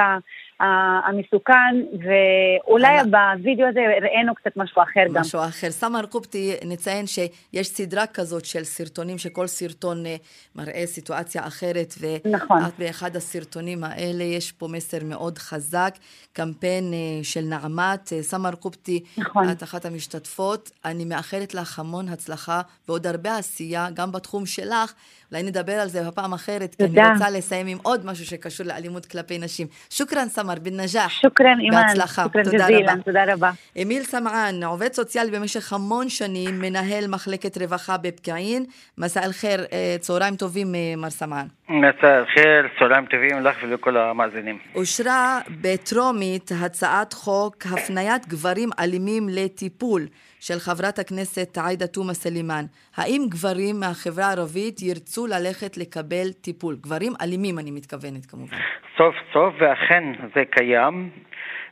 המסוכן, 0.61 1.74
ואולי 1.92 2.96
בווידאו 3.11 3.66
הזה 3.68 3.80
ראינו 4.02 4.34
קצת 4.34 4.56
משהו 4.56 4.82
אחר 4.82 5.00
גם. 5.14 5.20
משהו 5.20 5.40
אחר. 5.40 5.70
סמר 5.70 6.06
קופטי, 6.06 6.54
נציין 6.64 7.06
שיש 7.06 7.68
סדרה 7.68 8.06
כזאת 8.06 8.44
של 8.44 8.64
סרטונים, 8.64 9.18
שכל 9.18 9.46
סרטון 9.46 10.06
אה, 10.06 10.16
מראה 10.56 10.82
סיטואציה 10.86 11.46
אחרת, 11.46 11.94
נכון. 12.30 12.62
ואת 12.62 12.78
באחד 12.78 13.16
הסרטונים 13.16 13.84
האלה 13.84 14.24
יש 14.24 14.52
פה 14.52 14.68
מסר 14.68 15.04
מאוד 15.04 15.38
חזק, 15.38 15.94
קמפיין 16.32 16.84
אה, 16.92 17.24
של 17.24 17.40
נעמת. 17.40 18.12
אה, 18.12 18.22
סמר 18.22 18.54
קופטי, 18.54 19.04
נכון. 19.18 19.50
את 19.50 19.62
אחת 19.62 19.84
המשתתפות. 19.84 20.70
אני 20.84 21.04
מאחלת 21.04 21.54
לך 21.54 21.78
המון 21.78 22.08
הצלחה 22.08 22.61
ועוד 22.88 23.06
הרבה 23.06 23.36
עשייה, 23.36 23.88
גם 23.94 24.12
בתחום 24.12 24.46
שלך. 24.46 24.92
אולי 25.33 25.43
נדבר 25.43 25.72
על 25.72 25.89
זה 25.89 26.03
בפעם 26.09 26.33
אחרת, 26.33 26.74
תודה. 26.74 26.93
כי 26.93 27.01
אני 27.01 27.12
רוצה 27.12 27.31
לסיים 27.31 27.66
עם 27.66 27.78
עוד 27.83 28.07
משהו 28.07 28.26
שקשור 28.26 28.66
לאלימות 28.66 29.07
כלפי 29.07 29.39
נשים. 29.39 29.66
שוכרן, 29.91 30.28
סמר, 30.28 30.55
בנג'אח. 30.62 31.11
שוכרן, 31.11 31.61
אימאן. 31.61 31.87
בהצלחה. 31.87 32.22
שוכרן 32.22 32.43
ג'זילה, 32.43 32.93
תודה 33.05 33.24
רבה. 33.33 33.51
אמיל 33.83 34.03
סמען, 34.03 34.64
עובד 34.64 34.93
סוציאלי 34.93 35.31
במשך 35.31 35.72
המון 35.72 36.09
שנים, 36.09 36.59
מנהל 36.61 37.05
מחלקת 37.09 37.59
רווחה 37.59 37.97
בפקיעין. 37.97 38.64
מסע 38.99 39.24
אל-חיר, 39.24 39.61
אה, 39.72 39.97
צהריים 40.01 40.37
טובים, 40.37 40.74
אה, 40.74 40.95
מר 40.97 41.11
סמען. 41.11 41.47
מסע 41.68 42.18
אל-חיר, 42.18 42.68
צהריים 42.78 43.07
טובים 43.07 43.43
לך 43.45 43.57
ולכל 43.62 43.97
המאזינים. 43.97 44.59
אושרה 44.74 45.41
בטרומית 45.61 46.51
הצעת 46.61 47.12
חוק 47.12 47.57
הפניית 47.66 48.28
גברים 48.28 48.70
אלימים 48.81 49.28
לטיפול. 49.28 50.07
של 50.41 50.59
חברת 50.59 50.99
הכנסת 50.99 51.59
עאידה 51.59 51.86
תומא 51.86 52.12
סלימאן. 52.12 52.64
האם 52.97 53.22
גברים 53.28 53.80
מהחברה 53.80 54.24
הערבית 54.24 54.82
ירצו 54.82 55.26
ללכת 55.26 55.76
לקבל 55.76 56.32
טיפול? 56.41 56.76
גברים 56.80 57.12
אלימים, 57.22 57.59
אני 57.59 57.70
מתכוונת 57.70 58.26
כמובן. 58.26 58.57
סוף 58.97 59.14
סוף, 59.32 59.55
ואכן 59.61 60.05
זה 60.34 60.43
קיים. 60.51 61.11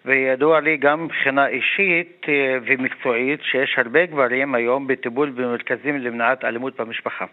וידוע 0.05 0.61
לי 0.61 0.77
גם 0.77 1.05
מבחינה 1.05 1.47
אישית 1.47 2.23
אה, 2.29 2.59
ומקצועית 2.67 3.41
שיש 3.43 3.75
הרבה 3.77 4.07
גברים 4.07 4.55
היום 4.55 4.87
בטיפול 4.87 5.31
במרכזים 5.31 5.99
למניעת 5.99 6.45
אלימות 6.45 6.81
במשפחה. 6.81 7.25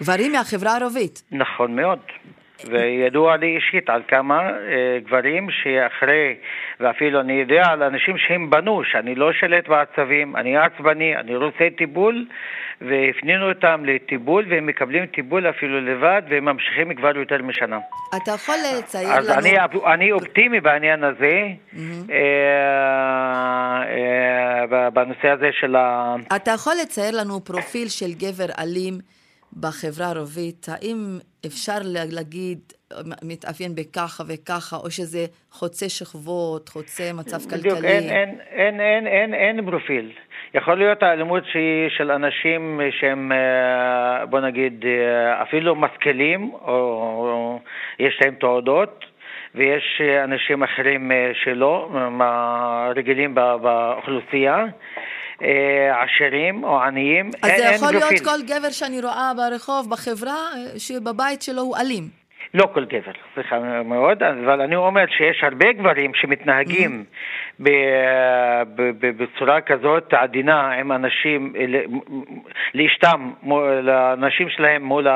גברים 0.00 0.32
מהחברה 0.32 0.72
הערבית. 0.72 1.22
נכון 1.32 1.76
מאוד. 1.76 1.98
וידוע 2.68 3.36
לי 3.36 3.56
אישית 3.56 3.90
על 3.90 4.02
כמה 4.08 4.50
אה, 4.50 4.98
גברים 5.06 5.48
שאחרי, 5.50 6.34
ואפילו 6.80 7.20
אני 7.20 7.32
יודע 7.32 7.62
על 7.66 7.82
אנשים 7.82 8.18
שהם 8.18 8.50
בנו, 8.50 8.84
שאני 8.84 9.14
לא 9.14 9.32
שלט 9.32 9.68
בעצבים, 9.68 10.36
אני 10.36 10.56
עצבני, 10.56 11.16
אני 11.16 11.36
רוצה 11.36 11.68
טיפול, 11.78 12.26
והפנינו 12.80 13.48
אותם 13.48 13.84
לטיפול, 13.84 14.46
והם 14.50 14.66
מקבלים 14.66 15.06
טיפול 15.06 15.50
אפילו 15.50 15.80
לבד, 15.80 16.22
והם 16.30 16.44
ממשיכים 16.44 16.94
כבר 16.94 17.16
יותר 17.16 17.42
משנה. 17.42 17.78
אתה 18.16 18.30
יכול 18.30 18.54
לצייר 18.78 19.08
אז 19.12 19.28
לנו... 19.28 19.38
אז 19.38 19.46
אני, 19.46 19.56
אני 19.94 20.12
אופטימי 20.12 20.60
בעניין 20.60 21.04
הזה, 21.04 21.42
mm-hmm. 21.74 21.78
אה, 22.10 22.20
אה, 24.72 24.90
בנושא 24.90 25.28
הזה 25.28 25.48
של 25.60 25.76
ה... 25.76 26.14
אתה 26.36 26.50
יכול 26.50 26.72
לצייר 26.82 27.20
לנו 27.20 27.44
פרופיל 27.44 27.88
של 27.88 28.12
גבר 28.12 28.52
אלים 28.58 28.98
בחברה 29.60 30.06
הערבית? 30.06 30.66
האם 30.68 31.18
אפשר 31.46 31.78
להגיד, 32.12 32.58
מתאפיין 33.22 33.74
בככה 33.74 34.24
וככה, 34.28 34.76
או 34.76 34.90
שזה 34.90 35.26
חוצה 35.50 35.88
שכבות, 35.88 36.68
חוצה 36.68 37.12
מצב 37.14 37.38
כלכלי? 37.50 37.60
בדיוק, 37.60 37.84
אין, 37.84 38.10
אין, 38.10 38.40
אין, 38.50 38.80
אין, 38.80 39.06
אין, 39.06 39.34
אין 39.34 39.70
פרופיל. 39.70 40.12
יכול 40.54 40.74
להיות 40.74 41.02
האלימות 41.02 41.42
שהיא 41.52 41.88
של 41.96 42.10
אנשים 42.10 42.80
שהם, 43.00 43.32
אה, 43.32 44.26
בוא 44.26 44.40
נגיד, 44.40 44.84
אה, 44.86 45.42
אפילו 45.42 45.74
משכילים, 45.74 46.50
או, 46.52 47.60
יש 47.98 48.18
להם 48.24 48.34
תעודות, 48.34 49.04
ויש 49.54 50.00
אנשים 50.24 50.62
אחרים 50.62 51.12
אה, 51.12 51.30
שלא, 51.44 51.90
רגילים 52.96 53.34
באוכלוסייה. 53.34 54.64
עשירים 55.92 56.64
או 56.64 56.82
עניים, 56.82 57.30
אז 57.42 57.50
אין, 57.50 57.58
זה 57.58 57.74
יכול 57.74 57.92
להיות 57.92 58.20
כל 58.24 58.42
גבר 58.46 58.70
שאני 58.70 59.00
רואה 59.00 59.32
ברחוב, 59.36 59.90
בחברה, 59.90 60.38
שבבית 60.78 61.42
שלו 61.42 61.62
הוא 61.62 61.76
אלים. 61.76 62.20
לא 62.54 62.68
כל 62.74 62.84
גבר, 62.84 63.12
סליחה 63.34 63.82
מאוד, 63.84 64.22
אבל 64.22 64.60
אני 64.60 64.76
אומר 64.76 65.04
שיש 65.06 65.44
הרבה 65.44 65.72
גברים 65.72 66.12
שמתנהגים 66.14 67.04
mm-hmm. 67.04 67.49
בצורה 69.00 69.60
כזאת 69.60 70.12
עדינה 70.12 70.72
עם 70.72 70.92
אנשים, 70.92 71.52
לאשתם, 72.74 73.32
לאנשים 73.82 74.48
שלהם 74.48 74.84
מול 74.84 75.06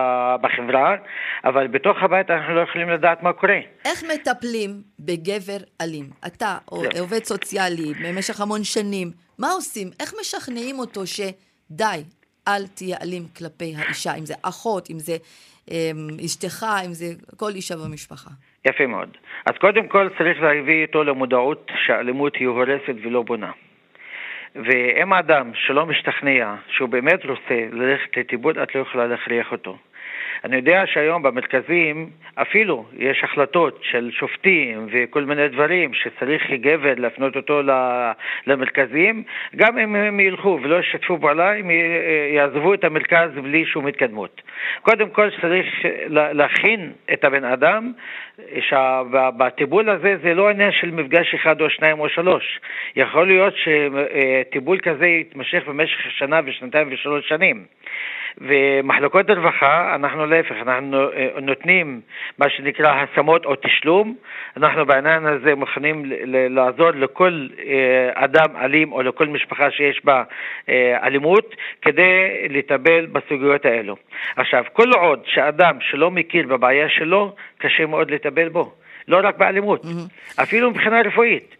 בחברה, 0.40 0.96
אבל 1.44 1.66
בתוך 1.66 1.96
הבית 2.02 2.30
אנחנו 2.30 2.54
לא 2.54 2.60
יכולים 2.60 2.88
לדעת 2.90 3.22
מה 3.22 3.32
קורה. 3.32 3.58
איך 3.84 4.04
מטפלים 4.14 4.70
בגבר 5.00 5.58
אלים? 5.80 6.04
אתה 6.26 6.56
עובד 7.00 7.24
סוציאלי 7.24 7.92
במשך 8.04 8.40
המון 8.40 8.64
שנים, 8.64 9.10
מה 9.38 9.48
עושים? 9.50 9.88
איך 10.00 10.14
משכנעים 10.20 10.78
אותו 10.78 11.00
שדי, 11.06 12.02
אל 12.48 12.66
תהיה 12.66 12.96
אלים 13.02 13.22
כלפי 13.38 13.74
האישה, 13.76 14.14
אם 14.14 14.26
זה 14.26 14.34
אחות, 14.42 14.90
אם 14.90 14.98
זה 14.98 15.16
אשתך, 16.24 16.66
אם 16.86 16.92
זה 16.92 17.06
כל 17.36 17.50
אישה 17.54 17.74
במשפחה. 17.76 18.30
יפה 18.64 18.86
מאוד. 18.86 19.16
אז 19.46 19.54
קודם 19.60 19.88
כל 19.88 20.08
צריך 20.18 20.40
להביא 20.42 20.82
איתו 20.82 21.04
למודעות 21.04 21.70
שהאלימות 21.86 22.36
היא 22.36 22.48
הורסת 22.48 22.94
ולא 23.02 23.22
בונה. 23.22 23.50
ואם 24.54 25.12
אדם 25.12 25.50
שלא 25.54 25.86
משתכנע 25.86 26.54
שהוא 26.68 26.88
באמת 26.88 27.24
רוצה 27.24 27.54
ללכת 27.72 28.16
לטיפול, 28.16 28.62
את 28.62 28.74
לא 28.74 28.80
יכולה 28.80 29.06
להכריח 29.06 29.52
אותו. 29.52 29.78
אני 30.44 30.56
יודע 30.56 30.82
שהיום 30.86 31.22
במרכזים 31.22 32.10
אפילו 32.34 32.84
יש 32.98 33.24
החלטות 33.24 33.80
של 33.82 34.10
שופטים 34.12 34.86
וכל 34.90 35.24
מיני 35.24 35.48
דברים 35.48 35.94
שצריך 35.94 36.50
גבר 36.50 36.94
להפנות 36.96 37.36
אותו 37.36 37.60
למרכזים, 38.46 39.22
גם 39.56 39.78
אם 39.78 39.96
הם 39.96 40.20
ילכו 40.20 40.58
ולא 40.62 40.80
ישתפו 40.80 41.18
פעולה, 41.20 41.56
הם 41.58 41.70
יעזבו 42.34 42.74
את 42.74 42.84
המרכז 42.84 43.30
בלי 43.42 43.64
שום 43.66 43.86
התקדמות. 43.86 44.42
קודם 44.82 45.10
כל 45.10 45.28
צריך 45.40 45.66
להכין 46.08 46.92
את 47.12 47.24
הבן 47.24 47.44
אדם 47.44 47.92
שבטיפול 48.60 49.90
הזה 49.90 50.16
זה 50.22 50.34
לא 50.34 50.48
עניין 50.48 50.72
של 50.72 50.90
מפגש 50.90 51.34
אחד 51.34 51.60
או 51.60 51.70
שניים 51.70 52.00
או 52.00 52.08
שלוש. 52.08 52.60
יכול 52.96 53.26
להיות 53.26 53.54
שטיפול 53.56 54.78
כזה 54.78 55.06
יתמשך 55.06 55.62
במשך 55.66 56.10
שנה 56.10 56.40
ושנתיים 56.44 56.88
ושלוש 56.90 57.28
שנים. 57.28 57.64
ומחלקות 58.38 59.30
הרווחה, 59.30 59.94
אנחנו 59.94 60.26
להפך, 60.26 60.54
אנחנו 60.62 61.10
אה, 61.12 61.28
נותנים 61.42 62.00
מה 62.38 62.50
שנקרא 62.50 62.92
השמות 62.92 63.44
או 63.44 63.54
תשלום, 63.56 64.14
אנחנו 64.56 64.86
בעניין 64.86 65.26
הזה 65.26 65.54
מוכנים 65.54 66.02
לעזור 66.26 66.90
לכל 66.90 67.46
אה, 67.66 68.24
אדם 68.24 68.56
אלים 68.56 68.92
או 68.92 69.02
לכל 69.02 69.26
משפחה 69.26 69.70
שיש 69.70 70.04
בה 70.04 70.22
אה, 70.68 71.06
אלימות 71.06 71.56
כדי 71.82 72.48
לטפל 72.50 73.06
בסוגיות 73.06 73.64
האלו. 73.64 73.96
עכשיו, 74.36 74.64
כל 74.72 74.92
עוד 74.92 75.20
שאדם 75.26 75.78
שלא 75.80 76.10
מכיר 76.10 76.46
בבעיה 76.46 76.88
שלו, 76.88 77.34
קשה 77.58 77.86
מאוד 77.86 78.10
לטפל 78.10 78.48
בו, 78.48 78.72
לא 79.08 79.20
רק 79.22 79.36
באלימות, 79.36 79.84
mm-hmm. 79.84 80.42
אפילו 80.42 80.70
מבחינה 80.70 81.00
רפואית. 81.00 81.56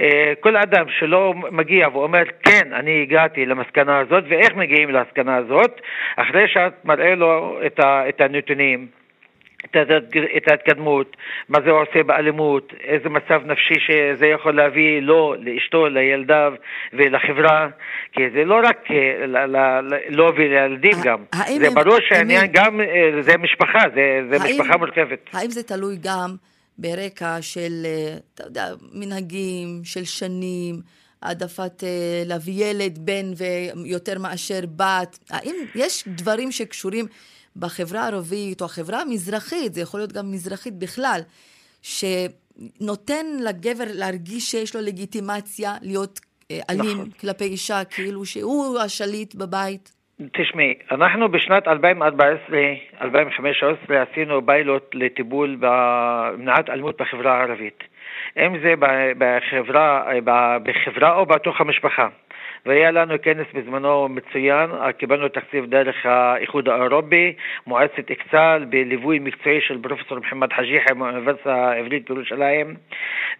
אה, 0.00 0.32
כל 0.40 0.56
אדם 0.56 0.86
שלא 0.98 1.34
מגיע 1.50 1.88
ואומר, 1.88 2.22
כן, 2.42 2.72
אני 2.72 3.02
הגעתי 3.02 3.46
למסקנה 3.46 3.98
הזאת, 3.98 4.24
ואיך 4.28 4.54
מגיעים 4.54 4.90
למסקנה 4.90 5.36
הזאת, 5.36 5.80
אחרי 6.16 6.48
שאת 6.48 6.84
מראה 6.84 7.14
לו 7.14 7.60
את, 7.66 7.80
ה, 7.80 8.08
את 8.08 8.20
הנתונים, 8.20 8.86
את 10.36 10.48
ההתקדמות, 10.48 11.16
מה 11.48 11.58
זה 11.64 11.70
עושה 11.70 12.02
באלימות, 12.02 12.72
איזה 12.84 13.08
מצב 13.08 13.42
נפשי 13.46 13.74
שזה 13.80 14.26
יכול 14.26 14.56
להביא 14.56 15.00
לו, 15.00 15.34
לאשתו, 15.38 15.88
לילדיו 15.88 16.52
ולחברה, 16.92 17.68
כי 18.12 18.30
זה 18.30 18.44
לא 18.44 18.60
רק 18.64 18.88
לו 20.08 20.32
ולילדים 20.36 20.96
גם, 21.04 21.18
זה 21.58 21.70
ברור 21.70 21.98
שהעניין 22.08 22.46
גם, 22.52 22.80
זה 23.20 23.36
משפחה, 23.38 23.78
זה, 23.94 24.20
זה 24.30 24.44
משפחה 24.44 24.76
מורכבת. 24.76 25.18
האם 25.32 25.50
זה 25.50 25.62
תלוי 25.62 25.96
גם 26.04 26.36
ברקע 26.78 27.42
של, 27.42 27.86
אתה 28.34 28.44
יודע, 28.44 28.74
מנהגים, 28.92 29.84
של 29.84 30.04
שנים? 30.04 30.82
העדפת 31.22 31.82
להביא 32.26 32.64
ילד, 32.64 32.98
בן 32.98 33.32
ויותר 33.36 34.18
מאשר 34.18 34.60
בת. 34.76 35.18
האם 35.30 35.54
יש 35.74 36.04
דברים 36.08 36.52
שקשורים 36.52 37.06
בחברה 37.56 38.00
הערבית 38.02 38.60
או 38.60 38.66
החברה 38.66 39.00
המזרחית, 39.00 39.74
זה 39.74 39.80
יכול 39.80 40.00
להיות 40.00 40.12
גם 40.12 40.32
מזרחית 40.32 40.78
בכלל, 40.78 41.20
שנותן 41.82 43.26
לגבר 43.44 43.84
להרגיש 43.88 44.50
שיש 44.50 44.74
לו 44.74 44.80
לגיטימציה 44.80 45.76
להיות 45.82 46.20
אה, 46.50 46.60
אלים 46.70 46.98
נכון. 46.98 47.10
כלפי 47.10 47.44
אישה, 47.44 47.84
כאילו 47.84 48.26
שהוא 48.26 48.78
השליט 48.78 49.34
בבית? 49.34 49.92
תשמעי, 50.32 50.74
אנחנו 50.90 51.28
בשנת 51.28 51.68
2014-2015 51.68 53.02
עשינו 53.94 54.42
ביילוט 54.42 54.94
לטיפול 54.94 55.56
במניעת 55.60 56.70
אלימות 56.70 57.00
בחברה 57.00 57.38
הערבית. 57.38 57.84
אם 58.36 58.58
זה 58.58 58.74
בחברה, 59.18 60.04
בחברה 60.62 61.14
או 61.14 61.26
בתוך 61.26 61.60
המשפחה. 61.60 62.08
והיה 62.66 62.90
לנו 62.90 63.14
כנס 63.22 63.46
בזמנו 63.54 64.08
מצוין, 64.08 64.70
קיבלנו 64.98 65.28
תקציב 65.28 65.66
דרך 65.66 66.06
האיחוד 66.06 66.68
האירופי, 66.68 67.32
מועצת 67.66 68.10
אקצל, 68.10 68.64
בליווי 68.68 69.18
מקצועי 69.18 69.60
של 69.60 69.82
פרופסור 69.82 70.18
מוחמד 70.18 70.52
חג'יחה 70.52 70.94
מהאוניברסיטה 70.94 71.54
העברית 71.54 72.10
בירושלים, 72.10 72.74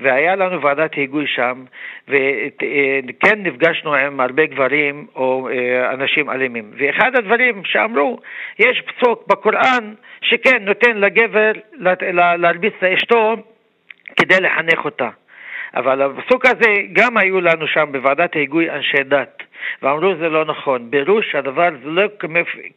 והיה 0.00 0.36
לנו 0.36 0.62
ועדת 0.62 0.94
היגוי 0.94 1.26
שם, 1.26 1.64
וכן 2.08 3.42
נפגשנו 3.42 3.94
עם 3.94 4.20
הרבה 4.20 4.46
גברים 4.46 5.06
או 5.16 5.48
אה, 5.48 5.92
אנשים 5.92 6.30
אלימים. 6.30 6.70
ואחד 6.78 7.16
הדברים 7.16 7.64
שאמרו, 7.64 8.18
יש 8.58 8.80
פסוק 8.80 9.26
בקוראן 9.26 9.94
שכן 10.20 10.64
נותן 10.64 10.96
לגבר 10.96 11.52
להרביץ 12.38 12.74
לאשתו 12.82 13.36
כדי 14.16 14.40
לחנך 14.40 14.84
אותה. 14.84 15.08
אבל 15.74 16.02
הפסוק 16.02 16.46
הזה, 16.46 16.74
גם 16.92 17.16
היו 17.16 17.40
לנו 17.40 17.66
שם 17.66 17.88
בוועדת 17.92 18.36
ההיגוי 18.36 18.70
אנשי 18.70 19.02
דת, 19.02 19.42
ואמרו 19.82 20.14
זה 20.14 20.28
לא 20.28 20.44
נכון. 20.44 20.90
בירוש 20.90 21.34
הדבר 21.34 21.68
זה 21.82 21.88
לא 21.90 22.02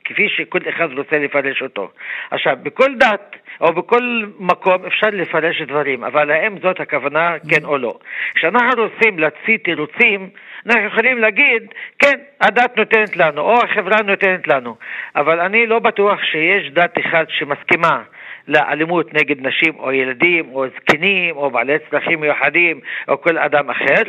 כפי 0.06 0.30
שכל 0.30 0.60
אחד 0.70 0.98
רוצה 0.98 1.20
לפרש 1.20 1.62
אותו. 1.62 1.92
עכשיו, 2.32 2.58
בכל 2.64 2.96
דת 2.96 3.36
או 3.62 3.74
בכל 3.74 4.24
מקום 4.40 4.86
אפשר 4.86 5.08
לפרש 5.12 5.62
דברים, 5.62 6.04
אבל 6.04 6.32
האם 6.32 6.56
זאת 6.64 6.80
הכוונה, 6.80 7.36
כן 7.50 7.66
או 7.66 7.78
לא? 7.78 8.00
כשאנחנו 8.36 8.84
רוצים 8.84 9.20
להציע 9.20 9.58
תירוצים, 9.64 10.30
אנחנו 10.66 10.84
יכולים 10.84 11.18
להגיד, 11.18 11.64
כן, 12.00 12.20
הדת 12.42 12.78
נותנת 12.78 13.18
לנו, 13.18 13.42
או 13.42 13.64
החברה 13.64 14.02
נותנת 14.02 14.48
לנו, 14.48 14.76
אבל 15.16 15.40
אני 15.40 15.66
לא 15.66 15.80
בטוח 15.80 16.24
שיש 16.24 16.72
דת 16.72 16.98
אחת 17.00 17.30
שמסכימה 17.30 18.02
לאלימות 18.48 19.14
נגד 19.14 19.48
נשים 19.48 19.74
או 19.80 19.92
ילדים 19.92 20.50
או 20.54 20.66
זקנים 20.76 21.38
או 21.38 21.52
בעלי 21.52 21.74
צרכים 21.92 22.22
מיוחדים 22.22 22.80
או 23.08 23.22
כל 23.22 23.38
אדם 23.38 23.70
אחר, 23.70 24.02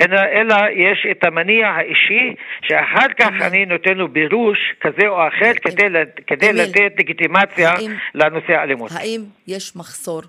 אלא, 0.00 0.20
אלא 0.32 0.56
יש 0.74 1.06
את 1.10 1.24
המניע 1.24 1.68
האישי 1.68 2.34
שאחר 2.62 3.08
כך 3.18 3.30
אני 3.40 3.66
נותן 3.66 3.94
לו 3.94 4.08
בירוש 4.08 4.58
כזה 4.80 5.08
או 5.08 5.28
אחר 5.28 5.52
כדי, 5.62 5.86
כדי 6.26 6.52
לתת 6.52 6.92
לגיטימציה 6.98 7.74
לנושא 8.14 8.52
האלימות. 8.52 8.90
האם 8.94 9.20
יש 9.46 9.76
מחסור? 9.76 10.22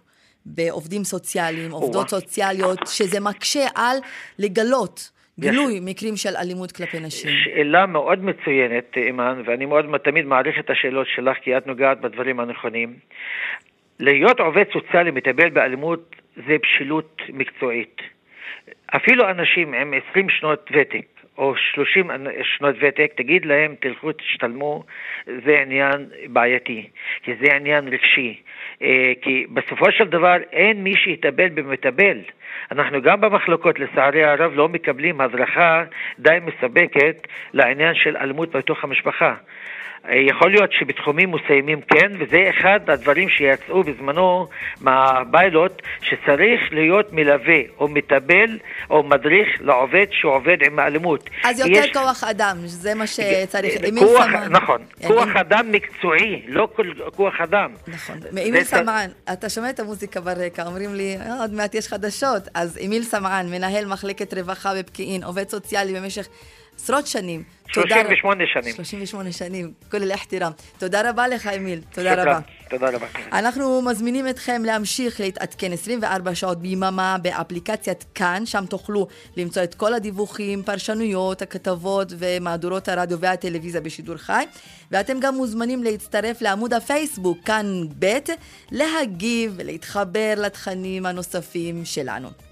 בעובדים 0.46 1.04
סוציאליים, 1.04 1.72
עובדות 1.72 2.10
סוציאליות, 2.10 2.80
שזה 2.88 3.20
מקשה 3.20 3.68
על 3.76 3.98
לגלות 4.40 5.15
גילוי 5.40 5.74
יש... 5.74 5.80
מקרים 5.84 6.16
של 6.16 6.36
אלימות 6.36 6.72
כלפי 6.72 6.98
נשים. 7.00 7.32
שאלה 7.44 7.86
מאוד 7.86 8.24
מצוינת, 8.24 8.98
אימאן, 8.98 9.42
ואני 9.46 9.66
מאוד 9.66 9.98
תמיד 9.98 10.26
מעריך 10.26 10.60
את 10.60 10.70
השאלות 10.70 11.08
שלך, 11.08 11.38
כי 11.38 11.58
את 11.58 11.68
נוגעת 11.68 12.02
בדברים 12.02 12.40
הנכונים. 12.40 12.94
להיות 14.00 14.40
עובד 14.40 14.64
סוציאלי 14.74 15.12
מטפל 15.12 15.50
באלימות 15.50 16.16
זה 16.36 16.56
בשלות 16.64 17.22
מקצועית. 17.30 18.02
אפילו 18.96 19.30
אנשים 19.30 19.74
עם 19.74 19.94
20 20.10 20.30
שנות 20.30 20.70
ותק 20.74 21.06
או 21.38 21.56
30 21.74 22.10
שנות 22.58 22.76
ותק, 22.82 23.12
תגיד 23.18 23.46
להם, 23.46 23.76
תלכו, 23.80 24.12
תשתלמו, 24.12 24.84
זה 25.26 25.60
עניין 25.62 26.06
בעייתי, 26.28 26.90
כי 27.24 27.32
זה 27.42 27.56
עניין 27.56 27.88
רגשי. 27.88 28.42
אה, 28.82 29.14
כי 29.22 29.46
בסופו 29.54 29.92
של 29.92 30.08
דבר 30.08 30.36
אין 30.52 30.84
מי 30.84 30.96
שיטפל 30.96 31.50
במטפל. 31.50 32.18
אנחנו 32.72 33.02
גם 33.02 33.22
במחלקות, 33.22 33.80
לצערי 33.80 34.24
הרב, 34.24 34.52
לא 34.56 34.70
מקבלים 34.70 35.22
הדרכה 35.22 35.84
די 36.20 36.38
מספקת 36.46 37.28
לעניין 37.54 37.96
של 37.96 38.18
אלימות 38.18 38.56
בתוך 38.56 38.84
המשפחה. 38.84 39.34
יכול 40.10 40.52
להיות 40.52 40.72
שבתחומים 40.72 41.32
מסוימים 41.32 41.82
כן, 41.82 42.12
וזה 42.20 42.50
אחד 42.50 42.80
הדברים 42.90 43.30
שיצאו 43.30 43.84
בזמנו 43.84 44.48
מהביילוט, 44.82 45.82
שצריך 46.02 46.62
להיות 46.72 47.14
מלווה 47.14 47.60
או 47.80 47.88
מטבל 47.88 48.60
או 48.90 49.04
מדריך 49.04 49.48
לעובד 49.60 50.06
שעובד 50.12 50.58
עם 50.66 50.80
האלימות. 50.80 51.30
אז 51.44 51.60
יותר 51.60 51.72
יש... 51.72 51.92
כוח 51.94 52.24
אדם, 52.24 52.58
זה 52.66 52.94
מה 52.96 53.08
שצריך. 53.08 53.74
כוח, 54.00 54.26
סמן. 54.26 54.48
נכון, 54.50 54.82
ימין... 55.02 55.18
כוח 55.18 55.36
אדם 55.36 55.72
מקצועי, 55.72 56.42
לא 56.48 56.68
כל, 56.76 56.92
כוח 57.16 57.42
אדם. 57.42 57.72
נכון. 57.88 58.16
אמיל 58.32 58.64
סמען, 58.64 59.10
אתה 59.34 59.50
שומע 59.50 59.70
את 59.70 59.80
המוזיקה 59.80 60.22
ברקע, 60.22 60.64
אומרים 60.66 60.96
לי, 60.96 61.18
אה, 61.20 61.42
עוד 61.42 61.54
מעט 61.54 61.76
יש 61.76 61.88
חדשות. 61.88 62.48
אז 62.56 62.80
אמיל 62.86 63.04
סמען, 63.04 63.50
מנהל 63.50 63.86
מחלקת 63.86 64.34
רווחה 64.34 64.76
בפקיעין, 64.76 65.24
עובד 65.24 65.50
סוציאלי 65.50 65.94
במשך... 65.94 66.28
עשרות 66.76 67.08
שנים. 67.08 67.44
38 67.68 68.44
שנים. 68.54 68.76
38 68.76 69.32
שנים, 69.32 69.72
כל 69.92 69.98
אל-אחתירם. 69.98 70.52
תודה 70.78 71.10
רבה 71.10 71.28
לך, 71.28 71.48
אמיל. 71.48 71.82
תודה 71.92 72.14
רבה. 72.22 72.40
תודה 72.70 72.90
רבה. 72.90 73.08
אנחנו 73.32 73.82
מזמינים 73.82 74.28
אתכם 74.28 74.62
להמשיך 74.66 75.20
להתעדכן 75.20 75.72
24 75.72 76.36
שעות 76.36 76.62
ביממה 76.62 77.18
באפליקציית 77.22 78.06
כאן, 78.16 78.46
שם 78.46 78.66
תוכלו 78.66 79.08
למצוא 79.38 79.64
את 79.64 79.76
כל 79.76 79.94
הדיווחים, 79.94 80.64
פרשנויות, 80.64 81.42
הכתבות 81.42 82.14
ומהדורות 82.18 82.88
הרדיו 82.88 83.20
והטלוויזיה 83.20 83.82
בשידור 83.82 84.18
חי. 84.18 84.44
ואתם 84.92 85.20
גם 85.20 85.36
מוזמנים 85.36 85.84
להצטרף 85.84 86.42
לעמוד 86.42 86.74
הפייסבוק 86.74 87.38
כאן 87.46 87.66
ב', 88.00 88.18
להגיב 88.72 89.54
ולהתחבר 89.58 90.34
לתכנים 90.38 91.06
הנוספים 91.06 91.86
שלנו. 91.86 92.45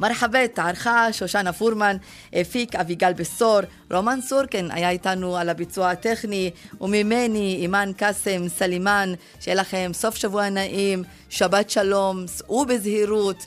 מרחאבית, 0.00 0.58
ערכה 0.58 1.12
שושנה 1.12 1.52
פורמן, 1.52 1.96
הפיק 2.32 2.74
אביגל 2.74 3.12
בשור, 3.12 3.60
רומן 3.90 4.20
סורקין 4.20 4.70
היה 4.70 4.90
איתנו 4.90 5.36
על 5.36 5.48
הביצוע 5.48 5.90
הטכני, 5.90 6.50
וממני 6.80 7.56
אימאן 7.60 7.92
קאסם 7.96 8.48
סלימאן, 8.48 9.12
שיהיה 9.40 9.54
לכם 9.54 9.90
סוף 9.94 10.16
שבוע 10.16 10.48
נעים, 10.48 11.02
שבת 11.30 11.70
שלום, 11.70 12.26
סעו 12.26 12.66
בזהירות, 12.66 13.46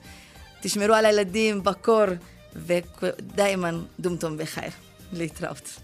תשמרו 0.62 0.94
על 0.94 1.06
הילדים 1.06 1.64
בקור, 1.64 2.06
ودايماً 2.56 3.82
دمتم 4.00 4.38
بخير. 4.38 4.70
להתראות. 5.14 5.80